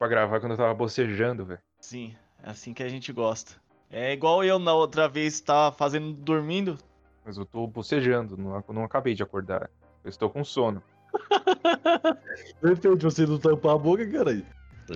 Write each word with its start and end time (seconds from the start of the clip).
Pra 0.00 0.08
gravar 0.08 0.40
quando 0.40 0.52
eu 0.52 0.56
tava 0.56 0.72
bocejando, 0.72 1.44
velho. 1.44 1.60
Sim, 1.78 2.16
é 2.42 2.48
assim 2.48 2.72
que 2.72 2.82
a 2.82 2.88
gente 2.88 3.12
gosta. 3.12 3.52
É 3.90 4.14
igual 4.14 4.42
eu 4.42 4.58
na 4.58 4.72
outra 4.72 5.06
vez 5.06 5.42
tava 5.42 5.76
fazendo 5.76 6.14
dormindo. 6.14 6.78
Mas 7.22 7.36
eu 7.36 7.44
tô 7.44 7.66
bocejando, 7.66 8.34
não, 8.34 8.64
não 8.70 8.84
acabei 8.84 9.14
de 9.14 9.22
acordar. 9.22 9.68
Eu 10.02 10.08
estou 10.08 10.30
com 10.30 10.42
sono. 10.42 10.82
Depende, 12.62 13.04
você 13.04 13.26
não 13.26 13.38
tampar 13.38 13.74
a 13.74 13.78
boca, 13.78 14.10
caralho. 14.10 14.46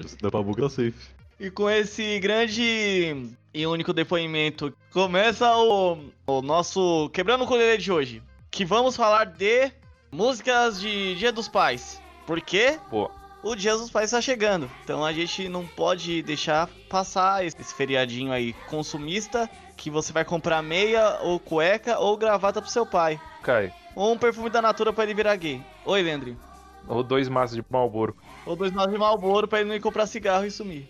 Se 0.06 0.16
tampar 0.16 0.40
a 0.40 0.44
boca, 0.44 0.62
tá 0.62 0.70
safe. 0.70 1.14
E 1.38 1.50
com 1.50 1.68
esse 1.68 2.18
grande 2.18 3.36
e 3.52 3.66
único 3.66 3.92
depoimento, 3.92 4.74
começa 4.90 5.54
o, 5.54 5.98
o 6.26 6.40
nosso 6.40 7.10
Quebrando 7.10 7.44
o 7.44 7.46
Colher 7.46 7.76
de 7.76 7.92
hoje. 7.92 8.22
Que 8.50 8.64
vamos 8.64 8.96
falar 8.96 9.26
de 9.26 9.70
músicas 10.10 10.80
de 10.80 11.14
Dia 11.16 11.30
dos 11.30 11.46
Pais. 11.46 12.00
Por 12.26 12.40
quê? 12.40 12.80
Pô, 12.88 13.10
O 13.44 13.54
Dia 13.54 13.76
dos 13.76 13.90
Pais 13.90 14.06
está 14.06 14.22
chegando. 14.22 14.70
Então 14.82 15.04
a 15.04 15.12
gente 15.12 15.50
não 15.50 15.66
pode 15.66 16.22
deixar 16.22 16.66
passar 16.88 17.44
esse 17.44 17.74
feriadinho 17.74 18.32
aí 18.32 18.54
consumista. 18.70 19.48
Que 19.76 19.90
você 19.90 20.14
vai 20.14 20.24
comprar 20.24 20.62
meia, 20.62 21.18
ou 21.20 21.38
cueca, 21.38 21.98
ou 21.98 22.16
gravata 22.16 22.62
pro 22.62 22.70
seu 22.70 22.86
pai. 22.86 23.20
cai. 23.42 23.70
Ou 23.94 24.14
um 24.14 24.18
perfume 24.18 24.48
da 24.48 24.62
Natura 24.62 24.94
pra 24.94 25.04
ele 25.04 25.12
virar 25.12 25.36
gay. 25.36 25.60
Oi, 25.84 26.00
Leandrinho. 26.00 26.38
Ou 26.88 27.02
dois 27.02 27.28
maços 27.28 27.54
de 27.54 27.64
Malboro. 27.68 28.16
Ou 28.46 28.56
dois 28.56 28.72
maços 28.72 28.92
de 28.92 28.98
Malboro 28.98 29.46
pra 29.46 29.60
ele 29.60 29.68
não 29.68 29.76
ir 29.76 29.80
comprar 29.80 30.06
cigarro 30.06 30.46
e 30.46 30.50
sumir. 30.50 30.88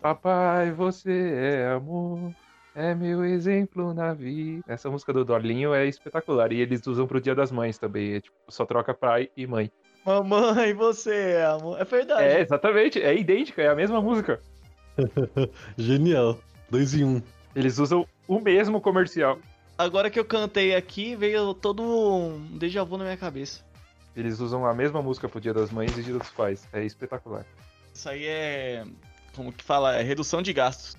Papai, 0.00 0.72
você 0.72 1.12
é 1.12 1.72
amor. 1.74 2.32
É 2.74 2.94
meu 2.94 3.22
exemplo 3.22 3.92
na 3.92 4.14
vida. 4.14 4.64
Essa 4.66 4.90
música 4.90 5.12
do 5.12 5.26
Dolinho 5.26 5.74
é 5.74 5.86
espetacular. 5.86 6.52
E 6.52 6.60
eles 6.60 6.86
usam 6.86 7.06
pro 7.06 7.20
Dia 7.20 7.34
das 7.34 7.52
Mães 7.52 7.76
também. 7.76 8.14
É, 8.14 8.20
tipo, 8.22 8.36
só 8.48 8.64
troca 8.64 8.94
pai 8.94 9.30
e 9.36 9.46
mãe. 9.46 9.70
Mamãe, 10.06 10.72
você 10.72 11.32
é 11.32 11.46
amor. 11.46 11.80
É 11.80 11.84
verdade. 11.84 12.22
É, 12.22 12.40
exatamente. 12.40 13.02
É 13.02 13.12
idêntica, 13.12 13.60
é 13.60 13.66
a 13.66 13.74
mesma 13.74 14.00
música. 14.00 14.40
Genial. 15.76 16.38
Dois 16.70 16.94
em 16.94 17.02
um. 17.02 17.22
Eles 17.56 17.78
usam 17.78 18.06
o 18.28 18.38
mesmo 18.38 18.80
comercial. 18.80 19.38
Agora 19.76 20.08
que 20.08 20.18
eu 20.18 20.24
cantei 20.24 20.76
aqui, 20.76 21.16
veio 21.16 21.52
todo 21.54 21.82
um 21.82 22.56
déjà 22.56 22.84
vu 22.84 22.96
na 22.96 23.04
minha 23.04 23.16
cabeça. 23.16 23.64
Eles 24.14 24.38
usam 24.38 24.64
a 24.64 24.72
mesma 24.72 25.02
música 25.02 25.28
pro 25.28 25.40
Dia 25.40 25.52
das 25.52 25.72
Mães 25.72 25.98
e 25.98 26.02
Dia 26.02 26.14
dos 26.14 26.30
Pais. 26.30 26.68
É 26.72 26.84
espetacular. 26.84 27.44
Isso 27.92 28.08
aí 28.08 28.26
é. 28.26 28.84
Como 29.34 29.52
que 29.52 29.64
fala? 29.64 29.96
É 29.96 30.02
redução 30.02 30.40
de 30.40 30.52
gastos. 30.52 30.96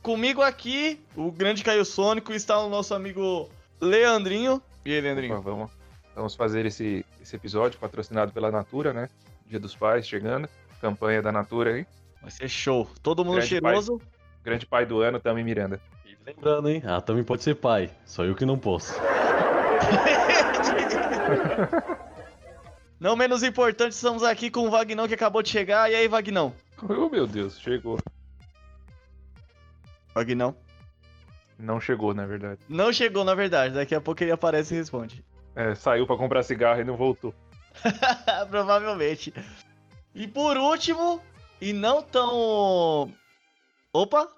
Comigo 0.00 0.40
aqui, 0.40 1.00
o 1.16 1.32
grande 1.32 1.64
Caio 1.64 1.84
Sônico, 1.84 2.32
está 2.32 2.58
o 2.60 2.68
nosso 2.68 2.94
amigo 2.94 3.50
Leandrinho. 3.80 4.62
E 4.84 4.92
aí, 4.92 5.00
Leandrinho? 5.00 5.34
Opa, 5.34 5.50
vamos, 5.50 5.70
vamos 6.14 6.34
fazer 6.34 6.64
esse, 6.66 7.04
esse 7.22 7.36
episódio 7.36 7.78
patrocinado 7.78 8.32
pela 8.32 8.50
Natura, 8.50 8.92
né? 8.92 9.08
Dia 9.46 9.60
dos 9.60 9.74
Pais 9.74 10.06
chegando. 10.06 10.48
Campanha 10.80 11.22
da 11.22 11.30
Natura 11.30 11.74
aí. 11.74 11.86
Vai 12.20 12.30
ser 12.30 12.48
show. 12.48 12.90
Todo 13.02 13.24
mundo 13.24 13.36
Grande 13.36 13.48
cheiroso. 13.48 14.00
Grande 14.42 14.66
pai 14.66 14.84
do 14.84 15.00
ano, 15.00 15.20
Tami 15.20 15.44
Miranda. 15.44 15.80
E 16.04 16.16
lembrando, 16.26 16.68
hein? 16.68 16.82
Ah, 16.84 17.00
também 17.00 17.22
pode 17.22 17.42
ser 17.42 17.54
pai. 17.54 17.90
Só 18.04 18.24
eu 18.24 18.34
que 18.34 18.44
não 18.44 18.58
posso. 18.58 18.94
Não 22.98 23.16
menos 23.16 23.42
importante, 23.42 23.94
estamos 23.94 24.22
aqui 24.22 24.48
com 24.48 24.60
o 24.60 24.70
Vagnão 24.70 25.08
que 25.08 25.14
acabou 25.14 25.42
de 25.42 25.48
chegar. 25.48 25.90
E 25.90 25.94
aí, 25.96 26.06
Vagnão? 26.06 26.54
Oh, 26.88 27.08
meu 27.08 27.26
Deus, 27.26 27.58
chegou. 27.58 27.98
Vagnão? 30.14 30.54
Não 31.58 31.80
chegou, 31.80 32.14
na 32.14 32.24
verdade. 32.26 32.60
Não 32.68 32.92
chegou, 32.92 33.24
na 33.24 33.34
verdade. 33.34 33.74
Daqui 33.74 33.92
a 33.92 34.00
pouco 34.00 34.22
ele 34.22 34.30
aparece 34.30 34.72
e 34.72 34.78
responde. 34.78 35.24
É, 35.54 35.74
saiu 35.74 36.06
pra 36.06 36.16
comprar 36.16 36.42
cigarro 36.42 36.80
e 36.80 36.84
não 36.84 36.96
voltou. 36.96 37.34
Provavelmente. 38.50 39.32
E 40.14 40.26
por 40.28 40.56
último, 40.56 41.20
e 41.60 41.72
não 41.72 42.02
tão. 42.02 43.12
Opa! 43.92 44.28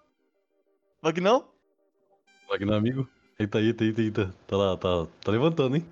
Vagnão? 1.03 1.45
Wagner, 2.49 2.75
amigo. 2.77 3.09
Eita, 3.39 3.61
eita, 3.61 3.85
eita, 3.85 4.01
eita. 4.01 4.35
Tá 4.47 4.57
lá, 4.57 4.77
tá, 4.77 5.07
tá 5.23 5.31
levantando, 5.33 5.77
hein? 5.77 5.87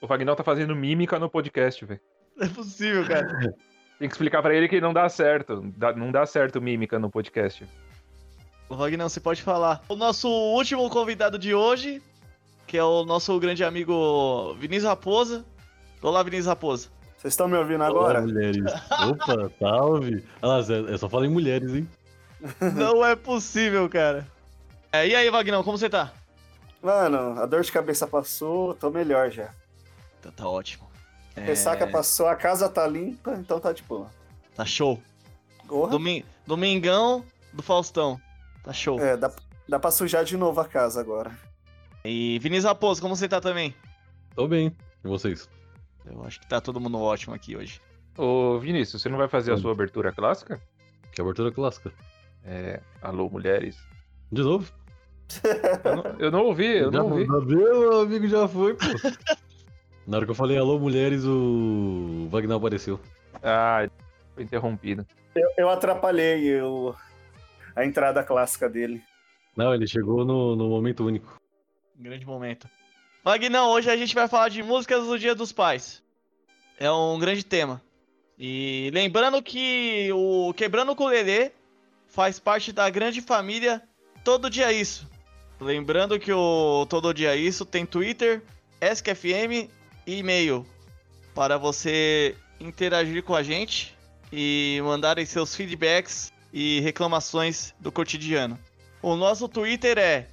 O 0.00 0.06
Vagnão 0.06 0.34
tá 0.36 0.44
fazendo 0.44 0.74
mímica 0.74 1.18
no 1.18 1.28
podcast, 1.30 1.84
velho. 1.84 2.00
Não 2.36 2.46
é 2.46 2.50
possível, 2.50 3.06
cara. 3.06 3.28
Tem 3.98 4.08
que 4.08 4.14
explicar 4.14 4.42
pra 4.42 4.54
ele 4.54 4.68
que 4.68 4.80
não 4.80 4.92
dá 4.92 5.08
certo. 5.08 5.60
Dá- 5.76 5.92
não 5.92 6.12
dá 6.12 6.24
certo 6.24 6.60
mímica 6.60 6.98
no 6.98 7.10
podcast. 7.10 7.66
O 8.68 8.76
Vagnão, 8.76 9.08
você 9.08 9.20
pode 9.20 9.42
falar. 9.42 9.82
O 9.88 9.96
nosso 9.96 10.28
último 10.28 10.88
convidado 10.88 11.38
de 11.38 11.52
hoje, 11.54 12.00
que 12.68 12.76
é 12.76 12.84
o 12.84 13.02
nosso 13.02 13.36
grande 13.40 13.64
amigo 13.64 14.54
Vinícius 14.60 14.84
Raposa. 14.90 15.42
Olá, 16.02 16.22
Vinícius 16.22 16.46
Raposa. 16.48 16.88
Vocês 17.16 17.32
estão 17.32 17.48
me 17.48 17.56
ouvindo 17.56 17.80
Olá, 17.82 17.88
agora? 17.88 18.20
mulheres. 18.20 18.62
Opa, 19.08 19.50
salve. 19.58 20.22
Ah, 20.42 20.46
lá, 20.46 20.62
Zé, 20.62 20.80
é 20.92 20.98
só 20.98 21.08
falar 21.08 21.24
em 21.24 21.30
mulheres, 21.30 21.74
hein? 21.74 21.88
Não 22.76 23.04
é 23.04 23.16
possível, 23.16 23.88
cara. 23.88 24.28
É, 24.92 25.08
e 25.08 25.16
aí, 25.16 25.30
Vagnão, 25.30 25.64
como 25.64 25.78
você 25.78 25.88
tá? 25.88 26.12
Mano, 26.82 27.40
a 27.40 27.46
dor 27.46 27.62
de 27.62 27.72
cabeça 27.72 28.06
passou, 28.06 28.74
tô 28.74 28.90
melhor 28.90 29.30
já. 29.30 29.48
Tá, 30.20 30.30
tá 30.30 30.46
ótimo. 30.46 30.86
É, 31.34 31.40
Ressaca 31.40 31.86
passou, 31.86 32.28
a 32.28 32.36
casa 32.36 32.68
tá 32.68 32.86
limpa, 32.86 33.34
então 33.40 33.58
tá 33.58 33.72
de 33.72 33.82
boa. 33.82 34.08
Tá 34.54 34.66
show. 34.66 35.02
Domingão 36.46 37.24
do 37.50 37.62
Faustão. 37.62 38.20
Tá 38.62 38.74
show. 38.74 39.00
É, 39.00 39.16
dá, 39.16 39.32
dá 39.66 39.78
pra 39.78 39.90
sujar 39.90 40.22
de 40.22 40.36
novo 40.36 40.60
a 40.60 40.66
casa 40.66 41.00
agora. 41.00 41.47
E 42.04 42.38
Vinícius 42.40 42.64
Raposo, 42.64 43.00
como 43.02 43.14
você 43.16 43.28
tá 43.28 43.40
também? 43.40 43.74
Tô 44.34 44.46
bem. 44.46 44.74
E 45.04 45.08
vocês? 45.08 45.48
Eu 46.06 46.24
acho 46.24 46.40
que 46.40 46.46
tá 46.48 46.60
todo 46.60 46.80
mundo 46.80 46.98
ótimo 47.00 47.34
aqui 47.34 47.56
hoje. 47.56 47.80
Ô, 48.16 48.58
Vinícius, 48.58 49.02
você 49.02 49.08
não 49.08 49.18
vai 49.18 49.28
fazer 49.28 49.52
a 49.52 49.54
Hum. 49.54 49.58
sua 49.58 49.72
abertura 49.72 50.12
clássica? 50.12 50.60
Que 51.12 51.20
abertura 51.20 51.50
clássica. 51.52 51.92
É. 52.44 52.80
Alô, 53.02 53.28
mulheres. 53.28 53.76
De 54.30 54.42
novo? 54.42 54.72
Eu 55.84 55.94
não, 55.96 56.04
eu 56.18 56.30
não 56.30 56.44
ouvi, 56.46 56.66
eu 56.66 56.90
já, 56.92 56.98
não 56.98 57.10
ouvi. 57.10 57.26
já 57.26 57.40
Meu 57.40 58.00
amigo 58.00 58.26
já 58.26 58.48
foi, 58.48 58.74
pô. 58.74 58.86
Na 60.06 60.16
hora 60.16 60.24
que 60.26 60.30
eu 60.30 60.34
falei 60.34 60.56
alô, 60.56 60.78
mulheres, 60.78 61.24
o 61.24 62.28
Wagner 62.30 62.56
apareceu. 62.56 62.98
Ah, 63.42 63.86
foi 64.34 64.44
interrompido. 64.44 65.06
Eu, 65.34 65.48
eu 65.58 65.68
atrapalhei 65.68 66.60
o, 66.62 66.94
a 67.76 67.84
entrada 67.84 68.24
clássica 68.24 68.68
dele. 68.70 69.02
Não, 69.54 69.74
ele 69.74 69.86
chegou 69.86 70.24
no, 70.24 70.56
no 70.56 70.68
momento 70.68 71.04
único. 71.04 71.36
Grande 71.98 72.24
momento. 72.24 72.68
Magnão, 73.24 73.70
hoje 73.70 73.90
a 73.90 73.96
gente 73.96 74.14
vai 74.14 74.28
falar 74.28 74.48
de 74.50 74.62
músicas 74.62 75.04
do 75.04 75.18
Dia 75.18 75.34
dos 75.34 75.50
Pais. 75.50 76.00
É 76.78 76.88
um 76.88 77.18
grande 77.18 77.44
tema. 77.44 77.82
E 78.38 78.88
lembrando 78.94 79.42
que 79.42 80.08
o 80.12 80.54
Quebrando 80.54 80.90
o 80.90 80.92
Ukulele 80.92 81.50
faz 82.06 82.38
parte 82.38 82.72
da 82.72 82.88
grande 82.88 83.20
família 83.20 83.82
Todo 84.22 84.48
Dia 84.48 84.72
Isso. 84.72 85.08
Lembrando 85.60 86.20
que 86.20 86.32
o 86.32 86.86
Todo 86.88 87.12
Dia 87.12 87.34
Isso 87.34 87.66
tem 87.66 87.84
Twitter, 87.84 88.42
ESC-FM 88.80 89.68
e 90.06 90.18
e-mail 90.18 90.64
para 91.34 91.58
você 91.58 92.36
interagir 92.60 93.24
com 93.24 93.34
a 93.34 93.42
gente 93.42 93.96
e 94.32 94.80
mandarem 94.84 95.26
seus 95.26 95.52
feedbacks 95.56 96.32
e 96.52 96.78
reclamações 96.78 97.74
do 97.80 97.90
cotidiano. 97.90 98.56
O 99.02 99.16
nosso 99.16 99.48
Twitter 99.48 99.98
é 99.98 100.28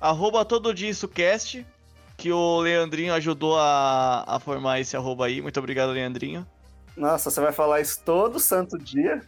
arroba 0.00 0.44
todo 0.44 0.74
dia 0.74 0.90
isso 0.90 1.08
cast, 1.08 1.66
que 2.16 2.32
o 2.32 2.60
Leandrinho 2.60 3.14
ajudou 3.14 3.58
a, 3.58 4.24
a 4.26 4.40
formar 4.40 4.80
esse 4.80 4.96
arroba 4.96 5.26
aí. 5.26 5.40
Muito 5.40 5.58
obrigado, 5.58 5.90
Leandrinho. 5.90 6.46
Nossa, 6.96 7.30
você 7.30 7.40
vai 7.40 7.52
falar 7.52 7.80
isso 7.80 8.02
todo 8.04 8.40
santo 8.40 8.76
dia? 8.76 9.22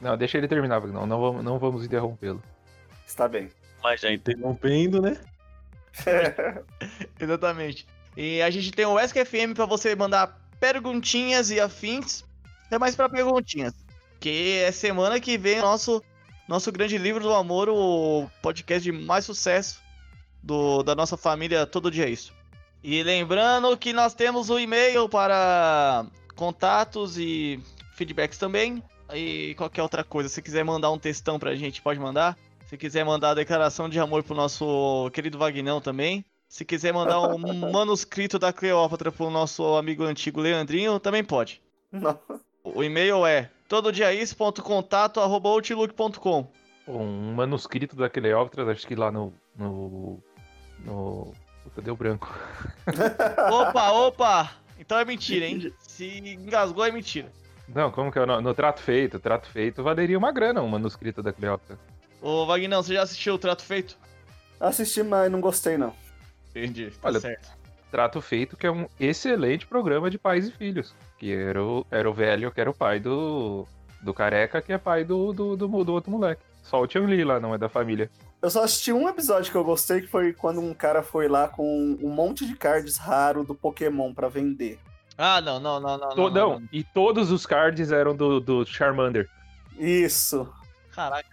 Não, 0.00 0.16
deixa 0.16 0.38
ele 0.38 0.46
terminar, 0.46 0.80
não, 0.86 1.06
não 1.06 1.20
vamos, 1.20 1.44
não 1.44 1.58
vamos 1.58 1.84
interrompê-lo. 1.84 2.42
Está 3.06 3.26
bem. 3.26 3.50
Mas 3.82 4.00
já 4.00 4.12
interrompendo, 4.12 5.00
né? 5.00 5.18
Exatamente. 7.18 7.86
E 8.16 8.40
a 8.42 8.50
gente 8.50 8.70
tem 8.70 8.86
o 8.86 8.98
ESC-FM 8.98 9.54
para 9.54 9.66
você 9.66 9.94
mandar 9.94 10.38
perguntinhas 10.60 11.50
e 11.50 11.60
afins. 11.60 12.24
É 12.70 12.78
mais 12.78 12.94
para 12.94 13.08
perguntinhas. 13.08 13.74
Que 14.20 14.58
é 14.58 14.72
semana 14.72 15.20
que 15.20 15.36
vem 15.36 15.58
o 15.58 15.62
nosso, 15.62 16.02
nosso 16.48 16.70
grande 16.72 16.96
livro 16.98 17.22
do 17.22 17.32
amor, 17.32 17.68
o 17.68 18.30
podcast 18.42 18.82
de 18.82 18.92
mais 18.92 19.24
sucesso 19.24 19.85
do, 20.46 20.82
da 20.82 20.94
nossa 20.94 21.16
família 21.16 21.66
Todo 21.66 21.90
Dia 21.90 22.06
é 22.06 22.10
Isso. 22.10 22.32
E 22.82 23.02
lembrando 23.02 23.76
que 23.76 23.92
nós 23.92 24.14
temos 24.14 24.48
o 24.48 24.58
e-mail 24.58 25.06
para 25.08 26.06
contatos 26.36 27.18
e 27.18 27.60
feedbacks 27.94 28.38
também. 28.38 28.82
E 29.12 29.54
qualquer 29.56 29.82
outra 29.82 30.04
coisa, 30.04 30.28
se 30.28 30.40
quiser 30.40 30.64
mandar 30.64 30.92
um 30.92 30.98
textão 30.98 31.36
pra 31.38 31.56
gente, 31.56 31.82
pode 31.82 31.98
mandar. 31.98 32.38
Se 32.66 32.76
quiser 32.76 33.04
mandar 33.04 33.30
a 33.30 33.34
declaração 33.34 33.88
de 33.88 33.98
amor 33.98 34.22
pro 34.22 34.36
nosso 34.36 35.10
querido 35.12 35.38
Vagnão 35.38 35.80
também. 35.80 36.24
Se 36.48 36.64
quiser 36.64 36.92
mandar 36.92 37.20
um 37.20 37.38
manuscrito 37.72 38.38
da 38.38 38.52
Cleópatra 38.52 39.10
pro 39.10 39.30
nosso 39.30 39.64
amigo 39.76 40.04
antigo 40.04 40.40
Leandrinho, 40.40 41.00
também 41.00 41.24
pode. 41.24 41.60
Não. 41.90 42.16
O 42.62 42.84
e-mail 42.84 43.26
é 43.26 43.50
tododiaís.contato.outlook.com 43.68 46.46
Um 46.86 47.34
manuscrito 47.34 47.96
da 47.96 48.08
Cleópatra, 48.08 48.70
acho 48.70 48.86
que 48.86 48.94
lá 48.94 49.10
no. 49.10 49.34
no. 49.56 50.22
No. 50.84 51.32
Puta, 51.64 51.82
deu 51.82 51.96
branco. 51.96 52.32
Opa, 53.50 53.90
opa! 53.90 54.50
Então 54.78 54.98
é 54.98 55.04
mentira, 55.04 55.46
hein? 55.46 55.72
Se 55.80 56.18
engasgou 56.18 56.84
é 56.84 56.92
mentira. 56.92 57.30
Não, 57.68 57.90
como 57.90 58.12
que 58.12 58.18
é 58.18 58.22
o 58.22 58.26
nome? 58.26 58.42
No 58.42 58.54
Trato 58.54 58.80
Feito. 58.80 59.18
Trato 59.18 59.48
Feito 59.48 59.82
valeria 59.82 60.16
uma 60.16 60.30
grana 60.30 60.62
um 60.62 60.68
manuscrito 60.68 61.22
da 61.22 61.32
Cleópatra. 61.32 61.78
Ô, 62.20 62.46
Vagnão, 62.46 62.82
você 62.82 62.94
já 62.94 63.02
assistiu 63.02 63.34
o 63.34 63.38
Trato 63.38 63.62
Feito? 63.62 63.98
Assisti, 64.60 65.02
mas 65.02 65.30
não 65.30 65.40
gostei, 65.40 65.76
não. 65.76 65.92
Entendi, 66.50 66.90
tá 66.90 67.08
Olha, 67.08 67.20
certo. 67.20 67.48
Trato 67.90 68.20
Feito, 68.20 68.56
que 68.56 68.66
é 68.66 68.70
um 68.70 68.86
excelente 68.98 69.66
programa 69.66 70.10
de 70.10 70.18
pais 70.18 70.46
e 70.46 70.52
filhos. 70.52 70.94
Que 71.18 71.32
era 71.32 71.62
o, 71.62 71.86
era 71.90 72.08
o 72.08 72.14
velho, 72.14 72.50
que 72.50 72.60
era 72.60 72.70
o 72.70 72.74
pai 72.74 73.00
do, 73.00 73.66
do 74.00 74.14
careca, 74.14 74.62
que 74.62 74.72
é 74.72 74.78
pai 74.78 75.04
do, 75.04 75.32
do, 75.32 75.56
do, 75.56 75.84
do 75.84 75.92
outro 75.92 76.10
moleque. 76.10 76.42
Só 76.62 76.80
o 76.80 76.86
Tian 76.86 77.06
Li 77.06 77.24
lá, 77.24 77.38
não 77.38 77.54
é 77.54 77.58
da 77.58 77.68
família. 77.68 78.10
Eu 78.46 78.50
só 78.50 78.62
assisti 78.62 78.92
um 78.92 79.08
episódio 79.08 79.50
que 79.50 79.58
eu 79.58 79.64
gostei, 79.64 80.02
que 80.02 80.06
foi 80.06 80.32
quando 80.32 80.60
um 80.60 80.72
cara 80.72 81.02
foi 81.02 81.26
lá 81.26 81.48
com 81.48 81.98
um 82.00 82.08
monte 82.08 82.46
de 82.46 82.54
cards 82.54 82.96
raro 82.96 83.42
do 83.42 83.56
Pokémon 83.56 84.14
pra 84.14 84.28
vender. 84.28 84.78
Ah, 85.18 85.40
não, 85.40 85.58
não, 85.58 85.80
não, 85.80 85.98
não. 85.98 86.08
To- 86.10 86.30
não, 86.30 86.60
não, 86.60 86.62
e 86.72 86.84
todos 86.84 87.32
os 87.32 87.44
cards 87.44 87.90
eram 87.90 88.14
do, 88.14 88.38
do 88.38 88.64
Charmander. 88.64 89.28
Isso. 89.76 90.48
Caraca. 90.94 91.28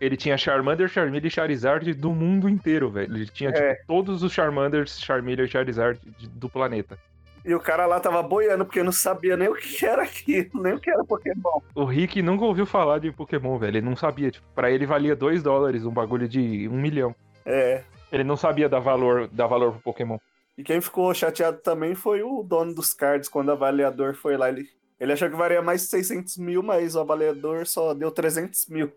Ele 0.00 0.16
tinha 0.16 0.36
Charmander, 0.36 0.88
Charmeleon 0.88 1.28
e 1.28 1.30
Charizard 1.30 1.94
do 1.94 2.10
mundo 2.10 2.48
inteiro, 2.48 2.90
velho. 2.90 3.14
Ele 3.14 3.26
tinha, 3.28 3.50
É. 3.50 3.74
tipo, 3.74 3.86
todos 3.86 4.24
os 4.24 4.32
Charmanders, 4.32 4.98
Charmeleon 5.00 5.44
e 5.44 5.48
Charizard 5.48 6.00
do 6.32 6.48
planeta. 6.48 6.98
E 7.44 7.54
o 7.54 7.60
cara 7.60 7.86
lá 7.86 7.98
tava 7.98 8.22
boiando, 8.22 8.64
porque 8.64 8.82
não 8.82 8.92
sabia 8.92 9.36
nem 9.36 9.48
o 9.48 9.54
que 9.54 9.84
era 9.84 10.02
aquilo, 10.02 10.62
nem 10.62 10.74
o 10.74 10.80
que 10.80 10.90
era 10.90 11.04
Pokémon. 11.04 11.60
O 11.74 11.84
Rick 11.84 12.20
nunca 12.20 12.44
ouviu 12.44 12.66
falar 12.66 12.98
de 12.98 13.10
Pokémon, 13.10 13.58
velho. 13.58 13.78
Ele 13.78 13.86
não 13.86 13.96
sabia. 13.96 14.30
Tipo, 14.30 14.46
pra 14.54 14.70
ele 14.70 14.86
valia 14.86 15.16
2 15.16 15.42
dólares, 15.42 15.84
um 15.84 15.90
bagulho 15.90 16.28
de 16.28 16.68
um 16.68 16.78
milhão. 16.78 17.14
É. 17.46 17.82
Ele 18.12 18.24
não 18.24 18.36
sabia 18.36 18.68
dar 18.68 18.80
valor, 18.80 19.28
dar 19.28 19.46
valor 19.46 19.72
pro 19.72 19.80
Pokémon. 19.80 20.18
E 20.58 20.62
quem 20.62 20.80
ficou 20.80 21.12
chateado 21.14 21.58
também 21.58 21.94
foi 21.94 22.22
o 22.22 22.42
dono 22.42 22.74
dos 22.74 22.92
cards, 22.92 23.28
quando 23.28 23.48
o 23.48 23.52
avaliador 23.52 24.14
foi 24.14 24.36
lá. 24.36 24.48
Ele, 24.50 24.68
ele 24.98 25.12
achou 25.12 25.30
que 25.30 25.36
valia 25.36 25.62
mais 25.62 25.82
de 25.82 25.86
600 25.88 26.36
mil, 26.36 26.62
mas 26.62 26.94
o 26.94 27.00
avaliador 27.00 27.66
só 27.66 27.94
deu 27.94 28.10
300 28.10 28.66
mil. 28.68 28.92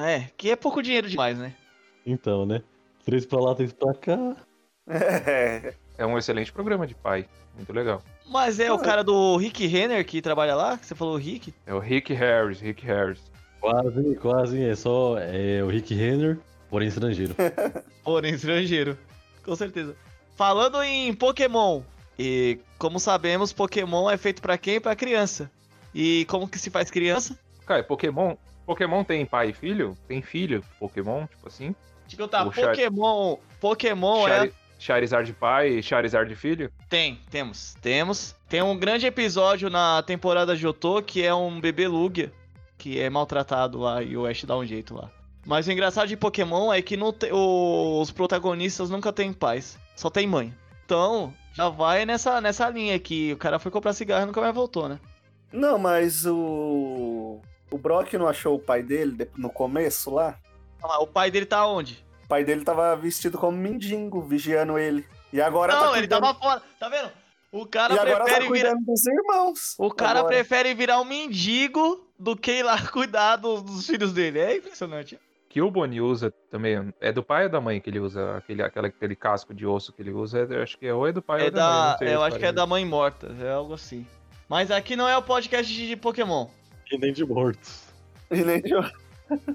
É, 0.00 0.30
que 0.36 0.50
é 0.50 0.56
pouco 0.56 0.82
dinheiro 0.82 1.08
demais, 1.08 1.38
né? 1.38 1.52
Então, 2.06 2.46
né? 2.46 2.62
Três 3.04 3.26
pra 3.26 3.38
lá, 3.38 3.54
três 3.54 3.72
pra 3.72 3.92
cá. 3.94 4.36
É. 4.86 5.74
É 5.96 6.04
um 6.06 6.18
excelente 6.18 6.52
programa 6.52 6.86
de 6.86 6.94
pai. 6.94 7.26
Muito 7.54 7.72
legal. 7.72 8.02
Mas 8.26 8.58
é 8.58 8.72
o 8.72 8.78
cara 8.78 9.04
do 9.04 9.36
Rick 9.36 9.66
Renner 9.66 10.04
que 10.04 10.20
trabalha 10.20 10.54
lá? 10.54 10.76
Que 10.76 10.86
você 10.86 10.94
falou 10.94 11.16
Rick? 11.16 11.54
É 11.66 11.72
o 11.74 11.78
Rick 11.78 12.12
Harris, 12.12 12.60
Rick 12.60 12.84
Harris. 12.84 13.20
Quase, 13.60 14.14
quase. 14.16 14.64
É 14.64 14.74
só 14.74 15.16
é, 15.18 15.62
o 15.62 15.68
Rick 15.68 15.94
Renner, 15.94 16.38
porém 16.68 16.88
estrangeiro. 16.88 17.34
Porém, 18.04 18.34
estrangeiro. 18.34 18.98
Com 19.42 19.56
certeza. 19.56 19.96
Falando 20.36 20.82
em 20.82 21.14
Pokémon, 21.14 21.80
e 22.18 22.58
como 22.76 23.00
sabemos, 23.00 23.52
Pokémon 23.52 24.10
é 24.10 24.16
feito 24.18 24.42
pra 24.42 24.58
quem? 24.58 24.78
Pra 24.80 24.94
criança. 24.94 25.50
E 25.94 26.26
como 26.26 26.46
que 26.48 26.58
se 26.58 26.68
faz 26.70 26.90
criança? 26.90 27.38
Cara, 27.64 27.82
Pokémon. 27.82 28.34
Pokémon 28.66 29.04
tem 29.04 29.24
pai 29.24 29.50
e 29.50 29.52
filho? 29.54 29.96
Tem 30.08 30.20
filho, 30.20 30.62
Pokémon, 30.78 31.26
tipo 31.26 31.46
assim. 31.48 31.74
Deixa 32.06 32.20
eu 32.20 32.26
contar, 32.26 32.46
O 32.46 32.52
Char- 32.52 32.70
Pokémon. 32.70 33.36
Pokémon 33.60 34.28
é. 34.28 34.50
Chari- 34.84 35.06
Charizard 35.08 35.32
pai 35.34 35.68
e 35.78 35.82
Charizard 35.82 36.34
filho? 36.36 36.70
Tem, 36.90 37.18
temos, 37.30 37.74
temos. 37.80 38.34
Tem 38.48 38.60
um 38.62 38.76
grande 38.76 39.06
episódio 39.06 39.70
na 39.70 40.02
temporada 40.02 40.54
de 40.54 40.60
Jotô 40.60 41.00
que 41.02 41.22
é 41.24 41.34
um 41.34 41.58
bebê 41.60 41.88
Lugia, 41.88 42.30
que 42.76 43.00
é 43.00 43.08
maltratado 43.08 43.78
lá 43.78 44.02
e 44.02 44.14
o 44.16 44.26
Ash 44.26 44.44
dá 44.44 44.56
um 44.56 44.64
jeito 44.66 44.94
lá. 44.94 45.10
Mas 45.46 45.66
o 45.66 45.72
engraçado 45.72 46.08
de 46.08 46.16
Pokémon 46.16 46.72
é 46.72 46.80
que 46.82 46.96
não 46.96 47.12
te- 47.12 47.30
o- 47.32 48.00
os 48.00 48.10
protagonistas 48.10 48.90
nunca 48.90 49.12
têm 49.12 49.32
pais, 49.32 49.78
só 49.96 50.08
tem 50.10 50.26
mãe. 50.26 50.54
Então, 50.84 51.32
já 51.54 51.68
vai 51.70 52.04
nessa, 52.04 52.40
nessa 52.40 52.68
linha 52.68 52.98
que 52.98 53.32
o 53.32 53.36
cara 53.38 53.58
foi 53.58 53.70
comprar 53.70 53.94
cigarro 53.94 54.24
e 54.24 54.26
nunca 54.26 54.40
mais 54.40 54.54
voltou, 54.54 54.86
né? 54.88 54.98
Não, 55.52 55.78
mas 55.78 56.26
o. 56.26 57.40
O 57.70 57.78
Brock 57.78 58.12
não 58.14 58.28
achou 58.28 58.54
o 58.56 58.58
pai 58.58 58.82
dele 58.82 59.12
de- 59.12 59.28
no 59.36 59.48
começo 59.48 60.10
lá? 60.14 60.38
Ah, 60.82 61.00
O 61.02 61.06
pai 61.06 61.30
dele 61.30 61.46
tá 61.46 61.66
onde? 61.66 62.03
O 62.24 62.28
pai 62.28 62.44
dele 62.44 62.64
tava 62.64 62.96
vestido 62.96 63.38
como 63.38 63.56
mendigo, 63.56 64.20
vigiando 64.22 64.78
ele. 64.78 65.06
E 65.32 65.40
agora 65.40 65.74
não, 65.74 65.80
tá 65.82 65.98
ele 65.98 66.08
cuidando... 66.08 66.20
tava 66.22 66.38
fora, 66.38 66.62
tá 66.80 66.88
vendo? 66.88 67.10
O 67.52 67.66
cara 67.66 67.94
E 67.94 67.98
agora 67.98 68.18
tá 68.18 68.24
prefere 68.24 68.40
virar. 68.52 68.70
cuidando 68.70 68.84
dos 68.86 69.06
irmãos. 69.06 69.74
O 69.78 69.90
cara 69.90 70.18
Agora. 70.20 70.34
prefere 70.34 70.74
virar 70.74 71.00
um 71.00 71.04
mendigo 71.04 72.04
do 72.18 72.36
que 72.36 72.50
ir 72.50 72.62
lá 72.64 72.76
cuidar 72.90 73.36
dos, 73.36 73.62
dos 73.62 73.86
filhos 73.86 74.12
dele. 74.12 74.40
É 74.40 74.56
impressionante. 74.56 75.18
Que 75.48 75.62
o 75.62 75.70
Bonnie 75.70 76.00
usa 76.00 76.32
também. 76.50 76.92
É 77.00 77.12
do 77.12 77.22
pai 77.22 77.44
ou 77.44 77.50
da 77.50 77.60
mãe 77.60 77.80
que 77.80 77.88
ele 77.88 78.00
usa? 78.00 78.38
Aquele, 78.38 78.60
aquela, 78.60 78.88
aquele 78.88 79.14
casco 79.14 79.54
de 79.54 79.64
osso 79.64 79.92
que 79.92 80.02
ele 80.02 80.10
usa? 80.10 80.40
é- 80.40 80.56
eu 80.56 80.62
acho 80.64 80.76
que 80.76 80.84
é 80.86 80.92
ou 80.92 81.06
é 81.06 81.12
do 81.12 81.22
pai 81.22 81.42
É 81.42 81.44
ou 81.44 81.50
da 81.52 81.62
mãe. 81.62 81.92
da, 81.92 81.98
sei 81.98 82.08
a 82.08 82.10
eu 82.12 82.22
acho 82.24 82.38
que 82.40 82.46
é 82.46 82.52
da 82.52 82.66
mãe 82.66 82.84
morta, 82.84 83.32
é 83.40 83.52
algo 83.52 83.74
assim. 83.74 84.04
Mas 84.48 84.72
aqui 84.72 84.96
não 84.96 85.08
é 85.08 85.16
o 85.16 85.22
podcast 85.22 85.72
de, 85.72 85.86
de 85.86 85.96
Pokémon. 85.96 86.48
E 86.90 86.98
nem 86.98 87.12
de 87.12 87.24
mortos. 87.24 87.84
E 88.32 88.42
nem 88.42 88.60
de- 88.60 88.74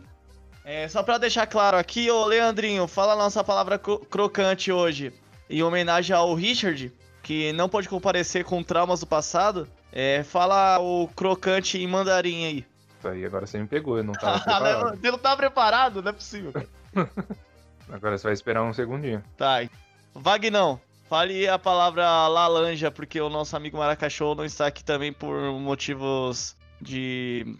É, 0.64 0.88
só 0.88 1.02
pra 1.02 1.18
deixar 1.18 1.48
claro 1.48 1.78
aqui, 1.78 2.10
ô 2.12 2.26
Leandrinho, 2.26 2.88
fala 2.88 3.14
a 3.14 3.16
nossa 3.16 3.44
palavra 3.44 3.80
cro- 3.80 4.00
crocante 4.00 4.72
hoje. 4.72 5.12
Em 5.50 5.64
homenagem 5.64 6.16
ao 6.16 6.34
Richard, 6.36 6.94
que 7.24 7.52
não 7.54 7.68
pôde 7.68 7.90
comparecer 7.90 8.44
com 8.44 8.62
traumas 8.62 9.00
do 9.00 9.08
passado. 9.08 9.68
É, 9.92 10.24
fala 10.24 10.78
o 10.80 11.08
crocante 11.16 11.80
em 11.82 11.88
mandarim 11.88 12.46
aí. 12.46 12.66
Isso 13.00 13.08
aí 13.08 13.26
agora 13.26 13.48
você 13.48 13.58
me 13.58 13.66
pegou, 13.68 13.98
eu 13.98 14.04
não 14.04 14.14
tava 14.14 14.40
preparado. 14.44 15.00
Você 15.02 15.12
não 15.12 15.18
tá 15.18 15.36
preparado? 15.36 16.02
Não 16.04 16.10
é 16.10 16.14
possível. 16.14 16.54
Agora 17.92 18.18
você 18.18 18.24
vai 18.26 18.34
esperar 18.34 18.62
um 18.62 18.72
segundinho. 18.74 19.24
Tá. 19.36 19.68
Vagnão, 20.14 20.80
fale 21.10 21.48
a 21.48 21.58
palavra 21.58 22.28
laranja, 22.28 22.92
porque 22.92 23.20
o 23.20 23.30
nosso 23.30 23.56
amigo 23.56 23.78
Maracachou 23.80 24.36
não 24.36 24.46
está 24.46 24.68
aqui 24.68 24.84
também 24.84 25.12
por 25.12 25.36
motivos 25.54 26.56
de 26.80 27.58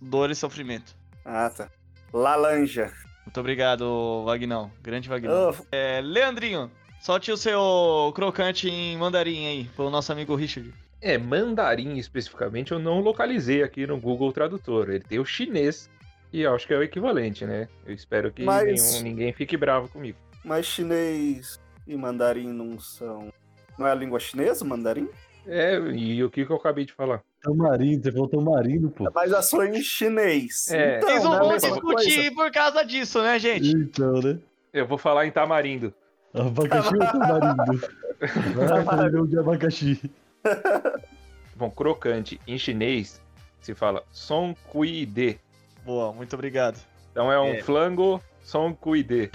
dor 0.00 0.30
e 0.30 0.34
sofrimento. 0.34 0.94
Ah, 1.24 1.50
tá. 1.54 1.68
Lalanja. 2.12 2.92
Muito 3.24 3.40
obrigado, 3.40 4.22
Vagnão. 4.24 4.70
Grande 4.82 5.08
Vagnão. 5.08 5.50
Oh, 5.58 5.64
É, 5.72 6.00
Leandrinho, 6.00 6.70
solte 7.00 7.30
o 7.32 7.36
seu 7.36 8.12
crocante 8.14 8.68
em 8.68 8.96
mandarim 8.96 9.46
aí, 9.46 9.64
pro 9.76 9.90
nosso 9.90 10.12
amigo 10.12 10.34
Richard. 10.34 10.72
É, 11.02 11.18
mandarim 11.18 11.96
especificamente 11.98 12.72
eu 12.72 12.78
não 12.78 13.00
localizei 13.00 13.62
aqui 13.62 13.86
no 13.86 13.98
Google 14.00 14.32
Tradutor. 14.32 14.88
Ele 14.90 15.00
tem 15.04 15.18
o 15.18 15.24
chinês, 15.24 15.90
e 16.32 16.42
eu 16.42 16.54
acho 16.54 16.66
que 16.66 16.72
é 16.74 16.78
o 16.78 16.82
equivalente, 16.82 17.44
né? 17.44 17.68
Eu 17.84 17.92
espero 17.94 18.32
que 18.32 18.42
Mas- 18.44 18.92
nenhum- 18.94 19.02
ninguém 19.04 19.32
fique 19.32 19.56
bravo 19.56 19.88
comigo. 19.88 20.18
mas 20.44 20.64
chinês 20.66 21.60
e 21.86 21.96
mandarim 21.96 22.48
não 22.52 22.78
são. 22.78 23.32
Não 23.78 23.86
é 23.86 23.90
a 23.90 23.94
língua 23.94 24.18
chinesa, 24.18 24.64
mandarim? 24.64 25.08
É, 25.46 25.76
e 25.78 26.24
o 26.24 26.30
que, 26.30 26.44
que 26.46 26.50
eu 26.50 26.56
acabei 26.56 26.84
de 26.84 26.92
falar? 26.92 27.22
Tamarindo, 27.46 28.02
você 28.02 28.12
falou 28.12 28.28
tamarindo, 28.28 28.90
pô. 28.90 29.10
Mas 29.14 29.32
a 29.32 29.40
sua 29.40 29.66
é 29.68 29.70
em 29.78 29.82
chinês. 29.82 30.68
É. 30.70 30.96
Então, 30.98 31.08
Vocês 31.08 31.24
não 31.24 31.30
não 31.30 31.52
é 31.52 31.58
vão 31.58 31.70
discutir 31.70 32.34
por 32.34 32.50
causa 32.50 32.84
disso, 32.84 33.22
né, 33.22 33.38
gente? 33.38 33.70
Então, 33.70 34.20
né? 34.20 34.38
Eu 34.72 34.86
vou 34.86 34.98
falar 34.98 35.26
em 35.26 35.30
tamarindo. 35.30 35.94
Abacaxi 36.34 36.92
ou 36.94 36.98
tamarindo? 37.00 37.88
Vai, 38.54 38.84
caminhão 38.84 39.26
de 39.26 39.38
abacaxi. 39.38 40.10
Bom, 41.54 41.70
crocante 41.70 42.40
em 42.46 42.58
chinês 42.58 43.22
se 43.60 43.74
fala 43.74 44.02
soncuide. 44.12 45.38
Boa, 45.84 46.12
muito 46.12 46.34
obrigado. 46.34 46.78
Então 47.12 47.30
é 47.32 47.40
um 47.40 47.54
É. 47.54 47.62
flango 47.62 48.20
soncuide. 48.42 49.30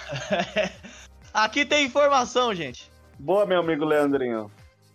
Aqui 1.33 1.65
tem 1.65 1.85
informação, 1.85 2.53
gente. 2.53 2.91
Boa, 3.17 3.45
meu 3.45 3.59
amigo 3.61 3.85
Leandrinho. 3.85 4.51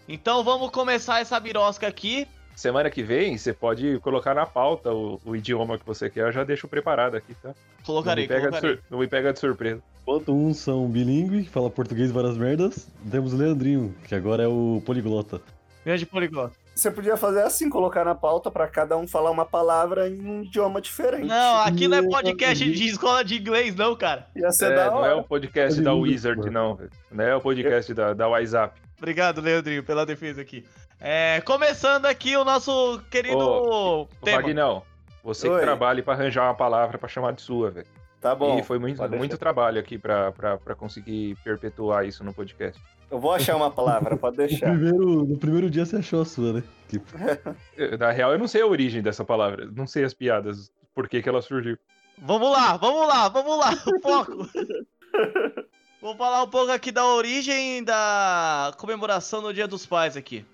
Então 0.09 0.45
vamos 0.45 0.71
começar 0.71 1.21
essa 1.21 1.41
birosca 1.41 1.89
aqui. 1.89 2.29
Semana 2.57 2.89
que 2.91 3.03
vem 3.03 3.37
você 3.37 3.53
pode 3.53 3.99
colocar 4.01 4.35
na 4.35 4.47
pauta 4.47 4.91
o, 4.91 5.21
o 5.27 5.37
idioma 5.37 5.79
que 5.79 5.85
você 5.87 6.09
quer, 6.09 6.21
eu 6.27 6.33
já 6.33 6.43
deixo 6.43 6.67
preparado 6.67 7.15
aqui, 7.15 7.35
tá? 7.35 7.55
Colocarei, 7.85 8.27
não, 8.27 8.35
me 8.35 8.43
pega 8.43 8.61
sur- 8.61 8.79
não 8.91 8.99
me 8.99 9.07
pega 9.07 9.33
de 9.33 9.39
surpresa. 9.39 9.83
Enquanto 10.03 10.35
uns 10.35 10.57
são 10.57 10.89
bilíngue, 10.89 11.45
que 11.45 11.51
fala 11.51 11.69
português 11.69 12.11
várias 12.11 12.37
merdas, 12.39 12.89
temos 13.11 13.35
o 13.35 13.37
Leandrinho, 13.37 13.95
que 14.09 14.15
agora 14.15 14.43
é 14.43 14.49
o 14.49 14.83
poliglota. 14.87 15.41
Grande 15.85 16.07
poliglota. 16.07 16.57
Você 16.75 16.91
podia 16.91 17.17
fazer 17.17 17.43
assim, 17.43 17.69
colocar 17.71 18.05
na 18.05 18.15
pauta 18.15 18.51
pra 18.51 18.67
cada 18.67 18.97
um 18.97 19.07
falar 19.07 19.31
uma 19.31 19.45
palavra 19.47 20.09
em 20.09 20.21
um 20.21 20.43
idioma 20.43 20.81
diferente. 20.81 21.27
Não, 21.27 21.61
aqui 21.61 21.87
não 21.89 21.99
é 21.99 22.03
podcast 22.03 22.65
de 22.71 22.85
escola 22.87 23.23
de 23.25 23.37
inglês, 23.39 23.75
não, 23.75 23.95
cara. 23.95 24.27
Ia 24.35 24.51
ser 24.51 24.73
É, 24.73 24.77
da 24.77 24.91
não 24.91 25.05
é 25.05 25.15
o 25.15 25.23
podcast 25.23 25.81
da 25.81 25.93
Wizard, 25.95 26.51
não. 26.51 26.79
Não 27.13 27.25
é 27.25 27.35
o 27.37 27.41
podcast 27.41 27.93
da, 27.95 28.13
da 28.15 28.29
WhatsApp. 28.29 28.81
Obrigado, 28.99 29.41
Leandrinho, 29.41 29.83
pela 29.83 30.05
defesa 30.07 30.41
aqui. 30.41 30.65
É, 31.01 31.41
começando 31.43 32.07
aqui 32.07 32.37
o 32.37 32.45
nosso 32.45 33.01
querido 33.11 33.39
Ô, 33.39 34.09
tema. 34.25 34.43
Vagnão, 34.43 34.83
você 35.23 35.49
Oi. 35.49 35.59
que 35.59 35.65
trabalha 35.65 36.03
pra 36.03 36.15
arranjar 36.15 36.45
uma 36.45 36.55
palavra 36.55 36.97
pra 36.99 37.09
chamar 37.09 37.33
de 37.33 37.43
sua, 37.43 37.71
velho. 37.71 37.87
Tá 38.21 38.35
bom. 38.35 38.59
E 38.59 38.63
foi 38.63 38.79
muito, 38.79 38.99
muito 39.03 39.21
deixar. 39.21 39.37
trabalho 39.37 39.79
aqui 39.79 39.99
pra 39.99 40.33
conseguir 40.77 41.37
perpetuar 41.45 42.07
isso 42.07 42.25
no 42.25 42.33
podcast. 42.33 42.81
Eu 43.11 43.21
vou 43.21 43.33
achar 43.33 43.55
uma 43.55 43.71
palavra, 43.71 44.17
pode 44.17 44.37
No 44.39 44.47
deixar. 44.49 44.71
primeiro, 44.71 45.25
no 45.25 45.39
primeiro 45.39 45.71
dia 45.71 45.85
você 45.85 45.97
achou 45.97 46.23
a 46.23 46.25
sua, 46.25 46.55
né? 46.55 46.63
Eu- 47.77 47.99
Na 47.99 48.11
real, 48.11 48.33
eu 48.33 48.39
não 48.39 48.49
sei 48.49 48.63
a 48.63 48.67
origem 48.67 49.03
dessa 49.03 49.25
palavra. 49.25 49.69
Não 49.73 49.87
sei 49.87 50.03
as 50.03 50.15
piadas, 50.15 50.73
por 50.95 51.09
que, 51.09 51.23
que 51.23 51.29
ela 51.29 51.43
surgiu. 51.43 51.79
Vamos 52.19 52.51
lá, 52.51 52.77
vamos 52.79 53.07
lá, 53.07 53.29
vamos 53.29 53.59
lá, 53.59 53.73
foco. 54.03 54.49
Vou 56.01 56.17
falar 56.17 56.43
um 56.43 56.49
pouco 56.49 56.73
aqui 56.73 56.91
da 56.91 57.05
origem 57.07 57.85
da 57.85 58.73
comemoração 58.79 59.43
do 59.43 59.53
Dia 59.53 59.69
dos 59.69 59.85
Pais 59.87 60.17
aqui. 60.17 60.45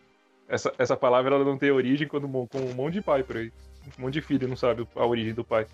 Essa, 0.52 0.70
essa 0.76 0.96
palavra 0.96 1.34
ela 1.34 1.44
não 1.44 1.56
tem 1.56 1.70
origem 1.70 2.06
quando 2.06 2.28
com 2.28 2.58
um 2.58 2.74
monte 2.74 2.94
de 2.94 3.00
pai 3.00 3.22
por 3.22 3.38
aí. 3.38 3.50
Um 3.98 4.02
monte 4.02 4.14
de 4.14 4.20
filho 4.20 4.46
não 4.46 4.54
sabe 4.54 4.86
a 4.94 5.06
origem 5.06 5.32
do 5.32 5.42
pai. 5.42 5.66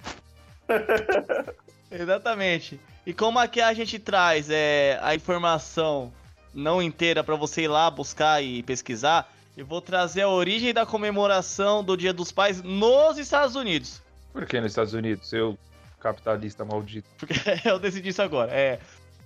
Exatamente. 1.90 2.78
E 3.04 3.12
como 3.12 3.40
aqui 3.40 3.60
a 3.60 3.74
gente 3.74 3.98
traz 3.98 4.48
é, 4.48 4.96
a 5.02 5.16
informação 5.16 6.12
não 6.54 6.80
inteira 6.80 7.24
pra 7.24 7.34
você 7.34 7.62
ir 7.62 7.68
lá 7.68 7.90
buscar 7.90 8.40
e 8.40 8.62
pesquisar, 8.62 9.28
eu 9.56 9.66
vou 9.66 9.80
trazer 9.80 10.22
a 10.22 10.28
origem 10.28 10.72
da 10.72 10.86
comemoração 10.86 11.82
do 11.82 11.96
Dia 11.96 12.12
dos 12.12 12.30
Pais 12.30 12.62
nos 12.62 13.18
Estados 13.18 13.56
Unidos. 13.56 14.00
Por 14.32 14.46
que 14.46 14.60
nos 14.60 14.70
Estados 14.70 14.94
Unidos? 14.94 15.32
Eu, 15.32 15.58
capitalista 15.98 16.64
maldito. 16.64 17.08
Porque 17.18 17.34
eu 17.68 17.80
decidi 17.80 18.10
isso 18.10 18.22
agora. 18.22 18.52
É, 18.52 18.78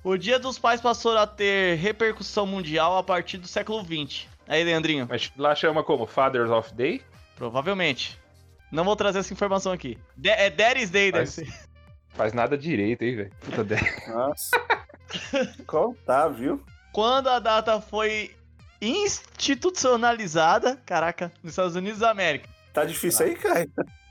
o 0.02 0.16
Dia 0.16 0.38
dos 0.38 0.59
Pais 0.59 0.80
passou 0.80 1.16
a 1.18 1.26
ter 1.26 1.76
repercussão 1.76 2.47
mundial 2.47 2.97
a 2.97 3.02
partir 3.02 3.37
do 3.37 3.47
século 3.47 3.85
XX. 3.85 4.31
Aí, 4.52 4.62
Leandrinho, 4.64 5.06
Mas 5.09 5.32
lá 5.35 5.54
chama 5.54 5.82
como? 5.82 6.06
Fathers 6.06 6.50
of 6.50 6.75
Day? 6.75 7.00
provavelmente. 7.37 8.21
Não 8.71 8.85
vou 8.85 8.94
trazer 8.94 9.21
essa 9.21 9.32
informação 9.32 9.73
aqui. 9.73 9.97
De 10.14 10.28
é 10.28 10.50
Daddy's 10.50 10.90
Day, 10.90 11.11
deve 11.11 11.25
Mas- 11.25 11.30
ser. 11.30 11.49
Faz 12.11 12.35
nada 12.35 12.56
direito, 12.59 13.02
hein, 13.02 13.16
velho? 13.16 13.32
Puta 13.40 13.62
ideia. 13.62 14.02
Nossa. 14.09 14.50
Contar, 15.66 16.28
viu? 16.28 16.62
Quando 16.92 17.28
a 17.30 17.38
data 17.38 17.80
foi 17.80 18.37
institucionalizada, 18.82 20.76
caraca, 20.85 21.32
nos 21.42 21.52
Estados 21.52 21.75
Unidos 21.75 22.00
da 22.00 22.11
América. 22.11 22.47
Tá 22.75 22.85
difícil 22.85 23.25
aí, 23.26 23.35
Caio. 23.35 23.71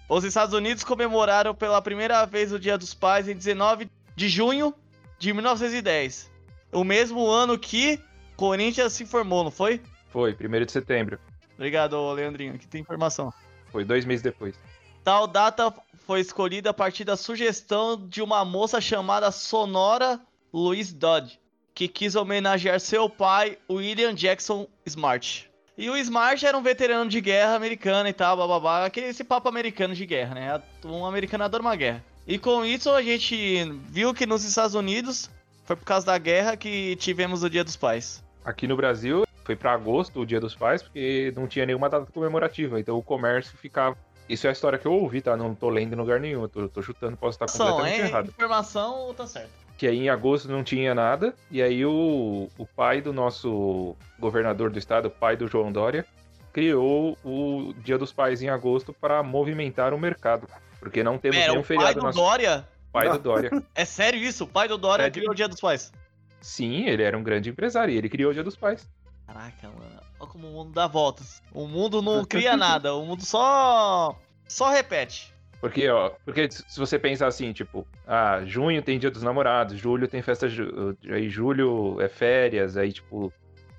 Os 0.10 0.24
Estados 0.24 0.56
Unidos 0.56 0.84
comemoraram 0.84 1.54
pela 1.54 1.80
primeira 1.84 2.26
vez 2.26 2.52
o 2.52 2.60
Dia 2.60 2.80
dos 2.80 2.96
Pais 2.96 3.28
em 3.28 3.36
19 3.36 3.88
de 4.16 4.28
junho 4.28 4.74
de 5.20 5.32
1910. 5.34 6.32
O 6.72 6.84
mesmo 6.84 7.30
ano 7.30 7.60
que 7.60 8.00
Corinthians 8.36 8.94
se 8.94 9.06
formou, 9.06 9.44
não 9.44 9.52
foi? 9.52 9.80
Foi, 10.12 10.34
1 10.40 10.66
de 10.66 10.72
setembro. 10.72 11.20
Obrigado, 11.56 12.12
Leandrinho, 12.12 12.54
aqui 12.56 12.68
tem 12.68 12.82
informação. 12.82 13.34
Foi 13.72 13.84
dois 13.84 14.06
meses 14.06 14.22
depois. 14.22 14.56
Tal 15.04 15.26
data 15.26 15.74
foi 16.06 16.20
escolhida 16.20 16.70
a 16.70 16.74
partir 16.74 17.04
da 17.04 17.18
sugestão 17.18 18.08
de 18.08 18.22
uma 18.22 18.46
moça 18.46 18.80
chamada 18.80 19.32
Sonora 19.32 20.20
Louise 20.54 20.94
Dodd, 20.94 21.40
que 21.74 21.88
quis 21.88 22.16
homenagear 22.16 22.80
seu 22.80 23.10
pai, 23.10 23.58
William 23.70 24.14
Jackson 24.14 24.68
Smart. 24.86 25.50
E 25.78 25.90
o 25.90 25.98
Smart 25.98 26.46
era 26.46 26.58
um 26.58 26.62
veterano 26.62 27.10
de 27.10 27.22
guerra 27.22 27.56
americana 27.56 28.10
e 28.10 28.14
tal, 28.14 28.38
bababá, 28.38 28.86
aquele 28.86 29.08
esse 29.08 29.24
papo 29.24 29.48
americano 29.48 29.96
de 29.96 30.06
guerra, 30.06 30.36
né? 30.36 30.62
Um 30.86 31.06
americano 31.06 31.46
adora 31.46 31.64
uma 31.64 31.76
guerra. 31.76 32.04
E 32.28 32.38
com 32.38 32.64
isso 32.64 32.92
a 32.92 33.02
gente 33.02 33.64
viu 33.88 34.14
que 34.14 34.26
nos 34.26 34.44
Estados 34.44 34.76
Unidos 34.76 35.30
foi 35.64 35.76
por 35.76 35.86
causa 35.86 36.06
da 36.06 36.18
guerra 36.18 36.58
que 36.58 36.96
tivemos 36.98 37.42
o 37.42 37.50
Dia 37.50 37.64
dos 37.64 37.78
Pais. 37.78 38.24
Aqui 38.44 38.68
no 38.68 38.76
Brasil, 38.76 39.26
foi 39.52 39.56
pra 39.56 39.74
agosto 39.74 40.22
o 40.22 40.26
Dia 40.26 40.40
dos 40.40 40.56
Pais, 40.56 40.82
porque 40.82 41.34
não 41.36 41.48
tinha 41.48 41.66
nenhuma 41.66 41.90
data 41.90 42.10
comemorativa. 42.12 42.80
Então 42.80 42.98
o 42.98 43.04
comércio 43.04 43.58
ficava. 43.58 43.98
Isso 44.30 44.48
é 44.48 44.50
a 44.50 44.54
história 44.54 44.80
que 44.80 44.86
eu 44.86 44.94
ouvi, 44.94 45.22
tá? 45.22 45.36
Não 45.36 45.54
tô 45.54 45.70
lendo 45.70 45.94
em 45.94 45.98
lugar 45.98 46.20
nenhum, 46.20 46.48
tô, 46.48 46.70
tô 46.70 46.82
chutando, 46.82 47.18
posso 47.18 47.44
estar 47.44 47.52
completamente 47.52 48.02
é 48.02 48.08
errado. 48.08 48.30
informação, 48.30 49.14
tá 49.14 49.28
certo. 49.28 49.50
Que 49.78 49.88
aí 49.88 49.98
em 49.98 50.10
agosto 50.10 50.48
não 50.48 50.64
tinha 50.64 50.96
nada, 50.96 51.34
e 51.50 51.62
aí 51.62 51.86
o, 51.86 52.48
o 52.58 52.66
pai 52.66 53.02
do 53.02 53.12
nosso 53.12 53.96
governador 54.20 54.70
do 54.70 54.80
estado, 54.80 55.08
o 55.08 55.12
pai 55.12 55.36
do 55.36 55.48
João 55.48 55.72
Dória, 55.72 56.06
criou 56.54 57.18
o 57.26 57.74
Dia 57.80 57.98
dos 57.98 58.14
Pais 58.14 58.42
em 58.42 58.48
agosto 58.48 58.94
para 58.94 59.22
movimentar 59.22 59.94
o 59.94 60.00
mercado. 60.00 60.48
Porque 60.80 61.04
não 61.04 61.18
temos 61.18 61.38
Pera, 61.38 61.52
nenhum 61.52 61.62
o 61.62 61.66
pai 61.66 61.78
feriado 61.78 62.00
do 62.00 62.06
nosso. 62.06 62.18
Dória? 62.18 62.68
pai 62.94 63.10
do 63.10 63.20
Dória. 63.20 63.52
É 63.76 63.84
sério 63.84 64.20
isso? 64.20 64.46
O 64.46 64.48
pai 64.48 64.68
do 64.68 64.78
Dória 64.78 65.04
Sério? 65.04 65.14
criou 65.14 65.32
o 65.32 65.36
Dia 65.36 65.48
dos 65.48 65.60
Pais? 65.60 65.92
Sim, 66.40 66.86
ele 66.88 67.04
era 67.04 67.18
um 67.18 67.24
grande 67.24 67.50
empresário 67.50 67.94
e 67.94 67.98
ele 67.98 68.08
criou 68.08 68.32
o 68.32 68.34
Dia 68.34 68.44
dos 68.44 68.56
Pais. 68.56 68.88
Caraca, 69.34 69.68
mano. 69.70 70.02
Olha 70.20 70.30
como 70.30 70.48
o 70.48 70.52
mundo 70.52 70.72
dá 70.74 70.88
voltas. 70.88 71.42
O 71.54 71.68
mundo 71.68 72.02
não 72.02 72.24
cria 72.26 72.56
nada, 72.58 72.94
o 72.96 73.06
mundo 73.06 73.26
só. 73.26 74.18
só 74.48 74.70
repete. 74.70 75.34
Porque, 75.60 75.88
ó, 75.90 76.10
porque 76.26 76.50
se 76.50 76.80
você 76.80 76.98
pensar 76.98 77.28
assim, 77.28 77.54
tipo, 77.54 77.88
ah, 78.08 78.42
junho 78.46 78.82
tem 78.82 78.98
dia 78.98 79.12
dos 79.12 79.22
namorados, 79.22 79.78
julho 79.78 80.08
tem 80.08 80.22
festa, 80.22 80.50
ju- 80.50 80.98
aí 81.10 81.30
julho 81.30 82.02
é 82.02 82.08
férias, 82.10 82.76
aí 82.78 82.92
tipo, 82.92 83.32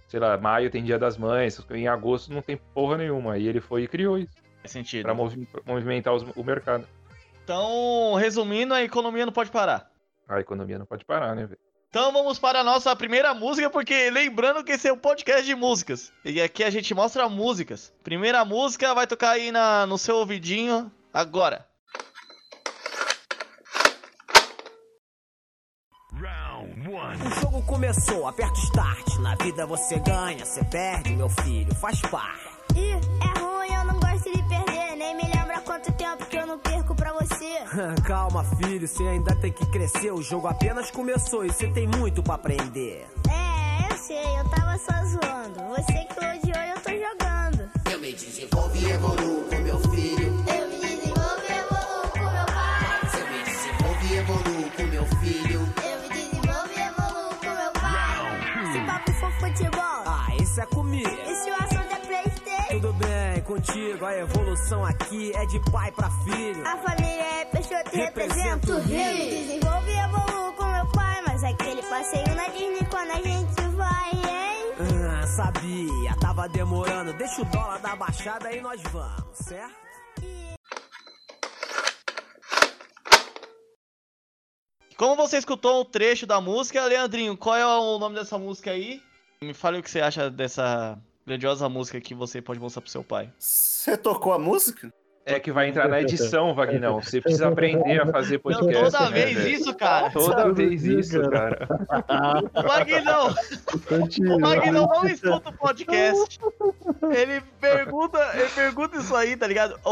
sei 0.06 0.20
lá, 0.20 0.38
maio 0.38 0.70
tem 0.70 0.84
dia 0.84 0.96
das 0.98 1.16
mães, 1.18 1.60
em 1.72 1.88
agosto 1.88 2.32
não 2.32 2.40
tem 2.40 2.56
porra 2.56 2.96
nenhuma. 2.98 3.32
Aí 3.32 3.48
ele 3.48 3.60
foi 3.60 3.82
e 3.82 3.88
criou 3.88 4.16
isso, 4.16 4.32
Faz 4.60 4.70
sentido. 4.70 5.02
pra 5.02 5.12
movi- 5.12 5.44
pra 5.44 5.60
movimentar 5.66 6.14
os- 6.14 6.22
o 6.36 6.44
mercado. 6.44 6.86
Então, 7.42 8.14
resumindo, 8.14 8.72
a 8.72 8.82
economia 8.84 9.26
não 9.26 9.32
pode 9.32 9.50
parar. 9.50 9.90
A 10.28 10.38
economia 10.38 10.78
não 10.78 10.86
pode 10.86 11.04
parar, 11.04 11.34
né, 11.34 11.46
velho? 11.46 11.60
Então 11.92 12.10
vamos 12.10 12.38
para 12.38 12.60
a 12.60 12.64
nossa 12.64 12.96
primeira 12.96 13.34
música, 13.34 13.68
porque 13.68 14.08
lembrando 14.08 14.64
que 14.64 14.72
esse 14.72 14.88
é 14.88 14.92
um 14.94 14.96
podcast 14.96 15.44
de 15.44 15.54
músicas. 15.54 16.10
E 16.24 16.40
aqui 16.40 16.64
a 16.64 16.70
gente 16.70 16.94
mostra 16.94 17.28
músicas. 17.28 17.92
Primeira 18.02 18.46
música 18.46 18.94
vai 18.94 19.06
tocar 19.06 19.32
aí 19.32 19.52
na, 19.52 19.86
no 19.86 19.98
seu 19.98 20.16
ouvidinho 20.16 20.90
agora. 21.12 21.66
O 27.26 27.40
jogo 27.42 27.62
começou, 27.66 28.26
aperta 28.26 28.58
o 28.58 28.62
start. 28.62 29.18
Na 29.18 29.34
vida 29.34 29.66
você 29.66 29.98
ganha, 29.98 30.46
você 30.46 30.64
perde, 30.64 31.10
meu 31.10 31.28
filho, 31.28 31.74
faz 31.74 32.00
parte. 32.00 32.48
Ih, 32.74 33.21
Calma, 38.04 38.44
filho, 38.44 38.86
você 38.86 39.02
ainda 39.04 39.34
tem 39.36 39.52
que 39.52 39.64
crescer. 39.66 40.12
O 40.12 40.22
jogo 40.22 40.46
apenas 40.46 40.90
começou 40.90 41.44
e 41.44 41.50
você 41.50 41.68
tem 41.68 41.86
muito 41.86 42.22
pra 42.22 42.34
aprender. 42.34 43.06
É, 43.28 43.92
eu 43.92 43.96
sei, 43.98 44.38
eu 44.38 44.48
tava 44.50 44.78
só 44.78 44.92
zoando. 45.06 45.60
Você 45.76 45.92
que 45.92 46.18
odiou, 46.24 46.64
eu 46.64 46.80
tô 46.80 46.90
jogando. 46.90 47.70
Eu 47.90 47.98
me 48.00 48.12
desenvolvo 48.12 48.76
e 48.76 48.90
evoluo 48.90 49.44
com 49.48 49.56
meu 49.56 49.78
filho. 49.90 50.44
Eu 50.46 50.68
me 50.68 50.80
desenvolvo 50.80 51.42
e 51.48 51.52
evoluo 51.52 52.10
com 52.12 52.18
meu 52.20 52.46
pai. 52.46 53.00
Eu 53.14 53.26
me 53.30 53.44
desenvolvo 53.44 54.06
e 54.06 54.16
evoluo 54.18 54.70
com 54.76 54.82
meu 54.84 55.06
filho. 55.20 55.60
Eu 55.60 56.00
me 56.02 56.08
desenvolvo 56.08 56.70
e 56.76 56.80
evoluo 56.80 57.34
com 57.40 57.50
meu 57.56 57.72
pai. 57.72 58.72
Se 58.72 58.86
papo 58.86 59.12
for 59.14 59.32
futebol, 59.40 60.02
Ah, 60.06 60.26
isso 60.40 60.60
é 60.60 60.66
comigo. 60.66 61.31
Contigo, 63.52 64.06
a 64.06 64.16
evolução 64.16 64.82
aqui 64.82 65.30
é 65.34 65.44
de 65.44 65.60
pai 65.70 65.92
pra 65.92 66.08
filho. 66.24 66.66
A 66.66 66.76
família 66.78 67.22
é 67.22 67.44
Peixoto 67.44 67.90
e 67.92 67.96
Represento 67.98 68.72
represento 68.72 68.72
o 68.72 68.80
Rio. 68.80 68.98
Eu 68.98 69.14
me 69.14 69.30
desenvolvo 69.30 69.90
e 69.90 69.98
evoluo 69.98 70.52
com 70.54 70.64
meu 70.64 70.86
pai. 70.92 71.22
Mas 71.26 71.44
aquele 71.44 71.82
passeio 71.82 72.34
na 72.34 72.48
Disney 72.48 72.86
quando 72.90 73.10
a 73.10 73.20
gente 73.20 73.62
vai, 73.76 74.10
hein? 74.10 75.20
Ah, 75.20 75.26
sabia, 75.26 76.16
tava 76.18 76.48
demorando. 76.48 77.12
Deixa 77.12 77.42
o 77.42 77.44
dólar 77.44 77.78
da 77.80 77.94
baixada 77.94 78.50
e 78.52 78.60
nós 78.62 78.80
vamos, 78.90 79.36
certo? 79.36 79.82
Como 84.96 85.16
você 85.16 85.36
escutou 85.36 85.82
um 85.82 85.84
trecho 85.84 86.26
da 86.26 86.40
música, 86.40 86.84
Leandrinho, 86.86 87.36
qual 87.36 87.56
é 87.56 87.66
o 87.66 87.98
nome 87.98 88.14
dessa 88.14 88.38
música 88.38 88.70
aí? 88.70 89.02
Me 89.42 89.52
fale 89.52 89.78
o 89.78 89.82
que 89.82 89.90
você 89.90 90.00
acha 90.00 90.30
dessa 90.30 90.98
grandiosa 91.26 91.68
música 91.68 92.00
que 92.00 92.14
você 92.14 92.40
pode 92.42 92.60
mostrar 92.60 92.82
pro 92.82 92.90
seu 92.90 93.04
pai. 93.04 93.30
Você 93.38 93.96
tocou 93.96 94.32
a 94.32 94.38
música? 94.38 94.92
É 95.24 95.38
que 95.38 95.52
vai 95.52 95.68
entrar 95.68 95.88
na 95.88 96.00
edição, 96.02 96.52
Vagnão. 96.52 97.00
Você 97.00 97.20
precisa 97.20 97.46
aprender 97.46 98.02
a 98.02 98.06
fazer 98.10 98.40
Não, 98.44 98.52
podcast. 98.58 98.90
toda 98.90 99.04
né, 99.10 99.10
vez 99.24 99.36
velho? 99.36 99.48
isso, 99.50 99.74
cara. 99.76 100.10
Toda 100.10 100.52
vez 100.52 100.84
isso, 100.84 101.30
cara. 101.30 101.68
O 102.52 102.66
Magnão, 102.66 103.34
o 104.36 104.40
Magnão 104.40 104.86
não 104.88 105.06
escuta 105.06 105.50
o 105.50 105.52
podcast. 105.52 106.40
Ele 107.16 107.40
pergunta, 107.60 108.18
ele 108.34 108.48
pergunta 108.48 108.96
isso 108.96 109.14
aí, 109.14 109.36
tá 109.36 109.46
ligado? 109.46 109.78
Ô, 109.84 109.90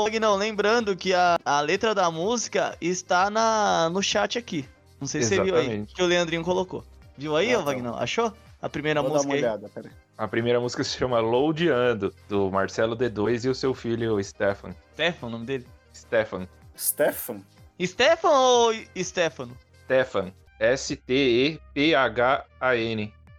ô 0.00 0.04
Magnão, 0.04 0.34
lembrando 0.36 0.96
que 0.96 1.12
a, 1.12 1.38
a 1.44 1.60
letra 1.60 1.94
da 1.94 2.10
música 2.10 2.74
está 2.80 3.28
na, 3.28 3.90
no 3.90 4.02
chat 4.02 4.38
aqui. 4.38 4.66
Não 4.98 5.06
sei 5.06 5.20
se 5.22 5.28
você 5.28 5.42
viu 5.42 5.54
aí, 5.56 5.60
Exatamente. 5.62 5.94
que 5.94 6.02
o 6.02 6.06
Leandrinho 6.06 6.42
colocou. 6.42 6.82
Viu 7.18 7.36
aí, 7.36 7.52
Ah, 7.52 7.58
ô 7.58 7.60
tá. 7.60 7.66
Magnão? 7.66 7.96
Achou? 7.98 8.32
A 8.62 8.68
primeira 8.68 9.02
Vou 9.02 9.10
dar 9.10 9.16
uma 9.18 9.24
música 9.24 9.34
aí. 9.34 9.42
olhada, 9.42 9.68
peraí. 9.74 9.90
A 10.20 10.28
primeira 10.28 10.60
música 10.60 10.84
se 10.84 10.98
chama 10.98 11.18
Loadando, 11.18 12.14
do 12.28 12.50
Marcelo 12.50 12.94
D2 12.94 13.46
e 13.46 13.48
o 13.48 13.54
seu 13.54 13.72
filho 13.72 14.22
Stefan. 14.22 14.76
Stefan, 14.92 15.28
o 15.28 15.30
nome 15.30 15.46
dele? 15.46 15.66
Stefan. 15.94 16.46
Stefan? 16.76 17.40
Stefan 17.82 18.28
ou 18.28 18.74
Stefano? 18.98 19.56
Stefan. 19.84 20.30
S-T-E-P-H-A-N. 20.58 21.54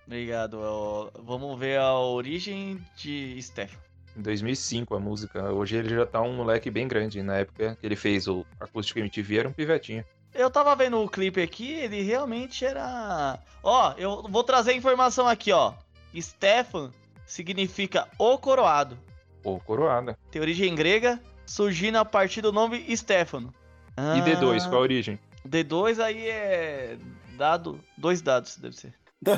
Obrigado. 0.08 0.58
ó. 0.60 1.12
Vamos 1.22 1.60
ver 1.60 1.78
a 1.78 2.00
origem 2.00 2.84
de 2.96 3.40
Stefan. 3.40 3.78
Em 4.18 4.22
2005 4.24 4.96
a 4.96 5.00
música. 5.00 5.54
Hoje 5.54 5.78
ele 5.78 5.90
já 5.90 6.08
tá 6.08 6.20
um 6.20 6.34
moleque 6.34 6.72
bem 6.72 6.88
grande. 6.88 7.22
Na 7.22 7.38
época 7.38 7.78
que 7.80 7.86
ele 7.86 7.96
fez 7.96 8.28
o 8.28 8.44
Acústico 8.60 8.98
MTV 8.98 9.38
era 9.38 9.48
um 9.48 9.54
pivetinho. 9.54 10.04
Eu 10.34 10.50
tava 10.50 10.76
vendo 10.76 10.98
o 11.00 11.08
clipe 11.08 11.44
aqui, 11.44 11.74
ele 11.74 12.02
realmente 12.02 12.66
era. 12.66 13.38
Ó, 13.62 13.94
eu 14.00 14.24
vou 14.24 14.44
trazer 14.44 14.74
informação 14.74 15.28
aqui, 15.28 15.52
ó. 15.52 15.76
Stefan 16.20 16.91
significa 17.25 18.08
o 18.18 18.38
coroado. 18.38 18.98
Pô, 19.44 19.60
coroada. 19.60 20.18
Tem 20.30 20.41
origem 20.41 20.74
grega, 20.75 21.20
surgindo 21.46 21.98
a 21.98 22.06
partir 22.06 22.41
do 22.41 22.51
nome 22.51 22.86
Stefano. 22.96 23.53
E 23.98 24.22
D2, 24.22 24.63
qual 24.63 24.75
a 24.75 24.77
Ah, 24.77 24.80
origem? 24.82 25.20
D2 25.48 26.00
aí 26.00 26.27
é 26.27 26.98
dado, 27.38 27.80
dois 27.98 28.22
dados, 28.22 28.58
deve 28.58 28.75
ser. 28.75 28.94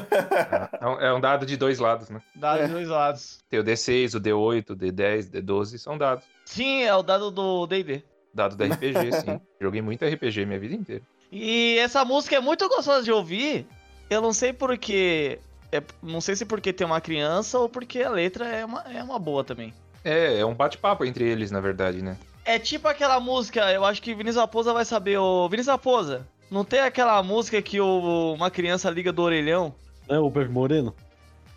É 0.80 0.88
um, 0.88 1.00
é 1.00 1.13
um 1.13 1.20
dado 1.20 1.46
de 1.46 1.56
dois 1.58 1.80
lados, 1.80 2.10
né? 2.10 2.22
Dado 2.36 2.60
É. 2.60 2.63
dos 2.63 2.72
dois 2.72 2.88
lados. 2.88 3.39
Tem 3.50 3.60
o 3.60 3.63
D6, 3.63 4.15
o 4.15 4.22
D8, 4.22 4.70
o 4.72 4.75
D10, 4.75 5.27
o 5.27 5.32
D12, 5.32 5.77
são 5.77 5.98
dados. 5.98 6.25
Sim, 6.46 6.84
é 6.84 6.94
o 6.96 7.03
dado 7.03 7.30
do 7.32 7.65
D&D. 7.68 8.03
Dado 8.34 8.56
da 8.56 8.65
RPG, 8.65 9.12
sim. 9.12 9.39
Joguei 9.62 9.82
muito 9.82 10.06
RPG 10.06 10.46
minha 10.46 10.60
vida 10.60 10.74
inteira. 10.75 11.03
E 11.32 11.77
essa 11.80 12.03
música 12.06 12.36
é 12.36 12.39
muito 12.39 12.68
gostosa 12.70 13.03
de 13.03 13.12
ouvir. 13.12 13.65
Eu 14.10 14.22
não 14.22 14.32
sei 14.34 14.53
porque. 14.53 15.39
É, 15.74 15.82
não 16.03 16.22
sei 16.22 16.36
se 16.36 16.46
porque 16.46 16.72
tem 16.72 16.86
uma 16.86 17.01
criança 17.01 17.58
ou 17.58 17.68
porque 17.68 18.03
a 18.03 18.10
letra 18.10 18.48
é 18.48 18.63
uma, 18.63 18.82
é 18.82 19.01
uma 19.01 19.18
boa 19.18 19.44
também. 19.44 19.74
É, 20.03 20.39
é 20.39 20.46
um 20.46 20.53
bate-papo 20.53 21.03
entre 21.03 21.24
eles, 21.24 21.50
na 21.50 21.60
verdade, 21.60 22.03
né? 22.03 22.15
É 22.46 22.60
tipo 22.60 22.88
aquela 22.88 23.20
música, 23.20 23.72
eu 23.72 23.84
acho 23.84 24.00
que 24.00 24.13
Vinícius 24.13 24.39
Raposa 24.42 24.72
vai 24.72 24.86
saber. 24.86 25.18
O 25.18 25.50
Vinícius 25.50 25.72
Raposa, 25.72 26.27
não 26.51 26.63
tem 26.63 26.82
aquela 26.82 27.24
música 27.24 27.60
que 27.60 27.82
o, 27.82 28.34
uma 28.36 28.51
criança 28.51 28.88
liga 28.92 29.12
do 29.12 29.24
orelhão? 29.24 29.74
É 30.08 30.20
o 30.20 30.30
Pepe 30.30 30.51
Moreno? 30.51 30.94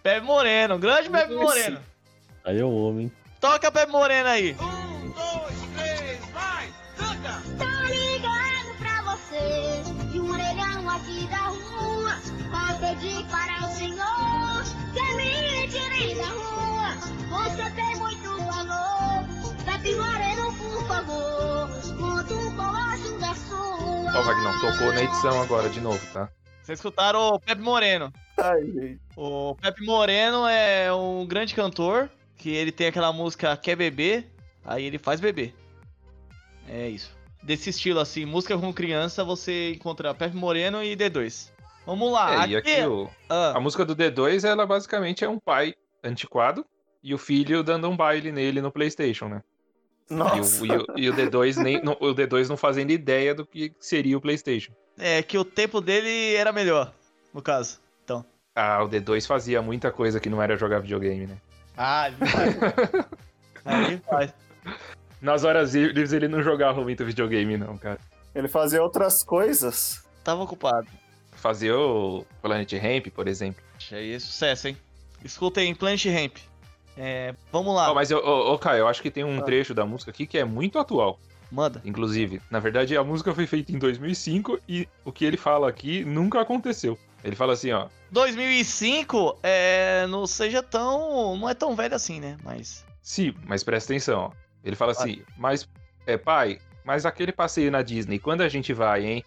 Pepe 0.02 0.25
Moreno, 0.25 0.78
grande 0.78 1.11
Pepe 1.11 1.35
Esse. 1.35 1.42
Moreno. 1.42 1.80
Aí 2.42 2.58
é 2.58 2.64
um 2.64 2.75
homem. 2.75 3.12
Toca 3.38 3.70
Pepe 3.70 3.92
Moreno 3.92 4.28
aí. 4.30 4.54
Tô 4.54 4.64
ligando 7.88 8.78
pra 8.78 9.02
vocês 9.02 9.87
de 10.11 10.20
um 10.20 10.30
orelhão 10.32 10.88
aqui 10.88 11.26
da 11.26 11.49
rua. 11.49 12.14
Vou 12.49 12.78
pedir 12.78 13.26
para 13.26 13.55
Ó, 24.16 24.23
Vagnão, 24.23 24.52
tocou 24.61 24.92
na 24.92 25.02
edição 25.02 25.42
agora 25.42 25.68
de 25.68 25.80
novo, 25.80 26.00
tá? 26.12 26.28
Vocês 26.62 26.78
escutaram 26.78 27.20
o 27.28 27.40
Pepe 27.40 27.61
Moreno. 27.62 28.12
Ai, 28.38 28.62
gente. 28.64 29.00
O 29.16 29.54
Pepe 29.54 29.85
Moreno 29.85 30.46
é 30.46 30.92
um 30.92 31.25
grande 31.26 31.54
cantor, 31.54 32.11
que 32.37 32.50
ele 32.50 32.73
tem 32.73 32.88
aquela 32.88 33.12
música 33.12 33.56
Quer 33.56 33.76
Beber, 33.76 34.26
aí 34.64 34.85
ele 34.85 34.99
faz 34.99 35.20
beber. 35.20 35.54
É 36.68 36.88
isso. 36.88 37.14
Desse 37.42 37.70
estilo 37.70 38.00
assim, 38.00 38.25
música 38.25 38.58
com 38.58 38.73
criança, 38.73 39.23
você 39.23 39.73
encontra 39.75 40.12
Pepe 40.14 40.37
Moreno 40.37 40.82
e 40.82 40.96
D2. 40.96 41.50
Vamos 41.85 42.11
lá. 42.12 42.44
É, 42.44 42.49
e 42.49 42.56
aqui 42.56 42.85
o- 42.85 43.08
Ah, 43.28 43.52
a 43.56 43.61
música 43.61 43.85
do 43.85 43.94
D2, 43.94 44.44
ela 44.44 44.66
basicamente 44.66 45.25
é 45.25 45.28
um 45.28 45.38
pai 45.38 45.75
antiquado 46.02 46.66
e 47.02 47.14
o 47.14 47.18
filho 47.18 47.62
dando 47.62 47.88
um 47.88 47.96
baile 47.96 48.32
nele 48.32 48.61
no 48.61 48.73
PlayStation, 48.73 49.28
né? 49.28 49.42
E 50.08 50.14
Nossa. 50.14 50.62
o, 50.62 50.66
e 50.66 50.70
o- 50.70 50.86
e 50.96 51.10
o 51.10 51.14
D2 51.14 51.56
nem, 51.56 51.82
não- 51.82 51.96
o 52.00 52.14
D2 52.14 52.48
não 52.48 52.56
fazendo 52.56 52.90
ideia 52.90 53.34
do 53.34 53.44
que 53.44 53.72
seria 53.80 54.16
o 54.16 54.20
PlayStation. 54.20 54.72
é 54.98 55.22
que 55.22 55.36
o 55.36 55.44
tempo 55.44 55.80
dele 55.80 56.34
era 56.36 56.52
melhor, 56.52 56.92
no 57.34 57.42
caso. 57.42 57.78
Então. 58.04 58.25
Ah, 58.54 58.82
o 58.82 58.88
D2 58.88 59.26
fazia 59.26 59.60
muita 59.60 59.90
coisa 59.90 60.18
que 60.20 60.30
não 60.30 60.40
era 60.42 60.56
jogar 60.56 60.78
videogame, 60.78 61.26
né? 61.26 61.36
Ah, 61.76 62.08
ele 62.08 62.16
faz. 62.30 62.56
Ah, 63.64 63.82
ele 63.82 64.00
faz. 64.08 64.34
Nas 65.20 65.44
horas 65.44 65.75
livres 65.75 66.12
ele 66.12 66.28
não 66.28 66.40
jogava 66.42 66.80
muito 66.82 67.04
videogame, 67.04 67.56
não, 67.56 67.76
cara. 67.76 67.98
Ele 68.34 68.48
fazia 68.48 68.82
outras 68.82 69.22
coisas. 69.22 70.04
Tava 70.22 70.42
ocupado. 70.42 70.86
Fazia 71.32 71.76
o 71.76 72.25
Planet 72.40 72.72
Ramp, 72.75 73.08
por 73.14 73.26
exemplo. 73.28 73.62
Aí 73.92 74.12
é 74.14 74.18
sucesso, 74.18 74.68
hein? 74.68 74.76
Escutem 75.25 75.75
Planet 75.75 76.04
Ramp. 76.06 76.36
É, 76.97 77.35
vamos 77.53 77.75
lá, 77.75 77.91
Ó, 77.91 77.95
mas, 77.95 78.11
ô, 78.11 78.19
ô, 78.19 78.59
Caio, 78.59 78.81
eu 78.81 78.88
acho 78.88 79.03
que 79.03 79.11
tem 79.11 79.23
um 79.25 79.38
Ah. 79.38 79.43
trecho 79.43 79.75
da 79.75 79.85
música 79.85 80.11
aqui 80.11 80.26
que 80.26 80.38
é 80.38 80.45
muito 80.45 80.79
atual. 80.79 81.19
manda. 81.50 81.81
Inclusive, 81.85 82.41
na 82.50 82.59
verdade, 82.59 82.97
a 82.97 83.04
música 83.04 83.32
foi 83.32 83.47
feita 83.47 83.71
em 83.71 83.78
2005 83.78 84.59
e 84.69 84.89
o 85.04 85.13
que 85.13 85.25
ele 85.25 85.37
fala 85.37 85.69
aqui 85.69 86.04
nunca 86.04 86.41
aconteceu. 86.41 86.99
Ele 87.23 87.37
fala 87.37 87.52
assim, 87.52 87.71
ó. 87.71 87.87
2005 88.11 89.39
é, 89.43 90.06
não 90.09 90.26
seja 90.26 90.63
tão. 90.63 91.37
Não 91.37 91.49
é 91.49 91.54
tão 91.54 91.75
velho 91.76 91.95
assim, 91.95 92.21
né? 92.21 92.37
Mas. 92.43 92.85
Sim, 93.02 93.35
mas 93.47 93.63
presta 93.63 93.93
atenção, 93.93 94.21
ó. 94.21 94.30
Ele 94.65 94.75
fala 94.75 94.93
assim, 94.93 95.23
mas, 95.37 95.69
é, 96.06 96.17
pai, 96.17 96.59
mas 96.85 97.06
aquele 97.06 97.30
passeio 97.30 97.71
na 97.71 97.82
Disney, 97.82 98.19
quando 98.19 98.41
a 98.41 98.49
gente 98.49 98.73
vai, 98.73 99.04
hein? 99.04 99.25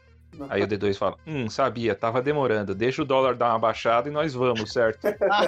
Aí 0.49 0.63
o 0.63 0.67
D2 0.67 0.95
fala, 0.95 1.17
hum, 1.25 1.49
sabia, 1.49 1.95
tava 1.95 2.21
demorando, 2.21 2.73
deixa 2.75 3.01
o 3.01 3.05
dólar 3.05 3.35
dar 3.35 3.49
uma 3.49 3.59
baixada 3.59 4.07
e 4.07 4.11
nós 4.11 4.33
vamos, 4.33 4.71
certo? 4.71 4.99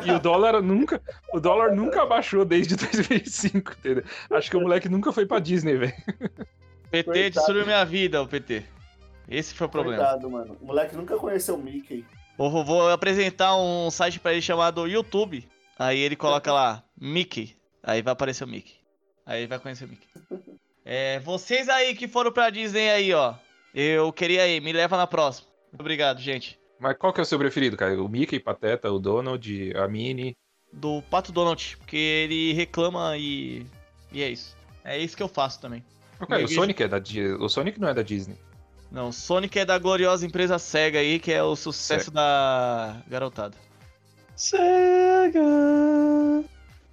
E 0.05 0.11
o 0.11 0.19
dólar 0.19 0.61
nunca, 0.61 1.01
o 1.33 1.39
dólar 1.39 1.73
nunca 1.75 2.05
baixou 2.05 2.43
desde 2.43 2.75
2005, 2.77 3.73
entendeu? 3.79 4.03
Acho 4.31 4.49
que 4.49 4.57
o 4.57 4.61
moleque 4.61 4.89
nunca 4.89 5.11
foi 5.13 5.25
pra 5.25 5.39
Disney, 5.39 5.77
velho. 5.77 5.93
PT 6.89 7.03
Coitado. 7.05 7.29
destruiu 7.31 7.65
minha 7.65 7.85
vida, 7.85 8.21
o 8.21 8.27
PT. 8.27 8.63
Esse 9.29 9.53
foi 9.53 9.67
o 9.67 9.69
problema. 9.69 9.97
Coitado, 10.03 10.29
mano. 10.29 10.57
O 10.59 10.65
moleque 10.65 10.95
nunca 10.95 11.15
conheceu 11.15 11.55
o 11.55 11.57
Mickey. 11.57 12.05
Vou, 12.37 12.65
vou 12.65 12.89
apresentar 12.89 13.55
um 13.55 13.89
site 13.89 14.19
pra 14.19 14.33
ele 14.33 14.41
chamado 14.41 14.87
YouTube. 14.87 15.47
Aí 15.79 15.99
ele 15.99 16.15
coloca 16.15 16.51
lá, 16.51 16.83
Mickey. 16.99 17.55
Aí 17.81 18.01
vai 18.01 18.11
aparecer 18.13 18.43
o 18.43 18.47
Mickey. 18.47 18.75
Aí 19.25 19.47
vai 19.47 19.57
conhecer 19.59 19.85
o 19.85 19.87
Mickey. 19.87 20.07
É, 20.83 21.19
vocês 21.19 21.69
aí 21.69 21.93
que 21.93 22.07
foram 22.07 22.31
pra 22.31 22.49
Disney 22.49 22.89
aí, 22.89 23.13
ó. 23.13 23.35
Eu 23.73 24.11
queria 24.11 24.47
ir, 24.47 24.61
me 24.61 24.71
leva 24.73 24.97
na 24.97 25.07
próxima. 25.07 25.47
Muito 25.71 25.81
obrigado, 25.81 26.19
gente. 26.19 26.59
Mas 26.79 26.97
qual 26.97 27.13
que 27.13 27.19
é 27.19 27.23
o 27.23 27.25
seu 27.25 27.37
preferido, 27.39 27.77
cara? 27.77 28.01
O 28.01 28.09
Mickey, 28.09 28.39
Pateta, 28.39 28.91
o 28.91 28.99
Donald, 28.99 29.73
a 29.77 29.87
Minnie? 29.87 30.35
Do 30.73 31.01
Pato 31.03 31.31
Donald, 31.31 31.77
porque 31.77 31.95
ele 31.97 32.53
reclama 32.53 33.17
e. 33.17 33.65
E 34.11 34.21
é 34.23 34.29
isso. 34.29 34.55
É 34.83 34.97
isso 34.97 35.15
que 35.15 35.23
eu 35.23 35.27
faço 35.27 35.61
também. 35.61 35.83
Ô, 36.19 36.25
Caio, 36.25 36.45
o 36.45 36.47
Sonic 36.47 36.83
é 36.83 36.87
da 36.87 36.99
Di- 36.99 37.33
O 37.33 37.47
Sonic 37.47 37.79
não 37.79 37.87
é 37.89 37.93
da 37.93 38.01
Disney. 38.01 38.35
Não, 38.91 39.11
Sonic 39.11 39.57
é 39.59 39.63
da 39.65 39.77
gloriosa 39.77 40.25
empresa 40.25 40.57
SEGA 40.59 40.99
aí, 40.99 41.19
que 41.19 41.31
é 41.31 41.41
o 41.43 41.55
sucesso 41.55 42.05
Sega. 42.05 42.15
da 42.15 42.97
garotada. 43.07 43.55
Sega! 44.35 45.39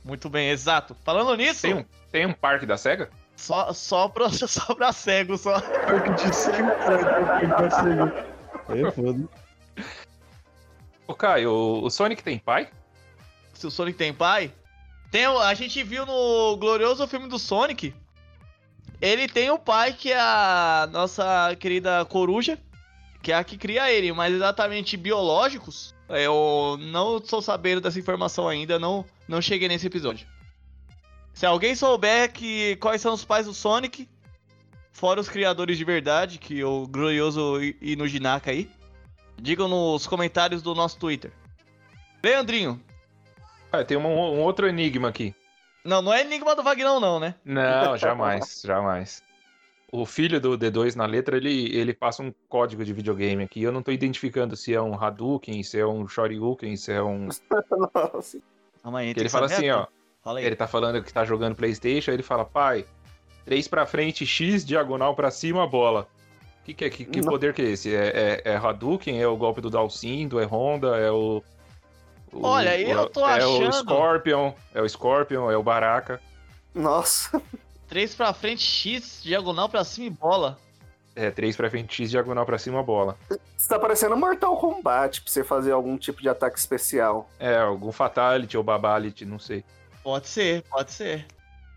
Muito 0.04 0.28
bem, 0.30 0.50
exato. 0.50 0.94
Falando 1.04 1.36
nisso, 1.36 1.62
Tem 1.62 1.74
um, 1.74 1.84
tem 2.10 2.26
um 2.26 2.32
parque 2.32 2.64
da 2.66 2.76
SEGA? 2.76 3.10
Só, 3.38 3.72
só, 3.72 4.08
pra, 4.08 4.28
só 4.34 4.74
pra 4.74 4.92
cego, 4.92 5.38
só. 5.38 5.60
Parque 5.60 6.10
de 6.10 6.30
cara. 6.76 7.24
Parque 7.24 7.46
de 7.46 7.74
Sega. 7.74 8.26
É 8.68 8.90
foda. 8.90 9.28
Ô, 11.06 11.14
Caio, 11.14 11.50
o, 11.50 11.88
Sonic 11.88 12.22
tem 12.22 12.38
pai? 12.38 12.68
Se 13.54 13.66
o 13.66 13.70
Sonic 13.70 13.96
tem 13.96 14.12
pai. 14.12 14.52
Tem, 15.10 15.24
a 15.24 15.54
gente 15.54 15.82
viu 15.82 16.04
no 16.04 16.56
glorioso 16.56 17.06
filme 17.06 17.28
do 17.28 17.38
Sonic. 17.38 17.94
Ele 19.00 19.28
tem 19.28 19.50
o 19.50 19.58
pai 19.58 19.92
que 19.92 20.12
é 20.12 20.20
a 20.20 20.88
nossa 20.92 21.56
querida 21.58 22.04
coruja, 22.04 22.58
que 23.22 23.30
é 23.32 23.36
a 23.36 23.44
que 23.44 23.56
cria 23.56 23.90
ele, 23.90 24.12
mas 24.12 24.34
exatamente 24.34 24.96
biológicos. 24.96 25.94
Eu 26.08 26.76
não 26.80 27.18
estou 27.18 27.40
sabendo 27.40 27.80
dessa 27.80 27.98
informação 27.98 28.48
ainda, 28.48 28.78
não, 28.78 29.04
não 29.28 29.40
cheguei 29.40 29.68
nesse 29.68 29.86
episódio. 29.86 30.26
Se 31.38 31.46
alguém 31.46 31.72
souber 31.76 32.32
que 32.32 32.74
quais 32.80 33.00
são 33.00 33.14
os 33.14 33.24
pais 33.24 33.46
do 33.46 33.54
Sonic, 33.54 34.08
fora 34.90 35.20
os 35.20 35.28
criadores 35.28 35.78
de 35.78 35.84
verdade, 35.84 36.36
que 36.36 36.64
o 36.64 36.84
glorioso 36.88 37.60
Inuji 37.80 38.18
Naka 38.18 38.50
aí, 38.50 38.68
digam 39.40 39.68
nos 39.68 40.04
comentários 40.04 40.62
do 40.62 40.74
nosso 40.74 40.98
Twitter. 40.98 41.30
Leandrinho, 42.24 42.82
Ah, 43.70 43.84
tem 43.84 43.96
um, 43.96 44.04
um 44.04 44.40
outro 44.40 44.66
enigma 44.66 45.08
aqui. 45.10 45.32
Não, 45.84 46.02
não 46.02 46.12
é 46.12 46.22
Enigma 46.22 46.56
do 46.56 46.62
Vagnão, 46.64 46.98
não, 46.98 47.20
né? 47.20 47.36
Não, 47.44 47.96
jamais, 47.96 48.60
jamais. 48.66 49.22
O 49.92 50.04
filho 50.04 50.40
do 50.40 50.58
D2 50.58 50.96
na 50.96 51.06
letra, 51.06 51.36
ele, 51.36 51.72
ele 51.72 51.94
passa 51.94 52.20
um 52.20 52.34
código 52.48 52.84
de 52.84 52.92
videogame 52.92 53.44
aqui. 53.44 53.62
Eu 53.62 53.70
não 53.70 53.80
tô 53.80 53.92
identificando 53.92 54.56
se 54.56 54.74
é 54.74 54.82
um 54.82 55.00
Hadouken, 55.00 55.62
se 55.62 55.78
é 55.78 55.86
um 55.86 56.08
Shoryuken, 56.08 56.76
se 56.76 56.90
é 56.90 57.00
um. 57.00 57.28
Nossa. 57.94 58.40
Calma 58.82 58.98
aí, 58.98 59.10
ele 59.16 59.28
fala 59.28 59.46
assim, 59.46 59.70
ó. 59.70 59.86
Fala 60.28 60.40
aí. 60.40 60.44
Ele 60.44 60.56
tá 60.56 60.66
falando 60.66 61.02
que 61.02 61.10
tá 61.10 61.24
jogando 61.24 61.54
PlayStation, 61.54 62.10
aí 62.10 62.16
ele 62.16 62.22
fala, 62.22 62.44
pai, 62.44 62.84
3 63.46 63.66
pra 63.66 63.86
frente, 63.86 64.26
X, 64.26 64.62
diagonal 64.62 65.14
pra 65.14 65.30
cima, 65.30 65.66
bola. 65.66 66.06
Que, 66.64 66.74
que, 66.74 66.84
é- 66.84 66.90
que, 66.90 67.04
que 67.06 67.22
poder 67.22 67.54
que 67.54 67.62
é 67.62 67.64
esse? 67.64 67.94
É, 67.96 68.42
é, 68.44 68.52
é 68.52 68.56
Hadouken? 68.56 69.18
É 69.22 69.26
o 69.26 69.38
golpe 69.38 69.62
do 69.62 69.70
Dalcindo? 69.70 70.38
É 70.38 70.44
Honda? 70.44 70.98
É 70.98 71.10
o. 71.10 71.42
o- 72.30 72.42
Olha, 72.46 72.72
o- 72.72 72.90
eu 72.90 73.08
tô 73.08 73.20
É 73.26 73.46
o 73.46 73.56
achando- 73.56 73.72
Scorpion? 73.72 74.52
É 74.74 74.82
o 74.82 74.86
Scorpion? 74.88 75.50
É 75.50 75.56
o 75.56 75.62
Baraka? 75.62 76.20
Nossa. 76.74 77.40
3 77.88 78.14
pra 78.14 78.34
frente, 78.34 78.62
X, 78.62 79.22
diagonal 79.22 79.66
pra 79.66 79.82
cima 79.82 80.08
e 80.08 80.10
bola. 80.10 80.58
É, 81.16 81.30
3 81.30 81.56
pra 81.56 81.70
frente, 81.70 81.94
X, 81.94 82.10
diagonal 82.10 82.44
pra 82.44 82.58
cima, 82.58 82.82
bola. 82.82 83.16
Isso 83.56 83.66
tá 83.66 83.78
parecendo 83.78 84.14
Mortal 84.14 84.54
Kombat 84.58 85.22
pra 85.22 85.32
você 85.32 85.42
fazer 85.42 85.72
algum 85.72 85.96
tipo 85.96 86.20
de 86.20 86.28
ataque 86.28 86.58
especial. 86.58 87.30
É, 87.40 87.56
algum 87.56 87.90
Fatality 87.90 88.58
ou 88.58 88.62
Babality, 88.62 89.24
não 89.24 89.38
sei. 89.38 89.64
Pode 90.08 90.26
ser, 90.26 90.62
pode 90.62 90.90
ser. 90.90 91.26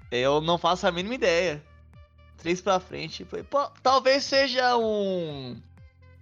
Eu 0.10 0.40
não 0.40 0.58
faço 0.58 0.88
a 0.88 0.92
mínima 0.92 1.16
ideia. 1.16 1.62
3 2.38 2.62
pra 2.62 2.80
frente. 2.80 3.26
Pô, 3.26 3.68
talvez 3.84 4.24
seja 4.24 4.78
um. 4.78 5.62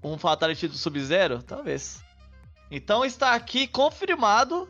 Um 0.04 0.18
Fatality 0.18 0.68
do 0.68 0.74
Sub-Zero? 0.74 1.44
Talvez. 1.44 2.04
Então 2.72 3.06
está 3.06 3.36
aqui 3.36 3.68
confirmado. 3.68 4.68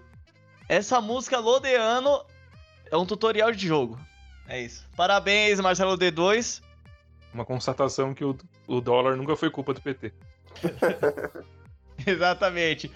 Essa 0.68 1.00
música 1.00 1.40
Lodeano 1.40 2.26
é 2.92 2.98
um 2.98 3.06
tutorial 3.06 3.54
de 3.54 3.66
jogo. 3.66 3.98
É 4.46 4.60
isso. 4.62 4.86
Parabéns, 4.98 5.62
Marcelo 5.62 5.98
D2. 5.98 6.62
Uma 7.34 7.46
constatação 7.46 8.14
que 8.14 8.26
o, 8.26 8.38
o 8.68 8.82
dólar 8.82 9.16
nunca 9.16 9.38
foi 9.38 9.50
culpa 9.50 9.74
do 9.74 9.80
PT. 9.80 10.12
Exatamente. 12.06 12.92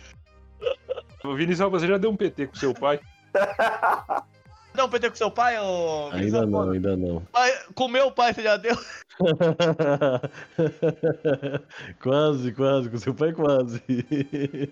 O 1.23 1.33
Vinícius, 1.33 1.71
você 1.71 1.87
já 1.87 1.97
deu 1.97 2.11
um 2.11 2.17
PT 2.17 2.47
com 2.47 2.55
seu 2.55 2.73
pai? 2.73 2.99
Um 4.77 4.89
PT 4.89 5.09
com 5.09 5.15
seu 5.15 5.31
pai, 5.31 5.57
ô... 5.59 6.09
Ainda 6.11 6.45
não, 6.45 6.71
ainda 6.71 6.97
não. 6.97 7.21
Pai, 7.31 7.51
com 7.75 7.87
meu 7.87 8.11
pai 8.11 8.33
você 8.33 8.43
já 8.43 8.57
deu? 8.57 8.77
quase, 12.01 12.51
quase, 12.53 12.89
com 12.89 12.97
seu 12.97 13.13
pai 13.13 13.31
quase. 13.33 13.83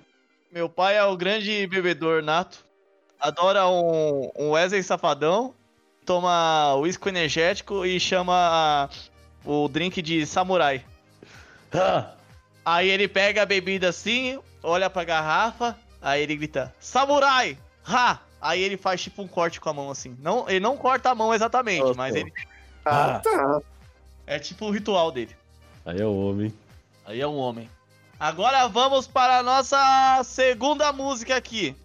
Meu 0.51 0.67
pai 0.67 0.97
é 0.97 1.03
o 1.05 1.15
grande 1.15 1.65
bebedor 1.65 2.21
nato. 2.21 2.65
Adora 3.17 3.69
um, 3.69 4.29
um 4.37 4.49
Wesley 4.49 4.83
Safadão. 4.83 5.55
Toma 6.05 6.75
uísque 6.75 7.07
energético 7.07 7.85
e 7.85 7.97
chama 8.01 8.89
o 9.45 9.69
drink 9.69 10.01
de 10.01 10.25
samurai. 10.25 10.83
Ah, 11.73 12.15
Aí 12.63 12.89
ele 12.89 13.07
pega 13.07 13.41
a 13.41 13.45
bebida 13.45 13.89
assim, 13.89 14.39
olha 14.61 14.89
pra 14.89 15.03
garrafa, 15.03 15.75
aí 16.01 16.21
ele 16.21 16.35
grita, 16.35 16.73
Samurai! 16.79 17.57
Ha! 17.83 18.19
Aí 18.41 18.61
ele 18.61 18.75
faz 18.77 19.01
tipo 19.01 19.21
um 19.21 19.27
corte 19.27 19.61
com 19.61 19.69
a 19.69 19.73
mão 19.73 19.91
assim. 19.91 20.17
Não, 20.19 20.49
ele 20.49 20.59
não 20.59 20.75
corta 20.75 21.11
a 21.11 21.15
mão 21.15 21.33
exatamente, 21.33 21.81
Nossa. 21.81 21.93
mas 21.93 22.15
ele 22.15 22.33
Ah, 22.83 23.19
tá. 23.23 23.61
é 24.25 24.39
tipo 24.39 24.65
o 24.65 24.71
ritual 24.71 25.11
dele. 25.11 25.35
aí 25.85 26.01
é 26.01 26.05
o 26.05 26.15
homem. 26.15 26.53
Aí 27.05 27.21
é 27.21 27.27
um 27.27 27.37
homem. 27.37 27.69
Agora 28.19 28.67
vamos 28.67 29.07
para 29.07 29.39
a 29.39 29.43
nossa 29.43 30.21
segunda 30.23 30.91
música 30.91 31.35
aqui. 31.35 31.75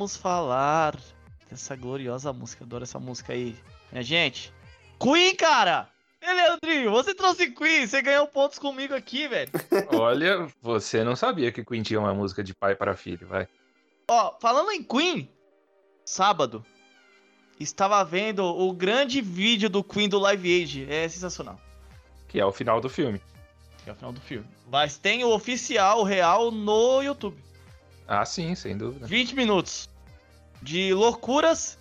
Vamos 0.00 0.16
falar 0.16 0.96
dessa 1.50 1.76
gloriosa 1.76 2.32
música. 2.32 2.64
Adoro 2.64 2.84
essa 2.84 2.98
música 2.98 3.34
aí. 3.34 3.54
Minha 3.92 4.02
gente. 4.02 4.50
Queen, 4.98 5.36
cara! 5.36 5.90
Ei, 6.22 6.32
Leandrinho, 6.32 6.90
você 6.90 7.14
trouxe 7.14 7.50
Queen. 7.50 7.86
Você 7.86 8.00
ganhou 8.00 8.26
pontos 8.26 8.58
comigo 8.58 8.94
aqui, 8.94 9.28
velho. 9.28 9.50
Olha, 9.92 10.48
você 10.62 11.04
não 11.04 11.14
sabia 11.14 11.52
que 11.52 11.62
Queen 11.62 11.82
tinha 11.82 12.00
uma 12.00 12.14
música 12.14 12.42
de 12.42 12.54
pai 12.54 12.74
para 12.74 12.96
filho, 12.96 13.26
vai. 13.26 13.46
Ó, 14.08 14.38
falando 14.40 14.70
em 14.70 14.82
Queen, 14.82 15.30
sábado, 16.02 16.64
estava 17.60 18.02
vendo 18.02 18.42
o 18.42 18.72
grande 18.72 19.20
vídeo 19.20 19.68
do 19.68 19.84
Queen 19.84 20.08
do 20.08 20.18
Live 20.18 20.62
Age. 20.62 20.86
É 20.90 21.06
sensacional. 21.10 21.60
Que 22.26 22.40
é 22.40 22.46
o 22.46 22.52
final 22.52 22.80
do 22.80 22.88
filme. 22.88 23.20
Que 23.84 23.90
é 23.90 23.92
o 23.92 23.96
final 23.96 24.14
do 24.14 24.20
filme. 24.22 24.46
Mas 24.72 24.96
tem 24.96 25.24
o 25.24 25.28
oficial, 25.28 26.00
o 26.00 26.04
real, 26.04 26.50
no 26.50 27.02
YouTube. 27.02 27.36
Ah, 28.08 28.24
sim, 28.24 28.54
sem 28.54 28.78
dúvida. 28.78 29.06
20 29.06 29.36
minutos 29.36 29.89
de 30.62 30.92
loucuras, 30.92 31.78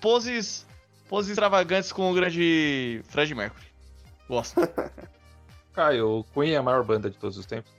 poses, 0.00 0.66
poses 1.08 1.30
extravagantes 1.30 1.92
com 1.92 2.10
o 2.10 2.14
grande 2.14 3.02
Fred 3.08 3.34
Mercury. 3.34 3.66
Gosto. 4.28 4.60
Caio, 5.72 6.20
o 6.20 6.24
Queen 6.24 6.52
é 6.52 6.56
a 6.56 6.62
maior 6.62 6.82
banda 6.82 7.10
de 7.10 7.18
todos 7.18 7.36
os 7.36 7.44
tempos. 7.44 7.70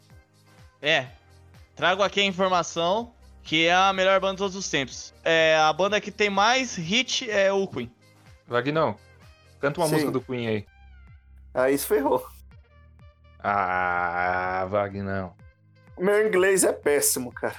É, 0.82 1.08
trago 1.76 2.04
aqui 2.04 2.20
a 2.20 2.26
informação 2.26 3.12
que 3.44 3.66
é 3.66 3.74
a 3.74 3.92
melhor 3.94 4.20
banda 4.20 4.34
de 4.34 4.40
todos 4.40 4.56
os 4.56 4.70
tempos. 4.70 5.14
É 5.24 5.58
a 5.58 5.72
banda 5.74 6.00
que 6.00 6.12
tem 6.12 6.30
mais 6.30 6.76
hit 6.76 7.30
é 7.30 7.52
o 7.52 7.68
Queen. 7.68 7.92
Vagnão, 8.46 8.96
canta 9.60 9.80
uma 9.80 9.88
Sim. 9.88 9.94
música 9.94 10.12
do 10.12 10.22
Queen 10.22 10.48
aí. 10.48 10.66
Aí 11.54 11.78
se 11.78 11.88
ferrou. 11.88 12.26
Ah, 13.40 14.68
Vagnão. 14.70 15.34
Meu 15.98 16.28
inglês 16.28 16.64
é 16.64 16.72
péssimo, 16.74 17.32
cara. 17.32 17.56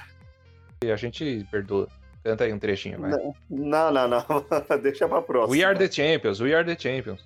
E 0.83 0.91
a 0.91 0.95
gente 0.95 1.45
perdoa. 1.51 1.89
Canta 2.23 2.43
aí 2.43 2.53
um 2.53 2.59
trechinho, 2.59 2.99
vai. 2.99 3.11
Não, 3.49 3.91
não, 3.91 4.07
não. 4.07 4.25
deixa 4.81 5.07
pra 5.07 5.21
próxima. 5.21 5.55
We 5.55 5.63
are 5.63 5.77
the 5.77 5.89
champions, 5.89 6.39
we 6.39 6.53
are 6.53 6.65
the 6.65 6.79
champions. 6.79 7.25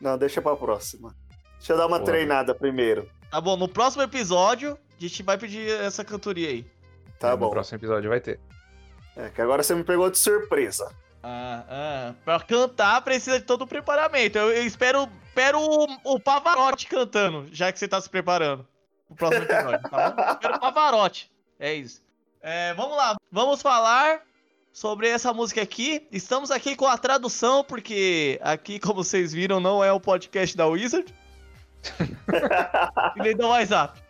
Não, 0.00 0.16
deixa 0.16 0.40
pra 0.40 0.56
próxima. 0.56 1.14
Deixa 1.58 1.72
eu 1.72 1.76
dar 1.76 1.86
uma 1.86 1.98
Boa. 1.98 2.10
treinada 2.10 2.54
primeiro. 2.54 3.08
Tá 3.30 3.40
bom, 3.40 3.56
no 3.56 3.68
próximo 3.68 4.02
episódio 4.02 4.78
a 4.98 5.00
gente 5.00 5.22
vai 5.22 5.36
pedir 5.36 5.68
essa 5.80 6.04
cantoria 6.04 6.48
aí. 6.48 6.66
Tá 7.18 7.32
no 7.32 7.38
bom. 7.38 7.50
próximo 7.50 7.76
episódio 7.78 8.08
vai 8.08 8.20
ter. 8.20 8.40
É 9.16 9.30
que 9.30 9.40
agora 9.40 9.62
você 9.62 9.74
me 9.74 9.84
pegou 9.84 10.10
de 10.10 10.18
surpresa. 10.18 10.90
Ah, 11.22 11.64
ah, 11.68 12.14
pra 12.24 12.38
cantar 12.40 13.00
precisa 13.02 13.38
de 13.38 13.44
todo 13.44 13.62
o 13.62 13.66
preparamento. 13.66 14.38
Eu, 14.38 14.52
eu 14.52 14.64
espero, 14.64 15.08
espero 15.26 15.58
o, 15.60 16.14
o 16.14 16.20
Pavarotti 16.20 16.86
cantando, 16.86 17.48
já 17.52 17.72
que 17.72 17.78
você 17.78 17.88
tá 17.88 18.00
se 18.00 18.08
preparando 18.08 18.66
pro 19.08 19.16
próximo 19.16 19.44
episódio, 19.44 19.90
tá 19.90 20.10
bom? 20.10 20.22
Espero 20.32 20.54
o 20.54 20.60
Pavarotti. 20.60 21.30
É 21.58 21.74
isso. 21.74 22.02
É, 22.48 22.72
vamos 22.74 22.96
lá, 22.96 23.16
vamos 23.28 23.60
falar 23.60 24.22
sobre 24.72 25.08
essa 25.08 25.32
música 25.32 25.60
aqui. 25.60 26.06
Estamos 26.12 26.52
aqui 26.52 26.76
com 26.76 26.86
a 26.86 26.96
tradução, 26.96 27.64
porque 27.64 28.38
aqui, 28.40 28.78
como 28.78 29.02
vocês 29.02 29.32
viram, 29.32 29.58
não 29.58 29.82
é 29.82 29.92
o 29.92 29.98
podcast 29.98 30.56
da 30.56 30.64
Wizard. 30.64 31.12
e 33.16 33.20
nem 33.20 33.36
do 33.36 33.48
WhatsApp. 33.48 34.00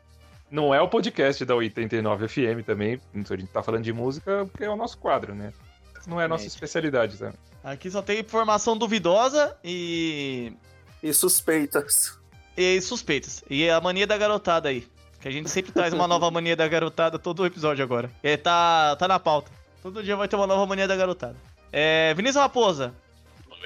Não 0.51 0.75
é 0.75 0.83
o 0.83 0.87
podcast 0.87 1.42
da 1.46 1.55
89 1.55 2.29
FM 2.29 2.66
também. 2.66 3.01
A 3.14 3.37
gente 3.37 3.46
tá 3.46 3.62
falando 3.62 3.85
de 3.85 3.92
música 3.94 4.44
porque 4.53 4.64
é 4.64 4.70
o 4.70 4.77
nosso 4.77 4.99
quadro, 4.99 5.35
né? 5.35 5.55
Não 6.07 6.20
é 6.20 6.27
a 6.27 6.29
nossa 6.29 6.46
especialidade 6.46 7.16
também. 7.16 7.38
Aqui 7.64 7.90
só 7.90 8.03
tem 8.03 8.20
informação 8.20 8.77
duvidosa 8.77 9.57
e 9.64 10.53
E 11.03 11.11
suspeitas. 11.14 12.18
e 12.55 12.83
suspeitas. 12.83 13.42
E 13.49 13.66
a 13.70 13.81
mania 13.81 14.07
da 14.07 14.18
garotada 14.18 14.68
aí. 14.68 14.87
Que 15.26 15.30
a 15.30 15.32
gente 15.32 15.50
sempre 15.50 15.72
traz 15.72 15.92
uma 15.92 16.06
nova 16.06 16.30
mania 16.30 16.54
da 16.54 16.68
garotada 16.68 17.18
todo 17.18 17.44
episódio 17.44 17.82
agora. 17.82 18.08
É, 18.22 18.36
tá, 18.36 18.94
tá 18.94 19.08
na 19.08 19.18
pauta. 19.18 19.50
Todo 19.82 20.00
dia 20.00 20.14
vai 20.14 20.28
ter 20.28 20.36
uma 20.36 20.46
nova 20.46 20.64
mania 20.66 20.86
da 20.86 20.94
garotada. 20.94 21.34
É, 21.72 22.14
Vinícius 22.14 22.40
Raposa, 22.40 22.94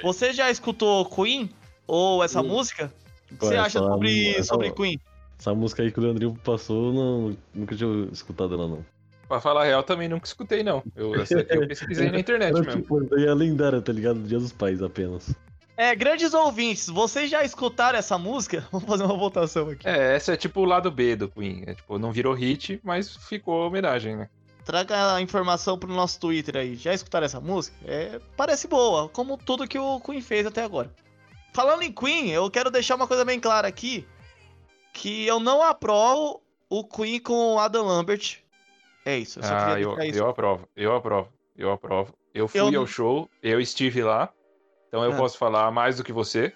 você 0.03 0.33
já 0.33 0.51
escutou 0.51 1.05
Queen? 1.05 1.51
Ou 1.87 2.25
essa 2.25 2.40
Hum. 2.40 2.49
música? 2.49 2.90
O 3.31 3.35
que 3.35 3.44
você 3.44 3.57
acha 3.57 3.77
essa- 3.79 3.87
sobre, 3.87 4.29
essa- 4.31 4.44
sobre 4.44 4.70
Queen? 4.73 4.99
Essa 5.38 5.55
música 5.55 5.83
aí 5.83 5.92
que 5.92 6.01
o 6.01 6.03
Leandrinho 6.03 6.35
passou, 6.42 6.94
não, 6.94 7.37
nunca 7.55 7.77
tinha 7.77 8.09
escutado 8.11 8.55
ela, 8.55 8.66
não. 8.66 8.83
Pra 9.29 9.38
falar 9.38 9.61
a 9.61 9.64
real, 9.66 9.83
também 9.83 10.09
nunca 10.09 10.27
escutei, 10.27 10.62
não. 10.62 10.83
Eu, 10.96 11.14
essa 11.20 11.40
aqui 11.40 11.55
eu 11.59 11.68
pesquisei 11.68 12.11
na 12.11 12.18
internet 12.20 12.55
mesmo. 12.55 12.73
tipo, 12.73 13.14
aí 13.14 13.27
é 13.27 13.35
lendária, 13.35 13.83
tá 13.83 13.92
ligado? 13.92 14.18
Dia 14.23 14.38
dos 14.38 14.51
Pais 14.51 14.83
apenas. 14.83 15.35
É, 15.81 15.95
grandes 15.95 16.35
ouvintes, 16.35 16.88
vocês 16.88 17.31
já 17.31 17.43
escutaram 17.43 17.99
essa 17.99 18.19
música? 18.19 18.69
Vamos 18.71 18.87
fazer 18.87 19.05
uma 19.05 19.16
votação 19.16 19.71
aqui. 19.71 19.88
É, 19.88 20.14
essa 20.14 20.35
é 20.35 20.37
tipo 20.37 20.61
o 20.61 20.66
lado 20.66 20.90
B 20.90 21.16
do 21.16 21.27
Queen. 21.27 21.62
É, 21.66 21.73
tipo, 21.75 21.99
não 21.99 22.12
virou 22.12 22.35
hit, 22.35 22.79
mas 22.85 23.16
ficou 23.16 23.66
homenagem, 23.66 24.14
né? 24.14 24.29
Traga 24.62 25.14
a 25.14 25.23
informação 25.23 25.79
pro 25.79 25.90
nosso 25.90 26.21
Twitter 26.21 26.59
aí. 26.59 26.77
Já 26.77 26.93
escutaram 26.93 27.25
essa 27.25 27.40
música? 27.40 27.75
É, 27.87 28.21
parece 28.37 28.69
boa, 28.69 29.09
como 29.09 29.38
tudo 29.38 29.66
que 29.66 29.79
o 29.79 29.99
Queen 30.01 30.21
fez 30.21 30.45
até 30.45 30.62
agora. 30.62 30.93
Falando 31.55 31.83
em 31.83 31.90
Queen, 31.90 32.29
eu 32.29 32.51
quero 32.51 32.71
deixar 32.71 32.97
uma 32.97 33.07
coisa 33.07 33.25
bem 33.25 33.40
clara 33.40 33.66
aqui. 33.66 34.07
Que 34.93 35.27
eu 35.27 35.40
não 35.40 35.62
aprovo 35.62 36.43
o 36.69 36.85
Queen 36.85 37.21
com 37.21 37.55
o 37.55 37.59
Adam 37.59 37.87
Lambert. 37.87 38.40
É 39.07 39.16
isso, 39.16 39.38
eu 39.38 39.45
só 39.45 39.55
Ah, 39.55 39.66
queria 39.71 39.85
eu, 39.85 39.99
isso. 40.03 40.19
eu 40.19 40.29
aprovo, 40.29 40.69
eu 40.77 40.95
aprovo, 40.95 41.33
eu 41.57 41.73
aprovo. 41.73 42.12
Eu 42.35 42.47
fui 42.47 42.61
Eu 42.61 42.81
ao 42.81 42.87
show, 42.87 43.31
eu 43.43 43.59
estive 43.59 44.03
lá, 44.03 44.31
então 44.90 45.03
eu 45.05 45.12
Ah. 45.12 45.16
posso 45.16 45.38
falar 45.38 45.70
mais 45.70 45.96
do 45.96 46.05
que 46.05 46.12
você. 46.12 46.53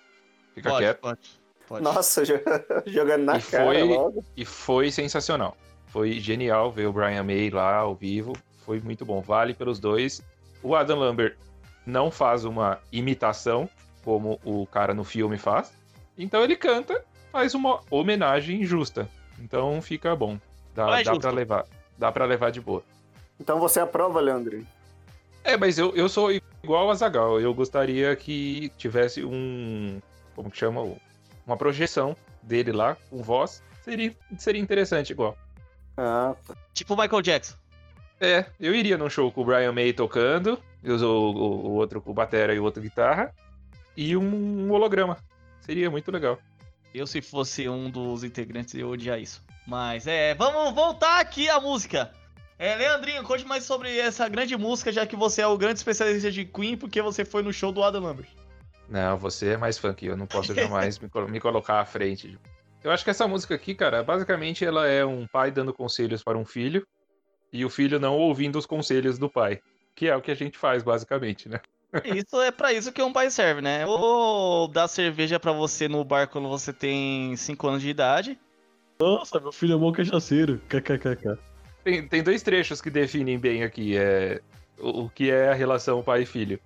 Fica 0.54 0.68
pode, 0.70 0.82
quieto. 0.84 1.00
pode, 1.00 1.20
pode. 1.68 1.82
Nossa, 1.84 2.24
jo- 2.24 2.34
jogando 2.86 3.22
na 3.24 3.38
E 3.38 3.42
cara 3.42 3.64
foi- 3.64 3.82
logo. 3.84 4.24
E 4.36 4.44
foi 4.44 4.90
sensacional. 4.90 5.56
Foi 5.86 6.12
genial 6.18 6.70
ver 6.70 6.86
o 6.88 6.92
Brian 6.92 7.22
May 7.22 7.48
lá 7.50 7.76
ao 7.76 7.94
vivo. 7.94 8.32
Foi 8.66 8.80
muito 8.80 9.04
bom. 9.06 9.20
Vale 9.22 9.54
pelos 9.54 9.78
dois. 9.78 10.20
O 10.62 10.74
Adam 10.74 10.98
Lambert 10.98 11.36
não 11.86 12.10
faz 12.10 12.44
uma 12.44 12.80
imitação 12.92 13.68
como 14.04 14.40
o 14.44 14.66
cara 14.66 14.92
no 14.92 15.04
filme 15.04 15.38
faz. 15.38 15.72
Então 16.18 16.42
ele 16.42 16.56
canta, 16.56 17.04
faz 17.30 17.54
uma 17.54 17.80
homenagem 17.90 18.64
justa. 18.64 19.08
Então 19.38 19.80
fica 19.80 20.14
bom. 20.16 20.38
Dá, 20.74 21.00
é 21.00 21.04
dá 21.04 21.16
pra 21.16 21.30
levar. 21.30 21.64
Dá 21.96 22.10
para 22.10 22.24
levar 22.24 22.50
de 22.50 22.60
boa. 22.60 22.82
Então 23.38 23.58
você 23.60 23.78
aprova, 23.80 24.20
Leandro? 24.20 24.66
É, 25.44 25.56
mas 25.56 25.78
eu, 25.78 25.94
eu 25.94 26.08
sou 26.08 26.30
igual 26.64 26.90
a 26.90 26.94
Zagal. 26.94 27.40
Eu 27.40 27.53
gostaria 27.55 28.16
que 28.16 28.70
tivesse 28.77 29.24
um. 29.24 30.00
Como 30.35 30.50
que 30.50 30.57
chama? 30.57 30.96
Uma 31.46 31.57
projeção 31.57 32.16
dele 32.42 32.72
lá, 32.72 32.96
com 33.11 33.22
voz. 33.22 33.62
Seria, 33.83 34.14
seria 34.38 34.61
interessante 34.61 35.11
igual. 35.11 35.37
Ah, 35.96 36.35
Tipo 36.72 36.94
o 36.94 36.96
Michael 36.96 37.22
Jackson. 37.22 37.55
É, 38.20 38.46
eu 38.59 38.74
iria 38.74 38.96
num 38.96 39.11
show 39.11 39.31
com 39.31 39.42
o 39.42 39.44
Brian 39.44 39.72
May 39.72 39.92
tocando, 39.92 40.59
e 40.83 40.90
o, 40.90 40.96
o, 40.96 41.66
o 41.66 41.70
outro 41.72 42.00
com 42.00 42.14
batera 42.14 42.55
e 42.55 42.59
o 42.59 42.64
outro 42.64 42.83
guitarra, 42.83 43.35
e 43.96 44.16
um 44.16 44.72
holograma. 44.72 45.18
Seria 45.61 45.90
muito 45.90 46.11
legal. 46.11 46.38
Eu, 46.94 47.07
se 47.07 47.20
fosse 47.20 47.68
um 47.68 47.90
dos 47.90 48.24
integrantes, 48.24 48.74
eu 48.74 48.88
odiar 48.88 49.20
isso. 49.20 49.44
Mas 49.66 50.07
é, 50.07 50.35
vamos 50.35 50.74
voltar 50.74 51.20
aqui 51.20 51.48
à 51.48 51.61
música. 51.61 52.12
É, 52.58 52.76
Leandrinho, 52.76 53.22
conte 53.24 53.44
mais 53.46 53.64
sobre 53.64 53.98
essa 53.98 54.28
grande 54.28 54.56
música, 54.56 54.92
já 54.92 55.06
que 55.06 55.16
você 55.16 55.42
é 55.42 55.46
o 55.46 55.58
grande 55.58 55.78
especialista 55.78 56.30
de 56.30 56.44
Queen, 56.44 56.76
porque 56.76 57.02
você 57.02 57.24
foi 57.24 57.42
no 57.42 57.52
show 57.52 57.72
do 57.72 57.82
Adam 57.82 58.02
Lambert. 58.02 58.28
Não, 58.88 59.16
você 59.16 59.50
é 59.50 59.56
mais 59.56 59.78
fã 59.78 59.92
que 59.92 60.06
eu, 60.06 60.16
não 60.16 60.26
posso 60.26 60.54
jamais 60.54 60.98
me, 61.00 61.08
me 61.28 61.40
colocar 61.40 61.80
à 61.80 61.84
frente. 61.84 62.38
Eu 62.82 62.90
acho 62.90 63.02
que 63.02 63.10
essa 63.10 63.26
música 63.26 63.54
aqui, 63.54 63.74
cara, 63.74 64.02
basicamente 64.02 64.64
ela 64.64 64.86
é 64.86 65.04
um 65.04 65.26
pai 65.26 65.50
dando 65.50 65.72
conselhos 65.72 66.22
para 66.22 66.38
um 66.38 66.44
filho, 66.44 66.86
e 67.52 67.64
o 67.64 67.70
filho 67.70 68.00
não 68.00 68.16
ouvindo 68.18 68.58
os 68.58 68.66
conselhos 68.66 69.16
do 69.16 69.30
pai. 69.30 69.60
Que 69.94 70.08
é 70.08 70.16
o 70.16 70.20
que 70.20 70.32
a 70.32 70.34
gente 70.34 70.58
faz, 70.58 70.82
basicamente, 70.82 71.48
né? 71.48 71.60
Isso 72.04 72.40
é 72.42 72.50
pra 72.50 72.72
isso 72.72 72.92
que 72.92 73.00
um 73.00 73.12
pai 73.12 73.30
serve, 73.30 73.62
né? 73.62 73.86
Ou 73.86 74.66
dar 74.66 74.88
cerveja 74.88 75.38
pra 75.38 75.52
você 75.52 75.86
no 75.86 76.04
bar 76.04 76.26
quando 76.26 76.48
você 76.48 76.72
tem 76.72 77.36
5 77.36 77.68
anos 77.68 77.82
de 77.82 77.88
idade. 77.88 78.38
Nossa, 78.98 79.38
meu 79.38 79.52
filho 79.52 79.74
é 79.74 79.78
bom 79.78 79.92
cachaceiro. 79.92 80.60
KKKK. 80.68 81.38
Tem, 81.84 82.08
tem 82.08 82.22
dois 82.22 82.42
trechos 82.42 82.80
que 82.80 82.88
definem 82.88 83.38
bem 83.38 83.62
aqui 83.62 83.96
é, 83.96 84.40
o, 84.78 85.08
que 85.08 85.30
é 85.30 85.50
a 85.50 85.54
relação 85.54 86.02
pai 86.02 86.22
e 86.22 86.26
filho. 86.26 86.58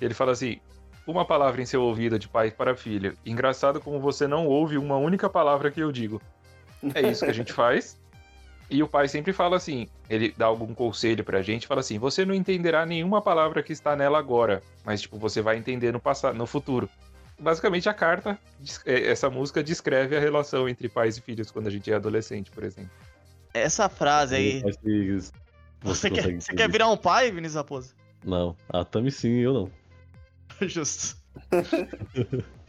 Ele 0.00 0.14
fala 0.14 0.32
assim: 0.32 0.58
uma 1.06 1.26
palavra 1.26 1.60
em 1.60 1.66
seu 1.66 1.82
ouvido 1.82 2.18
de 2.18 2.26
pai 2.26 2.50
para 2.50 2.74
filho. 2.74 3.16
Engraçado 3.24 3.80
como 3.80 4.00
você 4.00 4.26
não 4.26 4.46
ouve 4.46 4.78
uma 4.78 4.96
única 4.96 5.28
palavra 5.28 5.70
que 5.70 5.80
eu 5.80 5.92
digo. 5.92 6.20
É 6.94 7.02
isso 7.02 7.24
que 7.24 7.30
a 7.30 7.34
gente 7.34 7.52
faz. 7.52 8.00
E 8.70 8.82
o 8.82 8.88
pai 8.88 9.08
sempre 9.08 9.32
fala 9.32 9.56
assim: 9.56 9.88
ele 10.08 10.34
dá 10.36 10.46
algum 10.46 10.72
conselho 10.74 11.22
pra 11.22 11.42
gente, 11.42 11.66
fala 11.66 11.80
assim: 11.80 11.98
você 11.98 12.24
não 12.24 12.34
entenderá 12.34 12.86
nenhuma 12.86 13.20
palavra 13.20 13.62
que 13.62 13.72
está 13.72 13.94
nela 13.94 14.18
agora, 14.18 14.62
mas 14.84 15.02
tipo, 15.02 15.18
você 15.18 15.42
vai 15.42 15.58
entender 15.58 15.92
no 15.92 16.00
passado, 16.00 16.36
no 16.36 16.46
futuro. 16.46 16.88
Basicamente, 17.38 17.88
a 17.88 17.94
carta, 17.94 18.38
é, 18.86 19.08
essa 19.08 19.28
música 19.28 19.62
descreve 19.62 20.16
a 20.16 20.20
relação 20.20 20.68
entre 20.68 20.88
pais 20.88 21.16
e 21.16 21.20
filhos 21.20 21.50
quando 21.50 21.66
a 21.66 21.70
gente 21.70 21.90
é 21.90 21.94
adolescente, 21.94 22.50
por 22.50 22.62
exemplo. 22.62 22.90
Essa 23.52 23.88
frase 23.88 24.34
aí. 24.34 24.62
Que 24.62 25.18
Você, 25.82 26.10
quer, 26.10 26.40
você 26.40 26.54
quer 26.54 26.70
virar 26.70 26.88
um 26.88 26.96
pai, 26.96 27.30
Vinícius 27.30 27.56
Raposo? 27.56 27.94
Não, 28.24 28.56
a 28.68 28.84
Tami 28.84 29.10
sim, 29.10 29.38
eu 29.38 29.52
não. 29.52 29.72
Justo. 30.68 31.16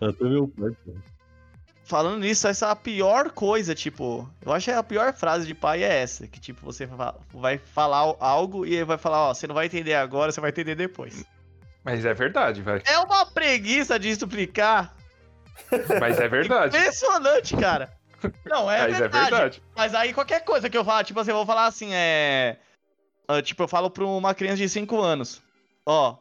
A 0.00 0.12
Tami 0.14 0.36
é 0.36 0.40
o 0.40 0.48
pai, 0.48 0.70
pô. 0.84 0.92
Falando 1.84 2.20
nisso, 2.20 2.46
essa 2.46 2.66
é 2.66 2.70
a 2.70 2.76
pior 2.76 3.32
coisa, 3.32 3.74
tipo. 3.74 4.26
Eu 4.40 4.52
acho 4.52 4.66
que 4.66 4.70
a 4.70 4.82
pior 4.82 5.12
frase 5.12 5.44
de 5.44 5.54
pai 5.54 5.82
é 5.82 6.02
essa. 6.02 6.26
Que, 6.26 6.38
tipo, 6.38 6.64
você 6.64 6.88
vai 7.34 7.58
falar 7.58 8.14
algo 8.20 8.64
e 8.64 8.74
ele 8.74 8.84
vai 8.84 8.96
falar, 8.96 9.28
ó, 9.28 9.34
você 9.34 9.46
não 9.46 9.54
vai 9.56 9.66
entender 9.66 9.94
agora, 9.94 10.30
você 10.30 10.40
vai 10.40 10.50
entender 10.50 10.76
depois. 10.76 11.24
Mas 11.84 12.04
é 12.04 12.14
verdade, 12.14 12.62
vai. 12.62 12.80
É 12.86 12.98
uma 13.00 13.26
preguiça 13.26 13.98
de 13.98 14.08
explicar. 14.08 14.96
Mas 16.00 16.18
é 16.20 16.28
verdade. 16.28 16.76
Impressionante, 16.76 17.56
cara. 17.56 17.92
Não, 18.44 18.70
é 18.70 18.82
Mas 18.88 18.98
verdade. 18.98 19.16
é 19.26 19.30
verdade. 19.30 19.62
Mas 19.76 19.94
aí 19.94 20.12
qualquer 20.12 20.44
coisa 20.44 20.68
que 20.68 20.76
eu 20.76 20.84
falar, 20.84 21.04
tipo 21.04 21.18
assim, 21.20 21.30
eu 21.30 21.36
vou 21.36 21.46
falar 21.46 21.66
assim, 21.66 21.90
é. 21.92 22.56
ah, 23.28 23.40
Tipo, 23.42 23.62
eu 23.64 23.68
falo 23.68 23.90
pra 23.90 24.04
uma 24.04 24.34
criança 24.34 24.56
de 24.58 24.68
5 24.68 25.00
anos. 25.00 25.42
Ó, 25.86 26.16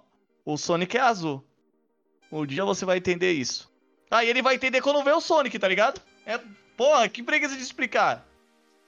o 0.45 0.57
Sonic 0.57 0.97
é 0.97 1.01
azul. 1.01 1.43
Um 2.31 2.45
dia 2.45 2.63
você 2.65 2.85
vai 2.85 2.97
entender 2.97 3.31
isso. 3.31 3.69
Aí 4.11 4.29
ele 4.29 4.41
vai 4.41 4.55
entender 4.55 4.81
quando 4.81 5.03
vê 5.03 5.11
o 5.11 5.21
Sonic, 5.21 5.57
tá 5.59 5.67
ligado? 5.67 6.01
É. 6.25 6.39
Porra, 6.77 7.07
que 7.09 7.21
preguiça 7.21 7.55
de 7.55 7.61
explicar. 7.63 8.25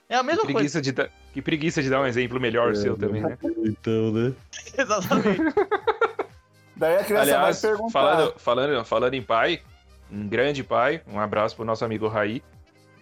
É 0.07 0.15
a 0.15 0.23
mesma 0.23 0.41
Que 0.45 0.53
coisa. 0.53 0.57
preguiça, 0.57 0.81
de 0.81 0.91
da- 0.91 1.09
que 1.33 1.41
preguiça 1.41 1.81
de 1.81 1.89
dar 1.89 2.01
um 2.01 2.05
exemplo 2.05 2.39
melhor 2.39 2.71
É, 2.71 2.75
seu 2.75 2.97
também, 2.97 3.21
né? 3.21 3.37
Então, 3.65 4.11
né? 4.11 4.33
Exatamente. 4.77 5.55
Daí 6.75 6.95
a 6.97 7.03
criança 7.03 7.21
Aliás, 7.23 7.61
vai 7.61 7.71
perguntar. 7.71 7.91
falando, 7.91 8.33
falando, 8.39 8.85
falando 8.85 9.13
em 9.13 9.21
pai, 9.21 9.61
um 10.11 10.27
grande 10.27 10.63
pai, 10.63 11.01
um 11.07 11.19
abraço 11.19 11.55
pro 11.55 11.63
nosso 11.65 11.85
amigo 11.85 12.07
Raí, 12.07 12.43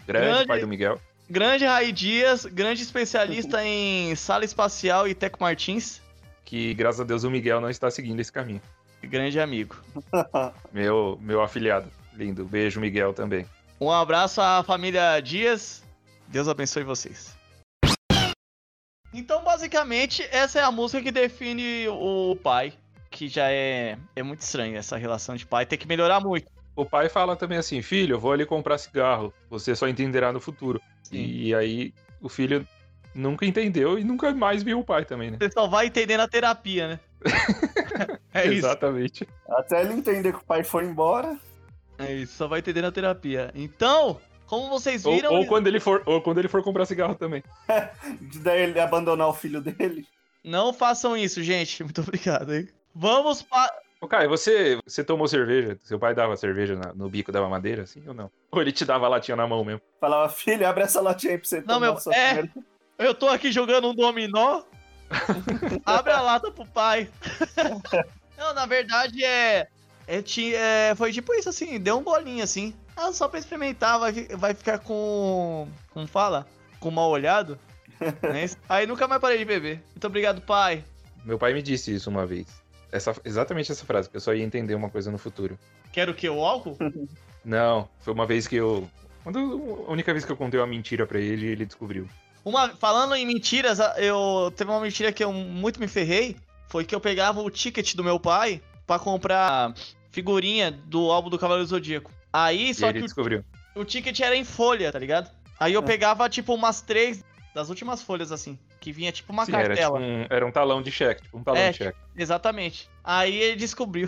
grande, 0.09 0.27
Grande. 0.27 0.47
pai 0.47 0.59
do 0.59 0.67
Miguel. 0.67 0.99
grande 1.29 1.65
Raí 1.65 1.91
Dias, 1.91 2.45
grande 2.45 2.81
especialista 2.81 3.63
em 3.63 4.15
sala 4.15 4.43
espacial 4.43 5.07
e 5.07 5.13
Teco 5.13 5.37
Martins. 5.41 6.01
Que 6.43 6.73
graças 6.73 6.99
a 7.01 7.03
Deus 7.03 7.23
o 7.23 7.29
Miguel 7.29 7.61
não 7.61 7.69
está 7.69 7.91
seguindo 7.91 8.19
esse 8.19 8.31
caminho. 8.31 8.61
Grande 9.03 9.39
amigo. 9.39 9.75
Meu, 10.73 11.17
meu 11.21 11.41
afiliado. 11.41 11.89
Lindo. 12.13 12.43
Beijo, 12.43 12.81
Miguel, 12.81 13.13
também. 13.13 13.45
Um 13.79 13.89
abraço 13.91 14.41
à 14.41 14.61
família 14.63 15.21
Dias. 15.21 15.83
Deus 16.27 16.47
abençoe 16.49 16.83
vocês. 16.83 17.33
Então, 19.13 19.43
basicamente, 19.43 20.27
essa 20.31 20.59
é 20.59 20.63
a 20.63 20.71
música 20.71 21.01
que 21.01 21.11
define 21.11 21.87
o 21.87 22.35
pai. 22.43 22.73
Que 23.09 23.27
já 23.27 23.49
é, 23.49 23.97
é 24.15 24.21
muito 24.21 24.41
estranho 24.41 24.75
essa 24.77 24.97
relação 24.97 25.35
de 25.35 25.45
pai. 25.45 25.65
Tem 25.65 25.79
que 25.79 25.87
melhorar 25.87 26.19
muito. 26.19 26.51
O 26.79 26.85
pai 26.85 27.09
fala 27.09 27.35
também 27.35 27.57
assim: 27.57 27.81
filho, 27.81 28.15
eu 28.15 28.19
vou 28.19 28.31
ali 28.31 28.45
comprar 28.45 28.77
cigarro. 28.77 29.33
Você 29.49 29.75
só 29.75 29.85
entenderá 29.89 30.31
no 30.31 30.39
futuro. 30.39 30.81
E 31.11 31.53
aí 31.53 31.93
o 32.21 32.29
filho 32.29 32.65
nunca 33.13 33.45
entendeu 33.45 33.99
e 33.99 34.03
nunca 34.05 34.33
mais 34.33 34.63
viu 34.63 34.79
o 34.79 34.83
pai 34.83 35.03
também, 35.03 35.29
né? 35.29 35.37
Você 35.41 35.51
só 35.51 35.67
vai 35.67 35.87
entender 35.87 36.15
na 36.15 36.25
terapia, 36.25 36.87
né? 36.87 36.99
é 38.33 38.45
isso. 38.45 38.65
Exatamente. 38.65 39.27
Até 39.49 39.81
ele 39.81 39.91
entender 39.91 40.31
que 40.31 40.39
o 40.39 40.45
pai 40.45 40.63
foi 40.63 40.85
embora. 40.85 41.37
É 41.97 42.13
isso, 42.13 42.37
só 42.37 42.47
vai 42.47 42.59
entender 42.59 42.81
na 42.81 42.93
terapia. 42.93 43.51
Então, 43.53 44.21
como 44.45 44.69
vocês 44.69 45.05
Ou, 45.05 45.13
viram. 45.13 45.33
ou 45.33 45.45
quando 45.47 45.67
ele 45.67 45.81
for, 45.81 46.01
ou 46.05 46.21
quando 46.21 46.37
ele 46.37 46.47
for 46.47 46.63
comprar 46.63 46.85
cigarro 46.85 47.15
também. 47.15 47.43
Daí 48.41 48.61
ele 48.61 48.79
abandonar 48.79 49.27
o 49.27 49.33
filho 49.33 49.59
dele. 49.59 50.07
Não 50.45 50.71
façam 50.71 51.17
isso, 51.17 51.43
gente. 51.43 51.83
Muito 51.83 51.99
obrigado, 51.99 52.53
hein? 52.55 52.69
Vamos 52.95 53.41
para. 53.41 53.69
Ô, 54.01 54.07
Caio, 54.07 54.29
você, 54.29 54.79
você 54.85 55.03
tomou 55.03 55.27
cerveja? 55.27 55.77
Seu 55.83 55.99
pai 55.99 56.15
dava 56.15 56.37
cerveja 56.37 56.75
na- 56.75 56.93
no 56.93 57.09
bico 57.09 57.31
da 57.31 57.41
mamadeira, 57.41 57.83
assim 57.83 58.01
ou 58.07 58.13
não? 58.13 58.31
Ou 58.51 58.61
ele 58.61 58.71
te 58.71 58.85
dava 58.85 59.05
a 59.05 59.09
latinha 59.09 59.35
na 59.35 59.45
mão 59.45 59.63
mesmo? 59.65 59.81
Falava, 59.99 60.29
filho, 60.31 60.65
abre 60.67 60.83
essa 60.83 61.01
latinha 61.01 61.33
aí 61.33 61.37
pra 61.37 61.47
você 61.47 61.57
Não, 61.59 61.65
tomar 61.65 61.79
meu, 61.79 61.97
sua 61.97 62.15
é. 62.15 62.49
Eu 62.97 63.13
tô 63.13 63.27
aqui 63.27 63.51
jogando 63.51 63.89
um 63.89 63.95
dominó. 63.95 64.63
Abre 65.85 66.13
a 66.13 66.21
lata 66.21 66.51
pro 66.51 66.65
pai. 66.65 67.09
Não, 68.37 68.53
na 68.53 68.65
verdade 68.65 69.23
é. 69.23 69.67
é, 70.07 70.23
é, 70.53 70.95
foi 70.95 71.11
tipo 71.11 71.33
isso 71.33 71.49
assim, 71.49 71.79
deu 71.79 71.97
um 71.97 72.03
bolinho 72.03 72.43
assim. 72.43 72.73
Ah, 72.95 73.11
só 73.11 73.27
pra 73.27 73.39
experimentar, 73.39 73.99
vai, 73.99 74.11
vai 74.37 74.53
ficar 74.53 74.79
com. 74.79 75.67
Como 75.91 76.07
fala? 76.07 76.45
Com 76.79 76.91
mal 76.91 77.09
olhado. 77.09 77.57
né? 77.99 78.45
Aí 78.67 78.85
nunca 78.85 79.07
mais 79.07 79.21
parei 79.21 79.37
de 79.39 79.45
beber. 79.45 79.81
Muito 79.89 80.07
obrigado, 80.07 80.41
pai. 80.41 80.83
Meu 81.25 81.37
pai 81.37 81.53
me 81.53 81.61
disse 81.61 81.93
isso 81.93 82.09
uma 82.09 82.25
vez. 82.25 82.47
Essa, 82.91 83.15
exatamente 83.23 83.71
essa 83.71 83.85
frase, 83.85 84.09
que 84.09 84.17
eu 84.17 84.21
só 84.21 84.33
ia 84.33 84.43
entender 84.43 84.73
uma 84.75 84.89
coisa 84.89 85.11
no 85.11 85.17
futuro. 85.17 85.57
Quero 85.91 86.11
o 86.11 86.15
que? 86.15 86.27
O 86.29 86.43
álcool? 86.43 86.77
Não, 87.45 87.87
foi 87.99 88.13
uma 88.13 88.25
vez 88.25 88.47
que 88.47 88.55
eu. 88.55 88.89
Quando, 89.23 89.85
a 89.87 89.91
única 89.91 90.11
vez 90.13 90.25
que 90.25 90.31
eu 90.31 90.37
contei 90.37 90.59
uma 90.59 90.67
mentira 90.67 91.05
pra 91.05 91.19
ele, 91.19 91.45
ele 91.45 91.65
descobriu. 91.65 92.07
Uma, 92.43 92.69
falando 92.69 93.15
em 93.15 93.25
mentiras, 93.25 93.79
eu 93.97 94.51
teve 94.55 94.71
uma 94.71 94.79
mentira 94.79 95.11
que 95.11 95.23
eu 95.23 95.31
muito 95.31 95.79
me 95.79 95.87
ferrei. 95.87 96.35
Foi 96.67 96.85
que 96.85 96.93
eu 96.95 96.99
pegava 96.99 97.41
o 97.41 97.49
ticket 97.49 97.95
do 97.95 98.03
meu 98.03 98.19
pai 98.19 98.61
pra 98.87 98.97
comprar 98.99 99.73
figurinha 100.11 100.71
do 100.71 101.11
álbum 101.11 101.29
do 101.29 101.37
Cavaleiro 101.37 101.65
do 101.65 101.69
Zodíaco. 101.69 102.11
Aí, 102.31 102.69
E 102.69 102.73
só 102.73 102.87
ele 102.89 102.99
que 102.99 103.03
o, 103.05 103.07
descobriu. 103.07 103.43
o 103.75 103.83
ticket 103.83 104.19
era 104.19 104.35
em 104.35 104.43
folha, 104.43 104.91
tá 104.91 104.99
ligado? 104.99 105.29
Aí 105.59 105.73
eu 105.73 105.81
É. 105.81 105.85
pegava, 105.85 106.29
tipo, 106.29 106.53
umas 106.53 106.81
três 106.81 107.23
das 107.59 107.69
últimas 107.69 108.01
folhas, 108.01 108.31
assim. 108.31 108.57
Que 108.79 108.91
vinha, 108.91 109.11
tipo, 109.11 109.33
uma 109.33 109.45
Sim, 109.45 109.53
era, 109.53 109.75
tipo 109.75 109.91
cartela. 109.91 109.99
um, 109.99 110.25
era 110.29 110.45
um 110.45 110.51
talão 110.51 110.81
de 110.81 110.91
cheque, 110.91 111.23
tipo 111.23 111.37
um 111.37 111.43
talão 111.43 111.59
É, 111.59 111.71
de 111.71 111.77
cheque. 111.77 111.99
Exatamente. 112.15 112.89
Aí 113.03 113.37
ele 113.37 113.55
descobriu. 113.55 114.07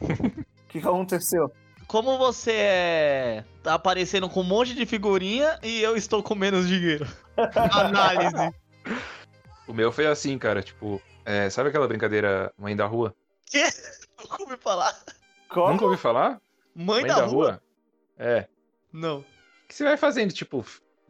O 0.66 0.78
que, 0.78 0.86
aconteceu? 0.86 1.50
Como 1.86 2.18
você 2.18 2.52
é... 2.52 3.44
tá 3.62 3.72
aparecendo 3.72 4.28
com 4.28 4.40
um 4.40 4.44
monte 4.44 4.74
de 4.74 4.84
figurinha 4.84 5.58
e 5.62 5.80
eu 5.80 5.96
estou 5.96 6.22
com 6.22 6.34
menos 6.34 6.68
dinheiro. 6.68 7.06
Análise. 7.72 8.54
O 9.66 9.72
meu 9.72 9.90
foi 9.90 10.06
assim, 10.06 10.36
cara, 10.36 10.60
tipo, 10.60 11.00
é, 11.24 11.48
sabe 11.48 11.70
aquela 11.70 11.88
brincadeira 11.88 12.52
Mãe 12.58 12.76
da 12.76 12.84
Rua? 12.84 13.16
Que? 13.46 13.64
Nunca 14.20 14.42
ouvi 14.42 14.56
falar. 14.58 14.94
Como? 15.48 15.72
Nunca 15.72 15.84
ouvi 15.86 15.96
falar? 15.96 16.42
Mãe, 16.74 17.06
da, 17.06 17.24
rua? 17.24 17.62
É. 18.18 18.46
Não. 18.92 19.20
O 19.20 19.24
que 19.66 19.74
você 19.74 19.84
vai 19.84 19.96
fazendo? 19.96 20.34
Tipo, 20.34 20.62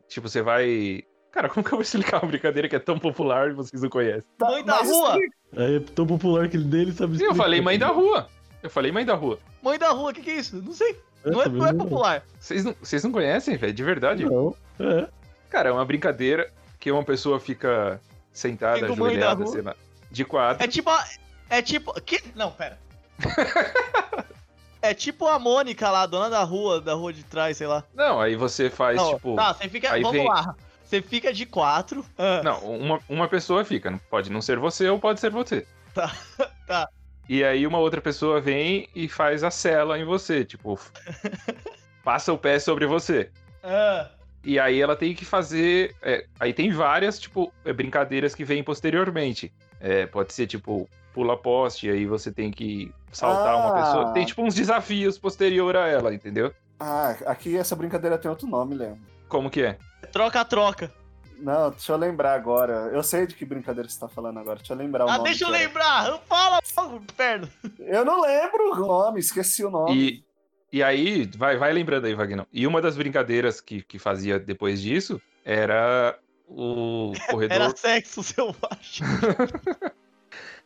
tipo, 0.07 0.29
você 0.29 0.43
vai. 0.43 1.03
Cara, 1.37 1.51
como 1.51 1.63
que 1.63 1.69
eu 1.71 1.77
vou 1.77 1.83
explicar 1.83 2.23
uma 2.23 2.29
brincadeira 2.31 2.67
que 2.67 2.75
é 2.77 2.79
tão 2.79 2.99
popular 2.99 3.51
e 3.51 3.53
vocês 3.53 3.83
não 3.83 3.91
conhecem? 3.91 4.25
Tá, 4.39 4.47
Mãe 4.47 4.65
da 4.65 4.77
mas 4.77 4.89
rua? 4.91 5.19
É 5.55 5.81
tão 5.95 6.07
popular 6.07 6.49
que 6.49 6.57
ele 6.57 6.65
dele 6.65 6.93
sabe 6.93 7.19
Sim, 7.19 7.25
eu 7.25 7.35
falei 7.35 7.61
Mãe 7.61 7.79
da 7.79 7.89
Rua. 7.89 8.27
Eu 8.63 8.71
falei 8.71 8.91
Mãe 8.91 9.05
da 9.05 9.13
Rua. 9.15 9.39
Mãe 9.63 9.79
da 9.79 9.91
rua, 9.91 10.13
o 10.13 10.15
que, 10.15 10.23
que 10.23 10.31
é 10.31 10.37
isso? 10.37 10.57
Não 10.63 10.73
sei. 10.73 10.99
É, 11.27 11.31
Não 11.31 11.43
é, 11.43 11.49
não 11.51 11.67
é 11.67 11.75
popular. 11.75 12.23
Vocês 12.41 12.65
não, 12.65 12.75
vocês 12.81 13.05
não 13.05 13.13
conhecem, 13.13 13.55
velho? 13.59 13.75
De 13.75 13.83
verdade? 13.85 14.25
Não. 14.25 14.57
É. 14.81 15.09
Cara, 15.51 15.69
é 15.69 15.73
uma 15.73 15.85
brincadeira 15.85 16.51
que 16.81 16.91
uma 16.91 17.05
pessoa 17.05 17.39
fica 17.39 18.01
sentada, 18.33 18.79
Fica 18.79 18.93
o 18.95 18.97
Mãe 18.97 19.19
da 19.19 19.33
ajoelhada, 19.33 19.45
Rua? 19.45 19.53
sei 19.53 19.61
lá, 19.63 19.77
de 20.11 20.25
quatro. 20.25 20.65
É 20.65 20.67
tipo. 20.67 20.89
a- 20.89 21.05
É 21.51 21.61
tipo. 21.61 21.93
Que? 22.01 22.23
Não, 22.35 22.51
pera. 22.51 22.79
é 24.81 24.95
tipo 24.95 25.27
a 25.27 25.39
Mônica 25.39 25.91
lá, 25.91 26.07
dona 26.07 26.31
da 26.31 26.43
rua, 26.45 26.81
da 26.81 26.95
rua 26.95 27.13
de 27.13 27.25
trás, 27.25 27.57
sei 27.59 27.67
lá. 27.67 27.85
Não, 27.95 28.21
aí 28.21 28.37
você 28.37 28.71
faz, 28.71 28.97
Não, 28.97 29.15
tipo. 29.15 29.35
Tá, 29.37 29.53
você 29.53 29.69
fica. 29.69 29.93
aí 29.93 30.01
Vamos 30.03 30.17
vem- 30.17 30.27
lá. 30.29 30.55
Você 30.87 31.03
fica 31.03 31.33
de 31.33 31.45
quatro. 31.47 32.05
ah, 32.17 32.43
Não, 32.45 32.61
uma, 32.61 33.01
uma 33.09 33.29
pessoa 33.29 33.65
fica. 33.65 33.91
não- 33.91 33.99
Pode 34.11 34.31
não 34.31 34.41
ser 34.41 34.59
você 34.59 34.89
ou 34.89 34.99
pode 34.99 35.21
ser 35.21 35.31
você. 35.31 35.67
Tá, 35.93 36.13
tá. 36.67 36.89
E 37.29 37.43
aí 37.43 37.67
uma 37.67 37.79
outra 37.79 38.01
pessoa 38.01 38.41
vem 38.41 38.89
e 38.95 39.09
faz 39.09 39.43
a 39.43 39.51
cela 39.51 39.99
em 39.99 40.05
você, 40.05 40.45
tipo. 40.45 40.79
passa 42.05 42.33
o 42.33 42.39
pé 42.39 42.59
sobre 42.59 42.87
você. 42.87 43.31
ah. 43.63 44.11
E 44.49 44.61
aí 44.61 44.81
ela 44.81 44.95
tem 44.95 45.13
que 45.13 45.25
fazer. 45.25 45.93
é, 46.01 46.25
aí 46.39 46.55
tem 46.55 46.71
várias, 46.71 47.19
tipo, 47.19 47.53
é, 47.65 47.73
brincadeiras 47.73 48.33
que 48.33 48.45
vêm 48.45 48.63
posteriormente. 48.63 49.53
É, 49.81 50.07
pode 50.07 50.33
ser, 50.33 50.47
tipo, 50.47 50.89
pula 51.13 51.37
poste, 51.37 51.91
aí 51.91 52.07
você 52.07 52.31
tem 52.31 52.53
que 52.53 52.93
saltar 53.11 53.57
uma 53.57 53.71
Ah. 53.71 53.83
pessoa. 53.83 54.13
Tem, 54.13 54.25
tipo, 54.25 54.43
uns 54.45 54.55
desafios 54.55 55.19
posterior 55.19 55.75
a 55.77 55.89
ela, 55.89 56.15
entendeu? 56.15 56.55
Ah, 56.79 57.17
aqui 57.27 57.57
essa 57.57 57.75
brincadeira 57.75 58.17
tem 58.19 58.31
outro 58.31 58.47
nome, 58.47 58.77
lembro. 58.77 59.01
Como 59.29 59.51
que 59.51 59.63
é? 59.63 59.79
Troca-troca. 60.13 60.93
Não, 61.39 61.71
deixa 61.71 61.93
eu 61.93 61.97
lembrar 61.99 62.35
agora. 62.35 62.91
Eu 62.93 63.03
sei 63.03 63.27
de 63.27 63.35
que 63.35 63.45
brincadeira 63.45 63.89
você 63.89 63.99
tá 64.01 64.09
falando 64.09 64.39
agora. 64.39 64.57
Deixa 64.57 64.73
eu 64.73 64.77
lembrar 64.79 65.05
o 65.05 65.09
Ah, 65.11 65.19
nome. 65.19 65.25
deixa 65.29 65.45
eu 65.45 65.49
era. 65.55 65.59
lembrar. 65.59 66.19
Fala 66.27 66.61
logo, 66.77 67.03
perna. 67.17 67.49
Eu 67.79 68.05
não 68.05 68.23
lembro 68.23 68.73
o 68.73 68.77
nome, 68.77 69.21
esqueci 69.21 69.63
o 69.65 69.71
nome. 69.71 70.25
E, 70.73 70.79
e 70.79 70.83
aí, 70.83 71.27
vai, 71.37 71.59
vai 71.59 71.73
lembrando 71.75 72.07
aí, 72.07 72.15
Vagnão. 72.15 72.47
E 72.51 72.67
uma 72.67 72.81
das 72.81 72.97
brincadeiras 72.97 73.61
que, 73.61 73.83
que 73.83 73.99
fazia 73.99 74.39
depois 74.39 74.81
disso 74.81 75.21
era 75.45 76.19
o 76.49 77.13
corredor. 77.29 77.55
Era 77.57 77.77
sexo 77.77 78.23
selvagem. 78.23 79.07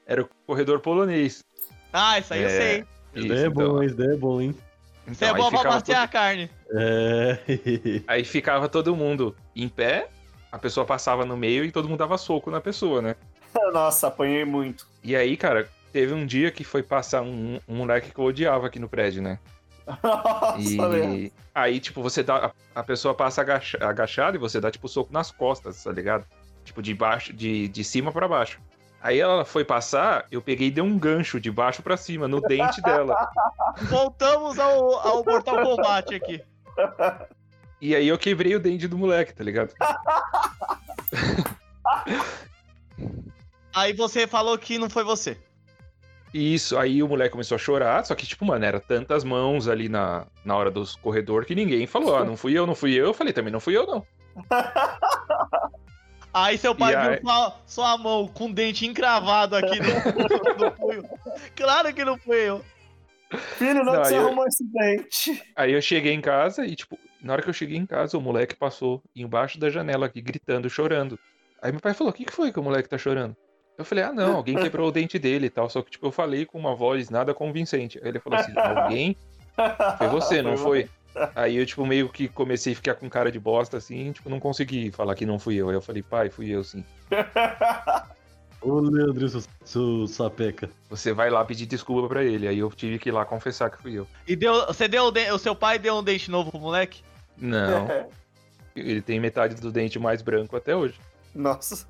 Era 0.06 0.22
o 0.22 0.28
corredor 0.46 0.80
polonês. 0.80 1.44
Ah, 1.92 2.18
isso 2.18 2.32
aí 2.34 2.42
eu 2.42 2.48
É, 2.48 2.50
sei. 2.50 2.84
Esse 3.14 3.26
Isso, 3.26 3.28
daí 3.28 3.44
é 3.44 3.48
bom, 3.48 3.82
então. 3.82 3.96
daí 3.96 4.14
é 4.14 4.16
bom, 4.16 4.40
hein? 4.40 4.56
Então, 5.10 5.28
é 5.28 5.34
bom 5.34 5.48
pra 5.50 5.58
ficava 5.58 5.74
bater 5.76 5.94
a 5.96 6.00
todo, 6.02 6.10
carne. 6.12 6.50
É. 6.72 7.38
aí 8.06 8.24
ficava 8.24 8.68
todo 8.68 8.94
mundo 8.94 9.36
em 9.54 9.68
pé, 9.68 10.08
a 10.50 10.58
pessoa 10.58 10.86
passava 10.86 11.24
no 11.24 11.36
meio 11.36 11.64
e 11.64 11.72
todo 11.72 11.88
mundo 11.88 11.98
dava 11.98 12.16
soco 12.18 12.50
na 12.50 12.60
pessoa, 12.60 13.00
né? 13.02 13.16
Nossa, 13.72 14.06
apanhei 14.08 14.44
muito. 14.44 14.86
E 15.02 15.16
aí, 15.16 15.36
cara, 15.36 15.68
teve 15.92 16.12
um 16.12 16.24
dia 16.26 16.50
que 16.50 16.64
foi 16.64 16.82
passar 16.82 17.22
um, 17.22 17.58
um 17.68 17.76
moleque 17.76 18.12
que 18.12 18.18
eu 18.18 18.24
odiava 18.24 18.66
aqui 18.66 18.78
no 18.78 18.88
prédio, 18.88 19.22
né? 19.22 19.38
Nossa, 20.02 20.88
velho. 20.88 21.14
E 21.14 21.32
aí, 21.54 21.80
tipo, 21.80 22.02
você 22.02 22.22
dá. 22.22 22.52
A 22.74 22.82
pessoa 22.82 23.14
passa 23.14 23.40
agacha- 23.40 23.78
agachada 23.80 24.36
e 24.36 24.40
você 24.40 24.60
dá, 24.60 24.70
tipo, 24.70 24.88
soco 24.88 25.12
nas 25.12 25.30
costas, 25.30 25.82
tá 25.82 25.90
ligado? 25.90 26.24
Tipo, 26.64 26.80
de 26.82 26.94
baixo, 26.94 27.32
de, 27.32 27.66
de 27.68 27.82
cima 27.82 28.12
pra 28.12 28.28
baixo. 28.28 28.60
Aí 29.02 29.18
ela 29.18 29.44
foi 29.44 29.64
passar, 29.64 30.26
eu 30.30 30.42
peguei 30.42 30.68
e 30.68 30.70
dei 30.70 30.84
um 30.84 30.98
gancho 30.98 31.40
de 31.40 31.50
baixo 31.50 31.82
pra 31.82 31.96
cima, 31.96 32.28
no 32.28 32.40
dente 32.40 32.82
dela. 32.82 33.30
Voltamos 33.88 34.58
ao, 34.58 34.98
ao 34.98 35.24
Mortal 35.24 35.62
Kombat 35.62 36.14
aqui. 36.14 36.42
E 37.80 37.96
aí 37.96 38.06
eu 38.06 38.18
quebrei 38.18 38.54
o 38.54 38.60
dente 38.60 38.86
do 38.86 38.98
moleque, 38.98 39.32
tá 39.32 39.42
ligado? 39.42 39.72
Aí 43.74 43.94
você 43.94 44.26
falou 44.26 44.58
que 44.58 44.78
não 44.78 44.90
foi 44.90 45.02
você. 45.02 45.38
Isso, 46.32 46.78
aí 46.78 47.02
o 47.02 47.08
moleque 47.08 47.32
começou 47.32 47.56
a 47.56 47.58
chorar, 47.58 48.04
só 48.04 48.14
que, 48.14 48.26
tipo, 48.26 48.44
mano, 48.44 48.64
era 48.64 48.78
tantas 48.78 49.24
mãos 49.24 49.66
ali 49.66 49.88
na, 49.88 50.26
na 50.44 50.56
hora 50.56 50.70
dos 50.70 50.94
corredor 50.94 51.44
que 51.44 51.54
ninguém 51.54 51.86
falou, 51.86 52.16
ah, 52.16 52.24
não 52.24 52.36
fui 52.36 52.52
eu, 52.52 52.66
não 52.66 52.74
fui 52.74 52.92
eu. 52.92 53.06
Eu 53.06 53.14
falei, 53.14 53.32
também 53.32 53.52
não 53.52 53.58
fui 53.60 53.76
eu, 53.76 53.86
não. 53.86 54.06
Aí 56.32 56.56
seu 56.58 56.74
pai 56.74 56.92
E 56.92 56.96
aí- 56.96 57.08
viu 57.16 57.20
sua, 57.22 57.56
sua 57.66 57.98
mão 57.98 58.28
com 58.28 58.46
o 58.46 58.52
dente 58.52 58.86
encravado 58.86 59.56
aqui 59.56 59.78
no, 59.80 60.64
no 60.64 60.70
punho. 60.72 61.04
Claro 61.56 61.92
que 61.92 62.04
não 62.04 62.16
fui 62.18 62.36
eu. 62.48 62.64
Filho, 63.58 63.84
não, 63.84 63.94
Não, 63.94 64.04
você 64.04 64.16
eu- 64.16 64.26
arrumou 64.26 64.46
esse 64.46 64.64
dente. 64.64 65.42
Aí 65.56 65.72
eu 65.72 65.80
cheguei 65.82 66.12
em 66.12 66.20
casa 66.20 66.64
e, 66.66 66.74
tipo, 66.74 66.98
na 67.22 67.32
hora 67.32 67.42
que 67.42 67.48
eu 67.48 67.52
cheguei 67.54 67.76
em 67.76 67.86
casa, 67.86 68.16
o 68.18 68.20
moleque 68.20 68.54
passou 68.56 69.02
embaixo 69.14 69.58
da 69.58 69.70
janela 69.70 70.06
aqui, 70.06 70.20
gritando, 70.20 70.68
chorando. 70.70 71.18
Aí 71.62 71.70
meu 71.70 71.80
pai 71.80 71.94
falou: 71.94 72.10
O 72.12 72.14
que, 72.14 72.24
que 72.24 72.32
foi 72.32 72.50
que 72.52 72.58
o 72.58 72.62
moleque 72.62 72.88
tá 72.88 72.98
chorando? 72.98 73.36
Eu 73.78 73.84
falei: 73.84 74.04
Ah, 74.04 74.12
não, 74.12 74.36
alguém 74.36 74.56
quebrou 74.56 74.88
o 74.88 74.92
dente 74.92 75.18
dele 75.18 75.46
e 75.46 75.50
tal. 75.50 75.68
Só 75.70 75.80
que, 75.82 75.90
tipo, 75.90 76.06
eu 76.06 76.10
falei 76.12 76.44
com 76.46 76.58
uma 76.58 76.74
voz 76.74 77.08
nada 77.10 77.32
convincente. 77.34 77.98
Aí 78.02 78.08
ele 78.08 78.18
falou 78.20 78.38
assim: 78.38 78.52
Alguém? 78.56 79.16
Foi 79.98 80.08
você, 80.08 80.42
não 80.42 80.56
foi? 80.58 80.88
Aí 81.34 81.56
eu, 81.56 81.66
tipo, 81.66 81.84
meio 81.84 82.08
que 82.08 82.28
comecei 82.28 82.72
a 82.72 82.76
ficar 82.76 82.94
com 82.94 83.08
cara 83.10 83.30
de 83.32 83.38
bosta, 83.40 83.76
assim, 83.76 84.12
tipo, 84.12 84.30
não 84.30 84.38
consegui 84.40 84.90
falar 84.90 85.14
que 85.14 85.26
não 85.26 85.38
fui 85.38 85.56
eu. 85.56 85.68
Aí 85.68 85.74
eu 85.74 85.82
falei: 85.82 86.02
Pai, 86.02 86.30
fui 86.30 86.48
eu 86.50 86.62
sim. 86.62 86.84
Ô, 88.62 88.78
Leandro, 88.80 89.26
seu, 89.28 89.42
seu 89.64 90.06
sapeca. 90.06 90.68
Você 90.90 91.12
vai 91.14 91.30
lá 91.30 91.42
pedir 91.44 91.64
desculpa 91.66 92.08
pra 92.08 92.22
ele. 92.22 92.46
Aí 92.46 92.58
eu 92.58 92.70
tive 92.70 92.98
que 92.98 93.08
ir 93.08 93.12
lá 93.12 93.24
confessar 93.24 93.70
que 93.70 93.80
fui 93.80 93.94
eu. 93.94 94.06
E 94.28 94.36
deu, 94.36 94.66
você 94.66 94.86
deu 94.86 95.04
o, 95.04 95.10
de- 95.10 95.30
o 95.32 95.38
seu 95.38 95.54
pai 95.54 95.78
deu 95.78 95.96
um 95.96 96.02
dente 96.02 96.30
novo 96.30 96.50
pro 96.50 96.60
moleque? 96.60 97.02
Não, 97.38 97.88
ele 98.76 99.00
tem 99.00 99.18
metade 99.18 99.54
do 99.54 99.72
dente 99.72 99.98
mais 99.98 100.20
branco 100.20 100.56
até 100.56 100.76
hoje. 100.76 100.94
Nossa. 101.34 101.86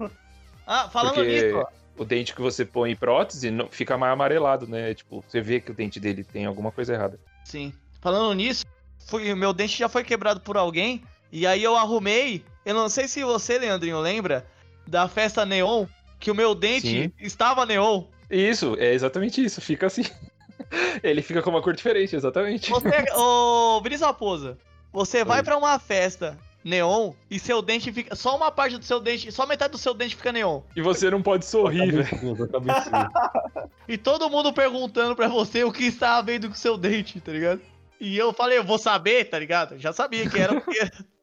Ah, 0.67 0.89
falando 0.89 1.15
Porque 1.15 1.43
nisso, 1.43 1.57
ó. 1.59 1.67
o 1.99 2.05
dente 2.05 2.33
que 2.35 2.41
você 2.41 2.65
põe 2.65 2.93
em 2.93 2.97
prótese 2.97 3.51
não- 3.51 3.69
fica 3.69 3.99
mais 3.99 4.13
amarelado, 4.13 4.69
né? 4.69 4.95
Tipo, 4.95 5.25
você 5.27 5.41
vê 5.41 5.61
que 5.61 5.73
o 5.73 5.75
dente 5.75 5.99
dele 5.99 6.23
tem 6.23 6.47
alguma 6.47 6.71
coisa 6.71 6.95
errada. 6.95 7.19
Sim. 7.45 7.73
Falando 8.01 8.33
nisso, 8.35 8.65
fui, 9.07 9.35
meu 9.35 9.53
dente 9.53 9.79
já 9.79 9.89
foi 9.89 10.05
quebrado 10.05 10.41
por 10.41 10.57
alguém. 10.57 11.03
E 11.33 11.47
aí 11.47 11.63
eu 11.63 11.77
arrumei. 11.77 12.45
Eu 12.65 12.75
não 12.75 12.89
sei 12.89 13.09
se 13.09 13.23
você, 13.25 13.59
Leandrinho, 13.59 14.01
lembra 14.01 14.47
da 14.87 15.09
festa 15.09 15.45
neon. 15.47 15.87
Que 16.19 16.31
o 16.31 16.35
meu 16.35 16.55
dente 16.55 16.87
Sim. 16.87 17.13
estava 17.19 17.65
neon. 17.65 18.05
Isso, 18.31 18.77
é 18.79 18.93
exatamente 18.93 19.43
isso, 19.43 19.61
fica 19.61 19.87
assim. 19.87 20.05
Ele 21.03 21.23
fica 21.23 21.43
com 21.43 21.51
uma 21.51 21.63
cor 21.63 21.75
diferente, 21.75 22.15
exatamente. 22.15 22.71
Você, 22.71 22.89
ô, 23.17 23.81
Brisa 23.81 24.07
Raposa, 24.07 24.59
você 24.93 25.25
vai 25.25 25.39
Oi. 25.39 25.45
pra 25.45 25.57
uma 25.57 25.79
festa 25.79 26.39
neon 26.63 27.13
e 27.31 27.39
seu 27.39 27.63
dente 27.63 27.93
fica. 27.93 28.15
Só 28.15 28.37
uma 28.37 28.51
parte 28.51 28.77
do 28.77 28.85
seu 28.85 29.01
dente, 29.01 29.33
só 29.33 29.47
metade 29.47 29.73
do 29.73 29.79
seu 29.79 29.95
dente 29.95 30.15
fica 30.15 30.31
neon. 30.31 30.61
E 30.77 30.83
você 30.83 31.11
não 31.11 31.23
pode 31.23 31.45
sorrir, 31.45 31.91
velho. 31.91 32.37
E 33.89 33.99
todo 33.99 34.31
mundo 34.31 34.53
perguntando 34.53 35.17
pra 35.17 35.27
você 35.27 35.65
o 35.65 35.73
que 35.73 35.85
estava 35.85 36.23
vendo 36.23 36.47
com 36.47 36.55
o 36.55 36.57
seu 36.57 36.77
dente, 36.77 37.21
tá 37.21 37.33
ligado? 37.33 37.61
E 38.01 38.17
eu 38.17 38.33
falei, 38.33 38.59
eu 38.59 38.65
vou 38.65 38.79
saber, 38.79 39.27
tá 39.27 39.39
ligado? 39.39 39.79
Já 39.79 39.93
sabia 39.93 40.29
que 40.29 40.39
era 40.39 40.61
porque. 40.61 40.81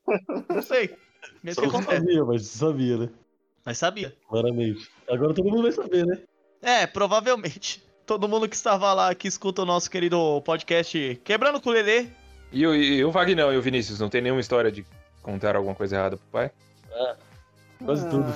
não 0.48 0.62
sei. 0.62 0.96
Mas 1.44 1.56
Só 1.56 1.62
que 1.62 1.68
não 1.68 1.80
acontece. 1.80 2.06
sabia, 2.06 2.24
mas 2.24 2.46
sabia, 2.46 2.98
né? 2.98 3.10
Mas 3.66 3.78
sabia. 3.78 4.16
Claramente. 4.30 4.90
Agora 5.10 5.34
todo 5.34 5.50
mundo 5.50 5.64
vai 5.64 5.72
saber, 5.72 6.06
né? 6.06 6.20
É, 6.62 6.86
provavelmente. 6.86 7.84
Todo 8.06 8.28
mundo 8.28 8.48
que 8.48 8.56
estava 8.56 8.94
lá, 8.94 9.14
que 9.14 9.28
escuta 9.28 9.64
o 9.64 9.66
nosso 9.66 9.92
querido 9.92 10.42
podcast 10.44 11.20
Quebrando 11.24 11.60
com 11.60 11.70
o 11.70 11.74
Lelê. 11.74 12.08
E 12.52 12.66
o, 12.66 12.74
e 12.74 13.04
o 13.04 13.12
Vagnão 13.12 13.52
e 13.52 13.58
o 13.58 13.62
Vinícius, 13.62 14.00
não 14.00 14.08
tem 14.08 14.22
nenhuma 14.22 14.40
história 14.40 14.72
de 14.72 14.86
contar 15.22 15.56
alguma 15.58 15.76
coisa 15.76 15.98
errada 15.98 16.16
pro 16.16 16.26
pai? 16.32 16.52
Quase 17.84 18.10
tudo. 18.10 18.34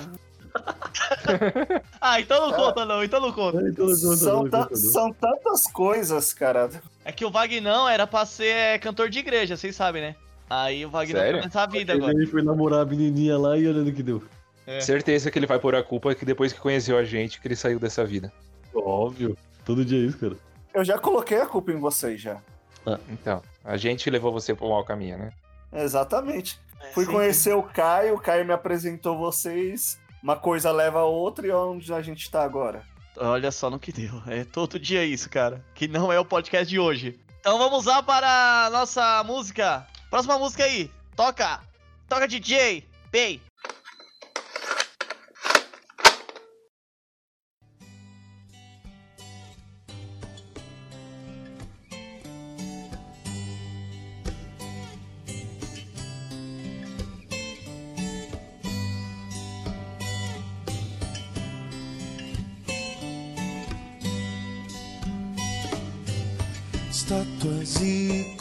Ah, 1.99 2.19
então 2.19 2.47
não 2.49 2.55
conta 2.55 2.85
não, 2.85 3.03
então 3.03 3.19
não 3.21 3.31
conta. 3.31 3.59
É, 3.61 3.69
então 3.69 3.85
não 3.85 3.95
conta, 3.99 4.15
São, 4.17 4.43
não, 4.43 4.49
ta- 4.49 4.57
conta, 4.63 4.69
não. 4.71 4.91
são 4.91 5.13
tantas 5.13 5.67
coisas, 5.71 6.33
cara. 6.33 6.69
É 7.05 7.11
que 7.11 7.25
o 7.25 7.31
Vagnão 7.31 7.87
era 7.87 8.05
pra 8.07 8.25
ser 8.25 8.45
é, 8.55 8.77
cantor 8.79 9.09
de 9.09 9.19
igreja, 9.19 9.55
vocês 9.55 9.75
sabem, 9.75 10.01
né? 10.01 10.15
Aí 10.49 10.85
o 10.85 10.89
Vagnão 10.89 11.21
Sério? 11.21 11.39
tá 11.39 11.45
nessa 11.45 11.65
vida 11.67 11.93
Ele 11.93 12.03
agora. 12.03 12.17
aí 12.17 12.25
foi 12.25 12.41
namorar 12.41 12.81
a 12.81 12.85
menininha 12.85 13.37
lá 13.37 13.57
e 13.57 13.67
olha 13.67 13.81
no 13.81 13.91
que 13.91 14.03
deu. 14.03 14.21
É. 14.67 14.79
Certeza 14.81 15.31
que 15.31 15.39
ele 15.39 15.47
vai 15.47 15.59
pôr 15.59 15.75
a 15.75 15.83
culpa 15.83 16.13
que 16.13 16.25
depois 16.25 16.51
que 16.53 16.59
conheceu 16.59 16.97
a 16.97 17.03
gente, 17.03 17.39
que 17.39 17.47
ele 17.47 17.55
saiu 17.55 17.79
dessa 17.79 18.03
vida. 18.05 18.31
Óbvio. 18.73 19.37
Todo 19.65 19.85
dia 19.85 19.99
é 19.99 20.07
isso, 20.07 20.17
cara. 20.17 20.35
Eu 20.73 20.83
já 20.83 20.97
coloquei 20.97 21.39
a 21.39 21.45
culpa 21.45 21.71
em 21.71 21.79
vocês 21.79 22.19
já. 22.21 22.37
Então, 23.09 23.41
a 23.63 23.77
gente 23.77 24.09
levou 24.09 24.31
você 24.31 24.53
pro 24.55 24.69
mau 24.69 24.83
caminho, 24.83 25.17
né? 25.17 25.31
Exatamente. 25.73 26.59
Fui 26.93 27.05
Sim. 27.05 27.11
conhecer 27.11 27.53
o 27.53 27.61
Caio, 27.63 28.15
o 28.15 28.19
Caio 28.19 28.43
me 28.45 28.53
apresentou 28.53 29.17
vocês. 29.17 29.99
Uma 30.21 30.35
coisa 30.35 30.71
leva 30.71 30.99
a 30.99 31.05
outra 31.05 31.47
e 31.47 31.51
onde 31.51 31.91
a 31.93 32.01
gente 32.01 32.29
tá 32.29 32.43
agora? 32.43 32.83
Olha 33.17 33.51
só 33.51 33.69
no 33.69 33.79
que 33.79 33.91
deu. 33.91 34.21
É 34.27 34.43
todo 34.43 34.79
dia 34.79 35.03
isso, 35.03 35.29
cara. 35.29 35.63
Que 35.73 35.87
não 35.87 36.11
é 36.11 36.19
o 36.19 36.25
podcast 36.25 36.67
de 36.69 36.79
hoje. 36.79 37.19
Então 37.39 37.57
vamos 37.57 37.85
lá 37.85 38.03
para 38.03 38.65
a 38.65 38.69
nossa 38.69 39.23
música. 39.23 39.85
Próxima 40.09 40.37
música 40.37 40.63
aí. 40.63 40.91
Toca. 41.15 41.61
Toca 42.07 42.27
DJ. 42.27 42.87
Bem. 43.11 43.41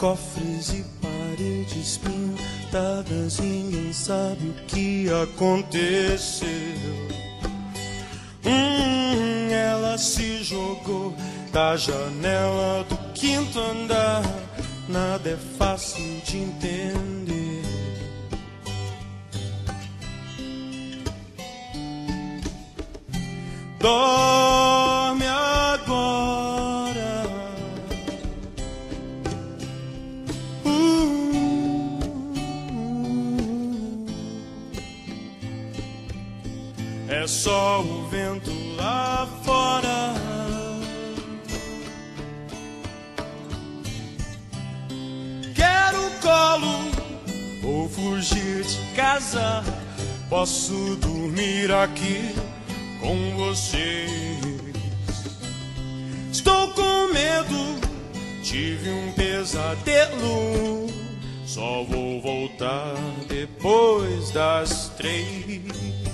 Cofres 0.01 0.69
e 0.69 0.83
paredes 0.99 1.99
pintadas, 1.99 3.37
ninguém 3.37 3.93
sabe 3.93 4.47
o 4.47 4.53
que 4.65 5.07
aconteceu. 5.11 6.49
Hum, 8.43 9.51
ela 9.51 9.99
se 9.99 10.43
jogou 10.43 11.13
da 11.53 11.77
janela 11.77 12.83
do 12.85 12.97
quinto 13.13 13.59
andar, 13.59 14.23
nada 14.89 15.29
é 15.29 15.37
fácil 15.59 16.03
de 16.25 16.37
entender. 16.37 17.61
Dorme 23.77 24.50
É 37.21 37.27
só 37.27 37.81
o 37.81 38.07
vento 38.07 38.49
lá 38.75 39.27
fora. 39.43 40.15
Quero 45.53 46.11
colo, 46.19 46.89
vou 47.61 47.87
fugir 47.87 48.63
de 48.63 48.95
casa. 48.95 49.63
Posso 50.29 50.95
dormir 50.95 51.71
aqui 51.71 52.33
com 52.99 53.35
vocês. 53.35 54.09
Estou 56.31 56.69
com 56.69 57.13
medo, 57.13 57.79
tive 58.41 58.89
um 58.89 59.11
pesadelo. 59.11 60.87
Só 61.45 61.83
vou 61.83 62.19
voltar 62.19 62.95
depois 63.27 64.31
das 64.31 64.89
três. 64.97 66.10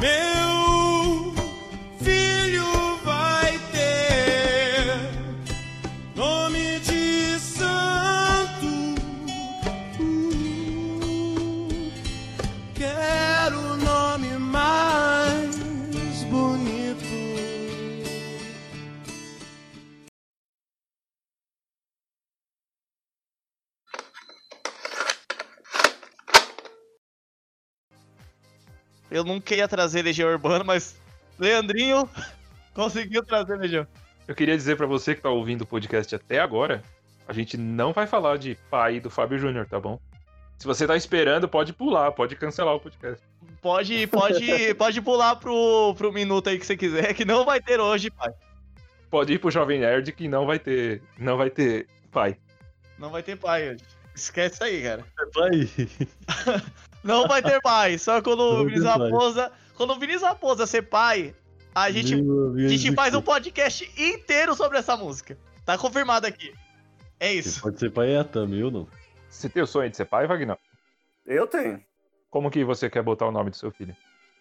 Meu 0.00 0.87
Eu 29.18 29.24
nunca 29.24 29.52
ia 29.54 29.66
trazer 29.66 30.02
Legião 30.02 30.30
Urbana, 30.30 30.62
mas 30.62 30.96
Leandrinho 31.38 32.08
conseguiu 32.72 33.24
trazer 33.24 33.56
Legião. 33.56 33.86
Eu 34.28 34.34
queria 34.34 34.56
dizer 34.56 34.76
pra 34.76 34.86
você 34.86 35.14
que 35.14 35.20
tá 35.20 35.28
ouvindo 35.28 35.62
o 35.62 35.66
podcast 35.66 36.14
até 36.14 36.38
agora, 36.38 36.82
a 37.26 37.32
gente 37.32 37.56
não 37.56 37.92
vai 37.92 38.06
falar 38.06 38.38
de 38.38 38.56
pai 38.70 39.00
do 39.00 39.10
Fábio 39.10 39.38
Júnior, 39.38 39.66
tá 39.66 39.80
bom? 39.80 39.98
Se 40.56 40.66
você 40.66 40.86
tá 40.86 40.96
esperando, 40.96 41.48
pode 41.48 41.72
pular, 41.72 42.12
pode 42.12 42.36
cancelar 42.36 42.74
o 42.74 42.80
podcast. 42.80 43.20
Pode, 43.60 44.06
pode, 44.06 44.74
pode 44.74 45.00
pular 45.00 45.34
pro, 45.36 45.94
pro 45.96 46.12
minuto 46.12 46.48
aí 46.48 46.58
que 46.58 46.66
você 46.66 46.76
quiser, 46.76 47.12
que 47.12 47.24
não 47.24 47.44
vai 47.44 47.60
ter 47.60 47.80
hoje, 47.80 48.10
pai. 48.10 48.32
Pode 49.10 49.32
ir 49.32 49.38
pro 49.38 49.50
Jovem 49.50 49.80
Nerd 49.80 50.12
que 50.12 50.28
não 50.28 50.46
vai 50.46 50.60
ter, 50.60 51.02
não 51.18 51.36
vai 51.36 51.50
ter 51.50 51.88
pai. 52.12 52.36
Não 52.98 53.10
vai 53.10 53.22
ter 53.22 53.36
pai 53.36 53.70
hoje. 53.70 53.84
Esquece 54.14 54.62
aí, 54.62 54.82
cara. 54.82 55.04
Pai, 55.32 55.68
Não 57.02 57.26
vai 57.26 57.42
ter 57.42 57.60
pai. 57.60 57.98
Só 57.98 58.20
quando 58.20 58.40
o 58.40 58.64
Vinícius. 58.64 58.86
Raposa. 58.86 59.52
Quando 59.76 59.92
o 59.92 59.98
Vinícius 59.98 60.22
Raposa 60.22 60.66
ser 60.66 60.82
pai, 60.82 61.34
a 61.74 61.90
gente, 61.90 62.14
a 62.14 62.68
gente 62.68 62.94
faz 62.94 63.14
um 63.14 63.22
podcast 63.22 63.90
inteiro 63.96 64.54
sobre 64.54 64.78
essa 64.78 64.96
música. 64.96 65.38
Tá 65.64 65.78
confirmado 65.78 66.26
aqui. 66.26 66.52
É 67.20 67.32
isso. 67.32 67.60
Pode 67.60 67.78
ser 67.78 67.90
pai 67.90 68.14
é 68.14 68.24
também, 68.24 68.62
ou 68.62 68.70
não? 68.70 68.88
Você 69.28 69.48
tem 69.48 69.62
o 69.62 69.66
sonho 69.66 69.90
de 69.90 69.96
ser 69.96 70.06
pai, 70.06 70.26
Wagner? 70.26 70.56
Eu 71.26 71.46
tenho. 71.46 71.82
Como 72.30 72.50
que 72.50 72.64
você 72.64 72.88
quer 72.90 73.02
botar 73.02 73.26
o 73.26 73.32
nome 73.32 73.50
do 73.50 73.56
seu 73.56 73.70
filho? 73.70 73.96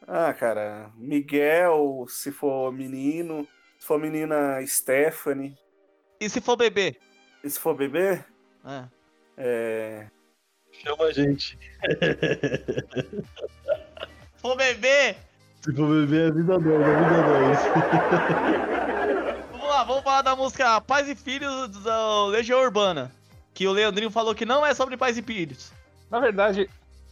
Ah, 0.08 0.34
cara, 0.34 0.90
Miguel, 0.96 2.06
se 2.08 2.32
for 2.32 2.72
menino. 2.72 3.48
Se 3.78 3.86
for 3.86 4.00
menina, 4.00 4.66
Stephanie. 4.66 5.56
E 6.20 6.30
se 6.30 6.42
for 6.42 6.56
bebê? 6.56 6.98
E 7.44 7.50
se 7.50 7.60
for 7.60 7.76
bebê, 7.76 8.24
É. 8.66 8.86
é. 9.38 10.08
Chama 10.84 11.06
a 11.06 11.12
gente. 11.12 11.58
Se 14.36 14.42
for 14.42 14.56
bebê, 14.56 15.16
Se 15.62 15.74
for 15.76 15.88
beber, 15.90 16.30
é 16.30 16.32
vida 16.32 16.60
nós, 16.60 16.88
é 16.88 16.94
vida 16.94 17.24
nós. 17.24 17.72
vamos 19.52 19.68
lá, 19.68 19.84
vamos 19.84 20.04
falar 20.04 20.22
da 20.22 20.36
música 20.36 20.80
Pais 20.82 21.10
e 21.10 21.16
Filhos 21.16 21.70
da 21.84 22.26
Legião 22.28 22.62
Urbana. 22.62 23.12
Que 23.54 23.68
o 23.68 23.72
Leandrinho 23.72 24.12
falou 24.12 24.36
que 24.36 24.46
não 24.46 24.66
é 24.66 24.74
sobre 24.74 24.96
pais 24.96 25.18
e 25.18 25.22
filhos. 25.24 25.72
Na 26.12 26.20
verdade, 26.20 26.70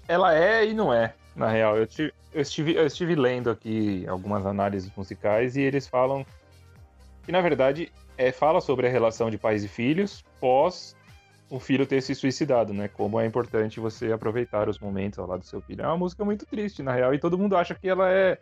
ela 0.07 0.36
é 0.38 0.66
e 0.66 0.74
não 0.74 0.93
é, 0.93 1.13
na 1.36 1.49
real. 1.49 1.76
Eu, 1.76 1.88
ti- 1.88 2.13
eu 2.32 2.41
estive, 2.41 2.76
eu 2.76 2.86
estive 2.86 3.16
lendo 3.16 3.49
aqui 3.49 4.05
algumas 4.07 4.45
análises 4.45 4.91
musicais 4.95 5.55
e 5.55 5.61
eles 5.61 5.88
falam 5.88 6.24
que, 7.26 7.32
na 7.32 7.41
verdade, 7.41 7.91
é, 8.18 8.32
fala 8.32 8.61
sobre 8.61 8.86
a 8.88 8.89
relação 8.91 9.32
de 9.32 9.38
pais 9.39 9.63
e 9.63 9.68
filhos 9.68 10.24
pós 10.39 10.95
o 11.50 11.60
filho 11.60 11.86
ter 11.86 12.02
se 12.02 12.16
suicidado, 12.16 12.74
né? 12.74 12.88
Como 12.88 13.20
é 13.20 13.26
importante 13.26 13.80
você 13.80 14.12
aproveitar 14.12 14.68
os 14.68 14.80
momentos 14.80 15.20
ao 15.20 15.28
lado 15.28 15.41
do 15.41 15.46
seu 15.46 15.62
filho. 15.62 15.82
É 15.82 15.88
uma 15.88 15.98
música 15.98 16.26
muito 16.26 16.46
triste, 16.46 16.82
na 16.82 16.93
real, 16.93 17.14
e 17.14 17.20
todo 17.20 17.38
mundo 17.38 17.56
acha 17.56 17.76
que 17.76 17.88
ela 17.88 18.10
é, 18.12 18.39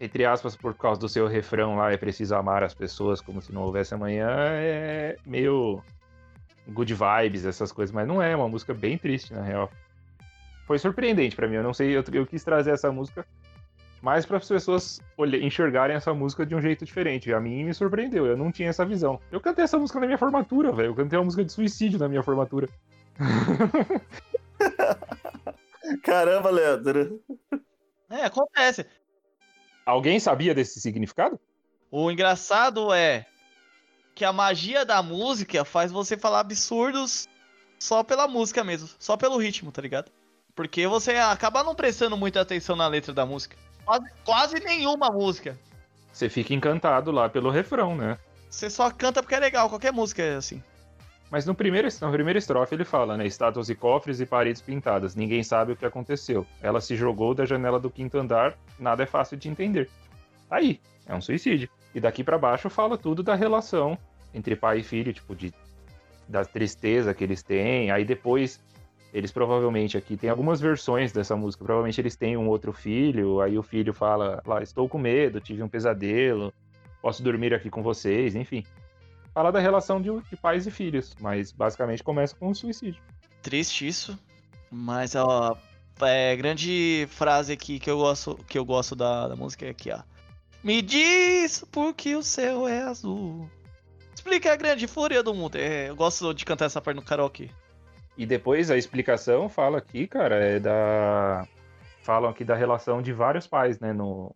entre 0.00 0.24
aspas, 0.24 0.56
por 0.56 0.74
causa 0.74 1.00
do 1.00 1.08
seu 1.08 1.26
refrão 1.26 1.76
lá, 1.76 1.92
é 1.92 1.96
preciso 1.96 2.34
amar 2.34 2.62
as 2.62 2.74
pessoas 2.74 3.20
como 3.20 3.42
se 3.42 3.52
não 3.52 3.62
houvesse 3.62 3.94
amanhã, 3.94 4.28
é 4.30 5.16
meio 5.26 5.82
good 6.68 6.94
vibes, 6.94 7.44
essas 7.44 7.70
coisas, 7.72 7.94
mas 7.94 8.06
não 8.06 8.22
é, 8.22 8.32
é 8.32 8.36
uma 8.36 8.48
música 8.48 8.72
bem 8.72 8.96
triste, 8.96 9.32
na 9.34 9.42
real. 9.42 9.70
Foi 10.66 10.78
surpreendente 10.78 11.36
pra 11.36 11.46
mim, 11.46 11.56
eu 11.56 11.62
não 11.62 11.74
sei, 11.74 11.96
eu, 11.96 12.04
eu 12.12 12.26
quis 12.26 12.42
trazer 12.42 12.70
essa 12.70 12.90
música 12.90 13.26
mais 14.02 14.26
para 14.26 14.36
as 14.36 14.48
pessoas 14.48 15.00
enxergarem 15.40 15.96
essa 15.96 16.12
música 16.12 16.44
de 16.44 16.56
um 16.56 16.60
jeito 16.60 16.84
diferente. 16.84 17.32
A 17.32 17.40
mim 17.40 17.64
me 17.64 17.72
surpreendeu, 17.72 18.26
eu 18.26 18.36
não 18.36 18.50
tinha 18.50 18.68
essa 18.68 18.84
visão. 18.84 19.20
Eu 19.30 19.40
cantei 19.40 19.64
essa 19.64 19.78
música 19.78 20.00
na 20.00 20.06
minha 20.06 20.18
formatura, 20.18 20.72
velho, 20.72 20.88
eu 20.88 20.94
cantei 20.94 21.16
uma 21.16 21.24
música 21.24 21.44
de 21.44 21.52
suicídio 21.52 22.00
na 22.00 22.08
minha 22.08 22.22
formatura. 22.22 22.68
Caramba, 26.02 26.50
Leandro. 26.50 27.22
É, 28.10 28.24
acontece. 28.24 28.84
Alguém 29.86 30.18
sabia 30.18 30.54
desse 30.54 30.80
significado? 30.80 31.38
O 31.90 32.10
engraçado 32.10 32.92
é 32.92 33.26
que 34.14 34.24
a 34.24 34.32
magia 34.32 34.84
da 34.84 35.02
música 35.02 35.64
faz 35.64 35.92
você 35.92 36.16
falar 36.16 36.40
absurdos 36.40 37.28
só 37.78 38.02
pela 38.02 38.26
música 38.26 38.64
mesmo, 38.64 38.88
só 38.98 39.16
pelo 39.16 39.38
ritmo, 39.38 39.70
tá 39.70 39.80
ligado? 39.80 40.10
Porque 40.54 40.86
você 40.86 41.12
acaba 41.12 41.62
não 41.62 41.74
prestando 41.74 42.16
muita 42.16 42.40
atenção 42.40 42.76
na 42.76 42.86
letra 42.86 43.12
da 43.12 43.24
música. 43.24 43.56
Quase, 43.84 44.06
quase 44.24 44.60
nenhuma 44.60 45.10
música. 45.10 45.58
Você 46.12 46.28
fica 46.28 46.54
encantado 46.54 47.10
lá 47.10 47.28
pelo 47.28 47.50
refrão, 47.50 47.96
né? 47.96 48.18
Você 48.48 48.68
só 48.68 48.90
canta 48.90 49.22
porque 49.22 49.34
é 49.34 49.40
legal, 49.40 49.68
qualquer 49.68 49.92
música 49.92 50.22
é 50.22 50.36
assim. 50.36 50.62
Mas 51.30 51.46
no 51.46 51.54
primeiro, 51.54 51.88
na 51.98 52.10
primeira 52.10 52.38
estrofe 52.38 52.74
ele 52.74 52.84
fala, 52.84 53.16
né? 53.16 53.26
Estátuas 53.26 53.70
e 53.70 53.74
cofres 53.74 54.20
e 54.20 54.26
paredes 54.26 54.60
pintadas. 54.60 55.16
Ninguém 55.16 55.42
sabe 55.42 55.72
o 55.72 55.76
que 55.76 55.86
aconteceu. 55.86 56.46
Ela 56.60 56.78
se 56.78 56.94
jogou 56.94 57.34
da 57.34 57.46
janela 57.46 57.80
do 57.80 57.88
quinto 57.88 58.18
andar. 58.18 58.54
Nada 58.78 59.02
é 59.02 59.06
fácil 59.06 59.38
de 59.38 59.48
entender. 59.48 59.88
tá 60.50 60.56
aí, 60.56 60.78
é 61.06 61.14
um 61.14 61.22
suicídio. 61.22 61.70
E 61.94 62.00
daqui 62.00 62.22
pra 62.22 62.36
baixo 62.36 62.68
fala 62.68 62.98
tudo 62.98 63.22
da 63.22 63.34
relação 63.34 63.96
entre 64.34 64.54
pai 64.54 64.80
e 64.80 64.82
filho, 64.82 65.10
tipo, 65.10 65.34
de, 65.34 65.54
da 66.28 66.44
tristeza 66.44 67.14
que 67.14 67.24
eles 67.24 67.42
têm. 67.42 67.90
Aí 67.90 68.04
depois, 68.04 68.60
eles 69.12 69.30
provavelmente 69.30 69.96
aqui 69.96 70.16
tem 70.16 70.30
algumas 70.30 70.60
versões 70.60 71.12
dessa 71.12 71.36
música. 71.36 71.64
Provavelmente 71.64 72.00
eles 72.00 72.16
têm 72.16 72.36
um 72.36 72.48
outro 72.48 72.72
filho, 72.72 73.40
aí 73.40 73.58
o 73.58 73.62
filho 73.62 73.92
fala 73.92 74.42
lá, 74.46 74.62
estou 74.62 74.88
com 74.88 74.98
medo, 74.98 75.40
tive 75.40 75.62
um 75.62 75.68
pesadelo, 75.68 76.52
posso 77.00 77.22
dormir 77.22 77.52
aqui 77.52 77.68
com 77.68 77.82
vocês, 77.82 78.34
enfim. 78.34 78.64
Fala 79.34 79.50
da 79.50 79.60
relação 79.60 80.00
de, 80.00 80.10
de 80.30 80.36
pais 80.36 80.66
e 80.66 80.70
filhos, 80.70 81.14
mas 81.20 81.52
basicamente 81.52 82.02
começa 82.02 82.34
com 82.34 82.48
um 82.48 82.54
suicídio. 82.54 83.02
Triste 83.42 83.86
isso. 83.86 84.18
Mas 84.70 85.14
a 85.14 85.56
é, 86.00 86.34
grande 86.36 87.06
frase 87.10 87.52
aqui 87.52 87.78
que 87.78 87.90
eu 87.90 87.98
gosto, 87.98 88.36
que 88.48 88.58
eu 88.58 88.64
gosto 88.64 88.96
da, 88.96 89.28
da 89.28 89.36
música 89.36 89.66
é 89.66 89.70
aqui, 89.70 89.90
ó. 89.90 90.00
Me 90.62 90.80
diz 90.80 91.64
por 91.70 91.92
que 91.92 92.14
o 92.14 92.22
céu 92.22 92.68
é 92.68 92.82
azul. 92.82 93.50
Explica 94.14 94.52
a 94.52 94.56
grande 94.56 94.86
fúria 94.86 95.22
do 95.22 95.34
mundo. 95.34 95.56
É, 95.56 95.90
eu 95.90 95.96
gosto 95.96 96.32
de 96.32 96.44
cantar 96.44 96.66
essa 96.66 96.80
parte 96.80 96.96
no 96.96 97.02
karaokê. 97.02 97.50
E 98.16 98.26
depois 98.26 98.70
a 98.70 98.76
explicação 98.76 99.48
fala 99.48 99.78
aqui, 99.78 100.06
cara, 100.06 100.36
é 100.36 100.60
da. 100.60 101.46
Falam 102.02 102.30
aqui 102.30 102.44
da 102.44 102.54
relação 102.54 103.00
de 103.00 103.12
vários 103.12 103.46
pais, 103.46 103.78
né, 103.78 103.92
no, 103.92 104.34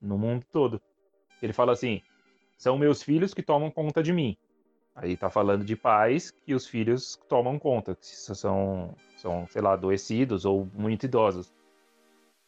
no 0.00 0.16
mundo 0.16 0.44
todo. 0.52 0.80
Ele 1.42 1.52
fala 1.52 1.72
assim: 1.72 2.00
são 2.56 2.78
meus 2.78 3.02
filhos 3.02 3.34
que 3.34 3.42
tomam 3.42 3.70
conta 3.70 4.02
de 4.02 4.12
mim. 4.12 4.36
Aí 4.94 5.16
tá 5.16 5.30
falando 5.30 5.64
de 5.64 5.76
pais 5.76 6.30
que 6.30 6.54
os 6.54 6.66
filhos 6.66 7.16
tomam 7.28 7.58
conta, 7.58 7.94
que 7.94 8.06
são, 8.06 8.94
são 9.16 9.46
sei 9.48 9.62
lá, 9.62 9.74
adoecidos 9.74 10.44
ou 10.44 10.68
muito 10.74 11.04
idosos. 11.04 11.52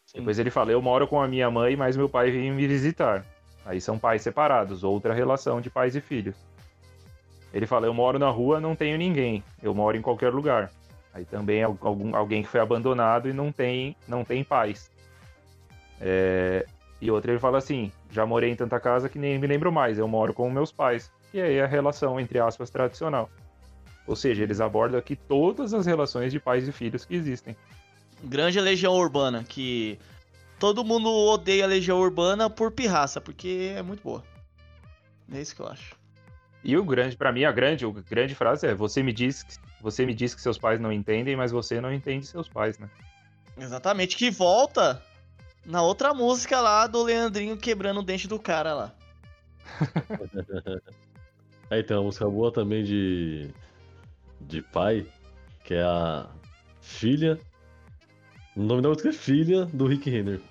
Sim. 0.05 0.19
Depois 0.19 0.39
ele 0.39 0.49
fala: 0.49 0.71
eu 0.71 0.81
moro 0.81 1.07
com 1.07 1.21
a 1.21 1.27
minha 1.27 1.49
mãe, 1.49 1.75
mas 1.75 1.95
meu 1.95 2.09
pai 2.09 2.31
vem 2.31 2.51
me 2.51 2.67
visitar. 2.67 3.25
Aí 3.65 3.79
são 3.79 3.99
pais 3.99 4.21
separados, 4.21 4.83
outra 4.83 5.13
relação 5.13 5.61
de 5.61 5.69
pais 5.69 5.95
e 5.95 6.01
filhos. 6.01 6.35
Ele 7.53 7.67
fala: 7.67 7.87
Eu 7.87 7.93
moro 7.93 8.17
na 8.17 8.29
rua, 8.29 8.59
não 8.59 8.75
tenho 8.75 8.97
ninguém. 8.97 9.43
Eu 9.61 9.73
moro 9.73 9.97
em 9.97 10.01
qualquer 10.01 10.33
lugar. 10.33 10.71
Aí 11.13 11.25
também 11.25 11.61
algum, 11.63 12.15
alguém 12.15 12.41
que 12.41 12.49
foi 12.49 12.61
abandonado 12.61 13.27
e 13.27 13.33
não 13.33 13.51
tem, 13.51 13.95
não 14.07 14.23
tem 14.23 14.43
paz. 14.43 14.89
É, 15.99 16.65
e 17.01 17.11
outra 17.11 17.31
ele 17.31 17.39
fala 17.39 17.57
assim: 17.57 17.91
Já 18.09 18.25
morei 18.25 18.51
em 18.51 18.55
tanta 18.55 18.79
casa 18.79 19.09
que 19.09 19.19
nem 19.19 19.37
me 19.37 19.47
lembro 19.47 19.71
mais. 19.71 19.97
Eu 19.97 20.07
moro 20.07 20.33
com 20.33 20.49
meus 20.49 20.71
pais. 20.71 21.11
E 21.33 21.41
aí 21.41 21.59
a 21.59 21.67
relação, 21.67 22.19
entre 22.19 22.39
aspas, 22.39 22.69
tradicional. 22.69 23.29
Ou 24.07 24.15
seja, 24.15 24.43
eles 24.43 24.59
abordam 24.59 24.99
aqui 24.99 25.15
todas 25.15 25.73
as 25.73 25.85
relações 25.85 26.31
de 26.31 26.39
pais 26.39 26.67
e 26.67 26.71
filhos 26.71 27.05
que 27.05 27.15
existem. 27.15 27.55
Grande 28.23 28.59
Legião 28.59 28.93
Urbana, 28.93 29.43
que 29.47 29.97
todo 30.59 30.83
mundo 30.83 31.09
odeia 31.09 31.63
a 31.63 31.67
Legião 31.67 31.99
Urbana 31.99 32.49
por 32.49 32.71
pirraça, 32.71 33.21
porque 33.21 33.73
é 33.75 33.81
muito 33.81 34.03
boa. 34.03 34.23
É 35.31 35.41
isso 35.41 35.55
que 35.55 35.61
eu 35.61 35.67
acho. 35.67 36.00
E 36.63 36.77
o 36.77 36.83
grande, 36.83 37.17
para 37.17 37.31
mim, 37.31 37.43
a 37.43 37.51
grande, 37.51 37.85
a 37.85 37.89
grande 37.89 38.35
frase 38.35 38.67
é: 38.67 38.75
você 38.75 39.01
me 39.01 39.11
diz, 39.11 39.45
você 39.79 40.05
me 40.05 40.13
diz 40.13 40.35
que 40.35 40.41
seus 40.41 40.57
pais 40.57 40.79
não 40.79 40.91
entendem, 40.91 41.35
mas 41.35 41.51
você 41.51 41.81
não 41.81 41.93
entende 41.93 42.25
seus 42.25 42.47
pais, 42.47 42.77
né? 42.77 42.89
Exatamente, 43.57 44.15
que 44.15 44.29
volta 44.29 45.01
na 45.65 45.81
outra 45.81 46.13
música 46.13 46.59
lá 46.59 46.87
do 46.87 47.03
Leandrinho 47.03 47.57
quebrando 47.57 47.99
o 47.99 48.03
dente 48.03 48.27
do 48.27 48.39
cara 48.39 48.73
lá. 48.73 48.95
Aí 51.69 51.81
tem 51.83 51.97
uma 51.97 52.03
música 52.03 52.27
boa 52.29 52.51
também 52.51 52.83
de 52.83 53.51
de 54.41 54.61
pai, 54.61 55.05
que 55.63 55.73
é 55.73 55.83
a 55.83 56.29
filha. 56.81 57.39
O 58.55 58.61
nome 58.61 58.81
da 58.81 58.89
música 58.89 59.09
é 59.09 59.13
Filha 59.13 59.65
do 59.65 59.87
Rick 59.87 60.09
Renner. 60.09 60.41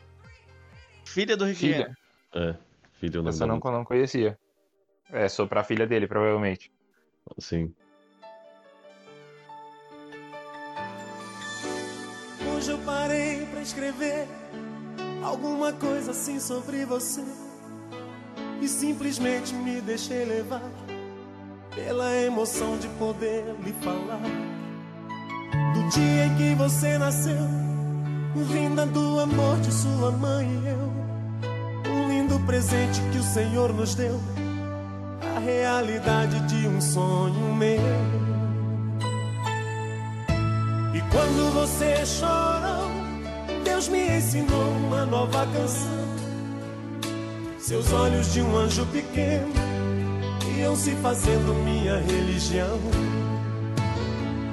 Filha 1.05 1.37
do 1.37 1.45
Rick 1.45 1.59
Filha. 1.59 1.77
Renner. 1.77 1.97
É, 2.35 2.57
filha 2.95 3.17
é 3.17 3.19
o 3.19 3.23
nome 3.23 3.35
Essa 3.35 3.47
não, 3.47 3.59
não 3.59 3.85
conhecia. 3.85 4.39
É, 5.13 5.29
sou 5.29 5.47
pra 5.47 5.65
filha 5.65 5.87
dele, 5.87 6.07
provavelmente. 6.07 6.71
Sim. 7.39 7.75
Hoje 12.55 12.71
eu 12.71 12.79
parei 12.79 13.47
pra 13.47 13.61
escrever 13.61 14.27
alguma 15.23 15.73
coisa 15.73 16.11
assim 16.13 16.39
sobre 16.39 16.85
você 16.85 17.25
e 18.61 18.69
simplesmente 18.69 19.55
me 19.55 19.81
deixei 19.81 20.25
levar 20.25 20.71
pela 21.75 22.15
emoção 22.17 22.77
de 22.79 22.89
poder 22.91 23.45
lhe 23.65 23.73
falar 23.75 24.21
do 25.75 25.89
dia 25.89 26.27
em 26.27 26.37
que 26.37 26.55
você 26.55 26.99
nasceu, 26.99 27.47
vinda 28.35 28.87
do 28.87 29.21
amor 29.21 29.59
de 29.61 29.73
sua 29.73 30.11
mãe 30.11 30.47
e 30.47 30.69
eu, 30.69 31.93
um 31.93 32.09
lindo 32.09 32.39
presente 32.41 33.01
que 33.13 33.19
o 33.19 33.23
Senhor 33.23 33.73
nos 33.73 33.95
deu, 33.95 34.21
realidade 35.45 36.41
de 36.47 36.69
um 36.69 36.81
sonho 36.81 37.55
meu. 37.55 37.81
E 40.95 41.01
quando 41.11 41.53
você 41.55 42.05
chorou, 42.05 42.91
Deus 43.65 43.89
me 43.89 44.17
ensinou 44.17 44.71
uma 44.87 45.05
nova 45.07 45.47
canção. 45.47 46.01
Seus 47.59 47.93
olhos 47.93 48.33
de 48.33 48.43
um 48.43 48.57
anjo 48.57 48.85
pequeno 48.87 49.53
iam 50.59 50.77
se 50.77 50.91
fazendo 50.97 51.55
minha 51.65 51.99
religião. 52.01 52.79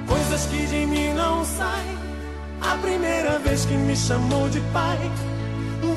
Coisas 0.06 0.46
que 0.46 0.66
de 0.66 0.86
mim 0.86 1.12
não 1.14 1.44
saem. 1.44 1.98
A 2.60 2.76
primeira 2.76 3.38
vez 3.38 3.64
que 3.64 3.74
me 3.74 3.96
chamou 3.96 4.48
de 4.48 4.60
pai, 4.72 4.98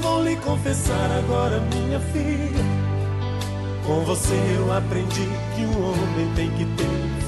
vou 0.02 0.24
lhe 0.24 0.36
confessar 0.38 1.12
agora, 1.12 1.60
minha 1.74 2.00
filha. 2.00 2.71
Com 3.86 4.06
você 4.06 4.36
eu 4.56 4.72
aprendi 4.72 5.26
que 5.56 5.66
um 5.66 5.84
homem 5.84 6.36
tem 6.36 6.50
que 6.52 6.66
ter 6.78 6.86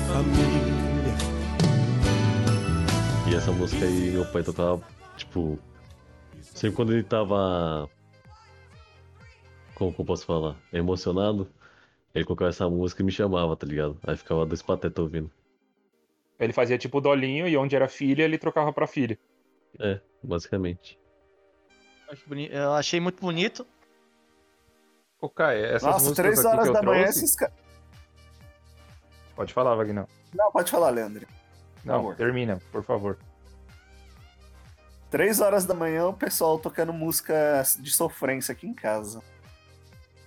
família. 0.08 0.74
E 3.30 3.36
essa 3.36 3.52
música 3.52 3.86
aí, 3.86 4.12
meu 4.12 4.26
pai 4.26 4.44
tocava, 4.44 4.82
tipo. 5.18 5.58
Sempre 6.42 6.76
quando 6.76 6.94
ele 6.94 7.04
tava. 7.04 7.90
Como 9.74 9.94
que 9.94 10.00
eu 10.00 10.06
posso 10.06 10.26
falar? 10.26 10.56
Emocionado, 10.72 11.50
ele 12.14 12.24
colocava 12.24 12.50
essa 12.50 12.70
música 12.70 13.02
e 13.02 13.06
me 13.06 13.12
chamava, 13.12 13.56
tá 13.56 13.66
ligado? 13.66 13.98
Aí 14.06 14.16
ficava 14.16 14.46
dois 14.46 14.62
patetas 14.62 15.04
ouvindo. 15.04 15.32
Ele 16.40 16.54
fazia 16.54 16.78
tipo 16.78 17.00
o 17.00 17.02
dolinho 17.02 17.48
e 17.48 17.58
onde 17.58 17.76
era 17.76 17.88
filha, 17.88 18.24
ele 18.24 18.38
trocava 18.38 18.72
pra 18.72 18.86
filha. 18.86 19.18
É, 19.80 20.00
basicamente. 20.22 21.00
Eu 22.52 22.74
achei 22.74 23.00
muito 23.00 23.20
bonito. 23.20 23.66
Ô, 25.24 25.30
Kai, 25.30 25.64
essas 25.64 25.84
Nossa, 25.84 26.00
músicas 26.10 26.16
três 26.18 26.40
aqui 26.40 26.48
horas 26.50 26.74
da 26.74 26.82
manhã 26.84 27.04
trouxe... 27.04 27.20
esses 27.20 27.34
caras. 27.38 27.56
Pode 29.38 29.54
falar, 29.54 29.74
Vagnão. 29.74 30.06
Não, 30.36 30.52
pode 30.52 30.70
falar, 30.70 30.90
Leandro. 30.90 31.26
Não, 31.86 31.96
favor. 31.96 32.16
termina, 32.18 32.62
por 32.74 32.84
favor. 32.84 33.18
Três 35.10 35.40
horas 35.40 35.64
da 35.64 35.74
manhã 35.74 36.08
o 36.08 36.14
pessoal 36.14 36.60
tocando 36.60 36.92
música 36.92 37.64
de 37.80 37.90
sofrência 37.90 38.52
aqui 38.52 38.68
em 38.68 38.74
casa. 38.74 39.22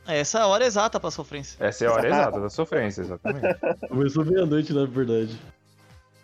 Essa 0.07 0.39
é 0.39 0.43
a 0.43 0.47
hora 0.47 0.65
exata 0.65 0.99
pra 0.99 1.11
sofrência. 1.11 1.63
Essa 1.63 1.85
é 1.85 1.89
a 1.89 1.93
hora 1.93 2.09
exata 2.09 2.41
da 2.41 2.49
sofrência, 2.49 3.03
exatamente. 3.05 3.59
Começou 3.91 4.25
meia-noite, 4.25 4.73
na 4.73 4.87
verdade. 4.87 5.39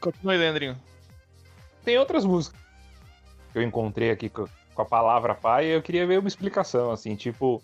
Continue, 0.01 0.39
Leandrinho. 0.39 0.81
Tem 1.85 1.99
outras 1.99 2.25
músicas 2.25 2.59
que 3.53 3.59
eu 3.59 3.63
encontrei 3.63 4.11
aqui 4.11 4.31
co- 4.31 4.49
com 4.75 4.81
a 4.81 4.87
palavra 4.87 5.35
pai 5.35 5.67
e 5.67 5.71
eu 5.73 5.83
queria 5.83 6.07
ver 6.07 6.19
uma 6.21 6.29
explicação, 6.29 6.91
assim, 6.91 7.15
tipo 7.15 7.63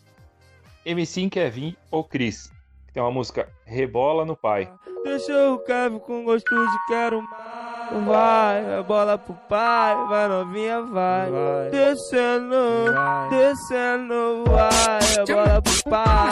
MC 0.85 1.29
Kevin 1.29 1.76
ou 1.91 2.05
Chris. 2.05 2.53
que 2.87 2.95
Tem 2.95 3.03
uma 3.03 3.12
música 3.12 3.49
Rebola 3.64 4.24
no 4.24 4.37
Pai. 4.37 4.70
Deixou 5.05 5.55
o 5.55 5.59
Kevin 5.61 5.99
com 5.99 6.24
gosto 6.24 6.55
de 6.55 6.87
quero 6.89 7.22
mais. 7.22 7.68
Vai, 8.05 8.74
a 8.74 8.83
bola 8.83 9.16
pro 9.16 9.33
pai, 9.49 9.97
vai 10.09 10.29
novinha, 10.29 10.83
vai. 10.83 11.31
Descendo, 11.70 12.93
descendo, 13.31 14.45
vai, 14.47 15.22
a 15.22 15.24
bola 15.24 15.62
pro 15.62 15.91
pai, 15.91 16.31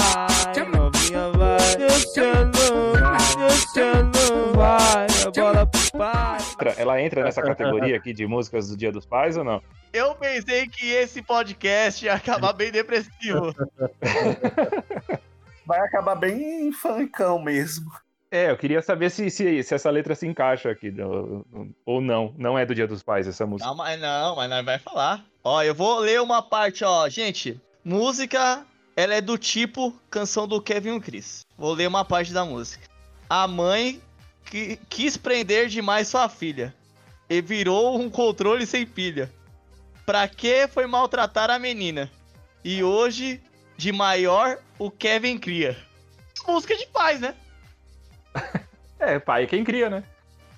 novinha, 1.06 1.30
vai. 1.30 1.76
Descendo, 1.76 2.58
descendo, 3.36 4.52
vai, 4.54 5.06
a 5.26 5.30
bola 5.30 5.66
pro 5.66 5.92
pai. 5.92 6.38
Ela 6.76 7.00
entra 7.02 7.22
nessa 7.24 7.42
categoria 7.42 7.96
aqui 7.96 8.12
de 8.12 8.26
músicas 8.26 8.68
do 8.68 8.76
Dia 8.76 8.92
dos 8.92 9.06
Pais 9.06 9.36
ou 9.36 9.44
não? 9.44 9.62
Eu 9.92 10.14
pensei 10.14 10.66
que 10.68 10.90
esse 10.90 11.22
podcast 11.22 12.04
ia 12.04 12.14
acabar 12.14 12.52
bem 12.52 12.70
depressivo. 12.70 13.54
Vai 15.64 15.80
acabar 15.80 16.14
bem 16.14 16.70
funkão 16.70 17.40
mesmo. 17.40 17.90
É, 18.30 18.50
eu 18.50 18.56
queria 18.56 18.82
saber 18.82 19.10
se, 19.10 19.30
se, 19.30 19.62
se 19.62 19.74
essa 19.74 19.90
letra 19.90 20.14
se 20.14 20.26
encaixa 20.26 20.70
aqui, 20.70 20.94
ou 21.84 22.00
não. 22.00 22.34
Não 22.36 22.58
é 22.58 22.64
do 22.64 22.74
Dia 22.74 22.86
dos 22.86 23.02
Pais 23.02 23.26
essa 23.26 23.46
música. 23.46 23.68
Não, 23.68 23.76
mas 23.76 24.00
não, 24.00 24.36
mas 24.36 24.48
nós 24.50 24.64
vai 24.64 24.78
falar. 24.78 25.24
Ó, 25.42 25.62
eu 25.62 25.74
vou 25.74 25.98
ler 25.98 26.20
uma 26.20 26.42
parte, 26.42 26.84
ó. 26.84 27.08
Gente, 27.08 27.60
música, 27.84 28.64
ela 28.96 29.14
é 29.14 29.20
do 29.20 29.36
tipo 29.36 29.92
canção 30.10 30.48
do 30.48 30.60
Kevin 30.60 30.96
e 30.96 31.00
Chris. 31.00 31.46
Vou 31.56 31.74
ler 31.74 31.86
uma 31.86 32.04
parte 32.04 32.32
da 32.32 32.44
música. 32.46 32.88
A 33.28 33.46
mãe 33.46 34.00
que, 34.46 34.78
quis 34.88 35.18
prender 35.18 35.68
demais 35.68 36.08
sua 36.08 36.30
filha 36.30 36.74
e 37.28 37.42
virou 37.42 38.00
um 38.00 38.08
controle 38.08 38.64
sem 38.64 38.86
pilha. 38.86 39.30
Pra 40.06 40.26
que 40.26 40.66
foi 40.68 40.86
maltratar 40.86 41.50
a 41.50 41.58
menina? 41.58 42.10
E 42.64 42.82
hoje 42.82 43.42
de 43.76 43.92
maior 43.92 44.58
o 44.78 44.90
Kevin 44.90 45.36
cria. 45.38 45.76
Música 46.46 46.74
de 46.74 46.86
paz, 46.86 47.20
né? 47.20 47.34
É, 48.98 49.18
pai 49.18 49.42
é 49.42 49.46
quem 49.46 49.62
cria, 49.62 49.90
né? 49.90 50.02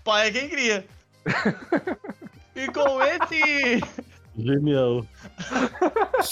Pai 0.05 0.29
é 0.29 0.31
quem 0.31 0.49
cria. 0.49 0.87
e 2.55 2.69
com 2.69 3.03
esse. 3.03 3.83
Genial. 4.39 5.05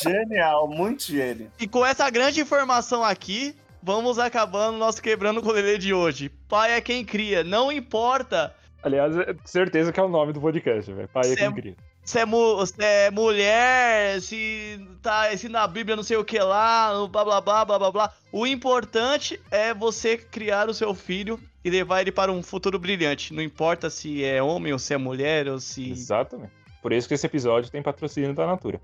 Genial, 0.03 0.69
muito 0.69 1.05
gênio. 1.05 1.51
E 1.59 1.67
com 1.67 1.85
essa 1.85 2.09
grande 2.11 2.41
informação 2.41 3.05
aqui, 3.05 3.55
vamos 3.83 4.19
acabando 4.19 4.79
nosso 4.79 5.03
quebrando 5.03 5.43
com 5.43 5.51
o 5.51 5.79
de 5.79 5.93
hoje. 5.93 6.29
Pai 6.49 6.73
é 6.73 6.81
quem 6.81 7.05
cria, 7.05 7.43
não 7.45 7.71
importa 7.71 8.55
Aliás, 8.83 9.17
é 9.17 9.35
certeza 9.45 9.93
que 9.93 9.99
é 9.99 10.03
o 10.03 10.09
nome 10.09 10.33
do 10.33 10.41
podcast, 10.41 10.93
velho. 10.93 11.09
Pai 11.09 11.33
é 11.33 11.35
quem 11.35 11.47
é- 11.47 11.53
cria. 11.53 11.77
se 12.05 12.21
é, 12.21 12.25
mu- 12.25 12.65
se 12.65 12.75
é 12.79 13.11
mulher, 13.11 14.21
se 14.21 14.79
tá 15.03 15.37
se 15.37 15.49
na 15.49 15.67
Bíblia 15.67 15.97
não 15.97 16.05
sei 16.05 16.17
o 16.17 16.25
que 16.25 16.39
lá, 16.39 16.95
no 16.95 17.09
blá 17.09 17.25
blá 17.25 17.41
blá 17.41 17.65
blá 17.65 17.79
blá 17.81 17.91
blá. 17.91 18.13
O 18.31 18.47
importante 18.47 19.41
é 19.51 19.75
você 19.75 20.17
criar 20.17 20.69
o 20.69 20.75
seu 20.75 20.95
filho 20.95 21.41
e 21.65 21.71
levar 21.71 22.01
ele 22.01 22.13
para 22.13 22.31
um 22.31 22.45
futuro 22.45 22.79
brilhante. 22.79 23.35
Não 23.35 23.43
importa 23.43 23.91
se 23.91 24.23
é 24.25 24.41
homem 24.41 24.73
ou 24.73 24.79
se 24.79 24.95
é 24.95 24.97
mulher 24.97 25.49
ou 25.49 25.59
se. 25.59 25.91
Exatamente. 25.91 26.53
Por 26.87 26.93
isso 26.93 27.09
que 27.09 27.15
esse 27.15 27.27
episódio 27.27 27.69
tem 27.69 27.83
patrocínio 27.83 28.33
da 28.33 28.47
Natura. 28.47 28.81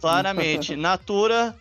Claramente, 0.00 0.72
Natura 0.74 1.54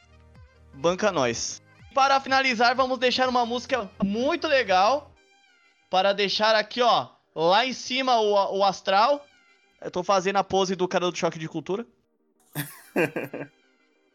banca 0.73 1.11
nós. 1.11 1.61
Para 1.93 2.17
finalizar, 2.21 2.73
vamos 2.73 2.97
deixar 2.97 3.27
uma 3.27 3.45
música 3.45 3.91
muito 4.01 4.47
legal 4.47 5.11
para 5.89 6.13
deixar 6.13 6.55
aqui, 6.55 6.81
ó, 6.81 7.09
lá 7.35 7.65
em 7.65 7.73
cima 7.73 8.21
o, 8.21 8.59
o 8.59 8.63
astral. 8.63 9.25
Eu 9.81 9.91
tô 9.91 10.01
fazendo 10.01 10.37
a 10.37 10.45
pose 10.45 10.77
do 10.77 10.87
cara 10.87 11.11
do 11.11 11.17
choque 11.17 11.37
de 11.37 11.49
cultura. 11.49 11.85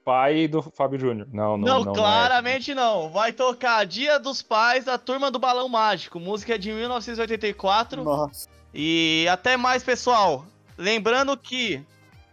Pai 0.02 0.48
do 0.48 0.62
Fábio 0.62 0.98
Júnior. 0.98 1.28
Não, 1.30 1.58
não, 1.58 1.68
Não, 1.68 1.84
não. 1.84 1.92
é. 1.92 1.94
claramente 1.94 2.74
não. 2.74 3.10
Vai 3.10 3.34
tocar 3.34 3.84
Dia 3.84 4.18
dos 4.18 4.40
Pais, 4.40 4.88
a 4.88 4.96
Turma 4.96 5.30
do 5.30 5.38
Balão 5.38 5.68
Mágico. 5.68 6.18
Música 6.18 6.58
de 6.58 6.72
1984. 6.72 8.02
Nossa. 8.02 8.48
E 8.72 9.26
até 9.30 9.58
mais, 9.58 9.82
pessoal. 9.82 10.46
Lembrando 10.80 11.36
que. 11.36 11.84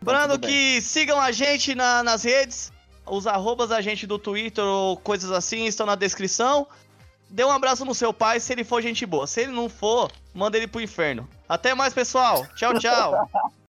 Lembrando 0.01 0.31
tudo 0.33 0.47
bem. 0.47 0.49
que 0.49 0.81
sigam 0.81 1.19
a 1.19 1.31
gente 1.31 1.75
na- 1.75 2.01
nas 2.01 2.23
redes. 2.23 2.71
Os 3.05 3.27
arrobas 3.27 3.69
da 3.69 3.81
gente 3.81 4.07
do 4.07 4.17
Twitter 4.17 4.63
ou 4.63 4.95
coisas 4.97 5.31
assim 5.31 5.65
estão 5.65 5.85
na 5.85 5.95
descrição. 5.95 6.65
Dê 7.29 7.43
um 7.43 7.51
abraço 7.51 7.83
no 7.83 7.93
seu 7.93 8.13
pai 8.13 8.39
se 8.39 8.53
ele 8.53 8.63
for 8.63 8.81
gente 8.81 9.05
boa. 9.05 9.27
Se 9.27 9.41
ele 9.41 9.51
não 9.51 9.67
for, 9.67 10.09
manda 10.33 10.55
ele 10.57 10.67
pro 10.67 10.79
inferno. 10.79 11.27
Até 11.47 11.73
mais, 11.73 11.93
pessoal. 11.93 12.47
Tchau, 12.55 12.79
tchau. 12.79 13.29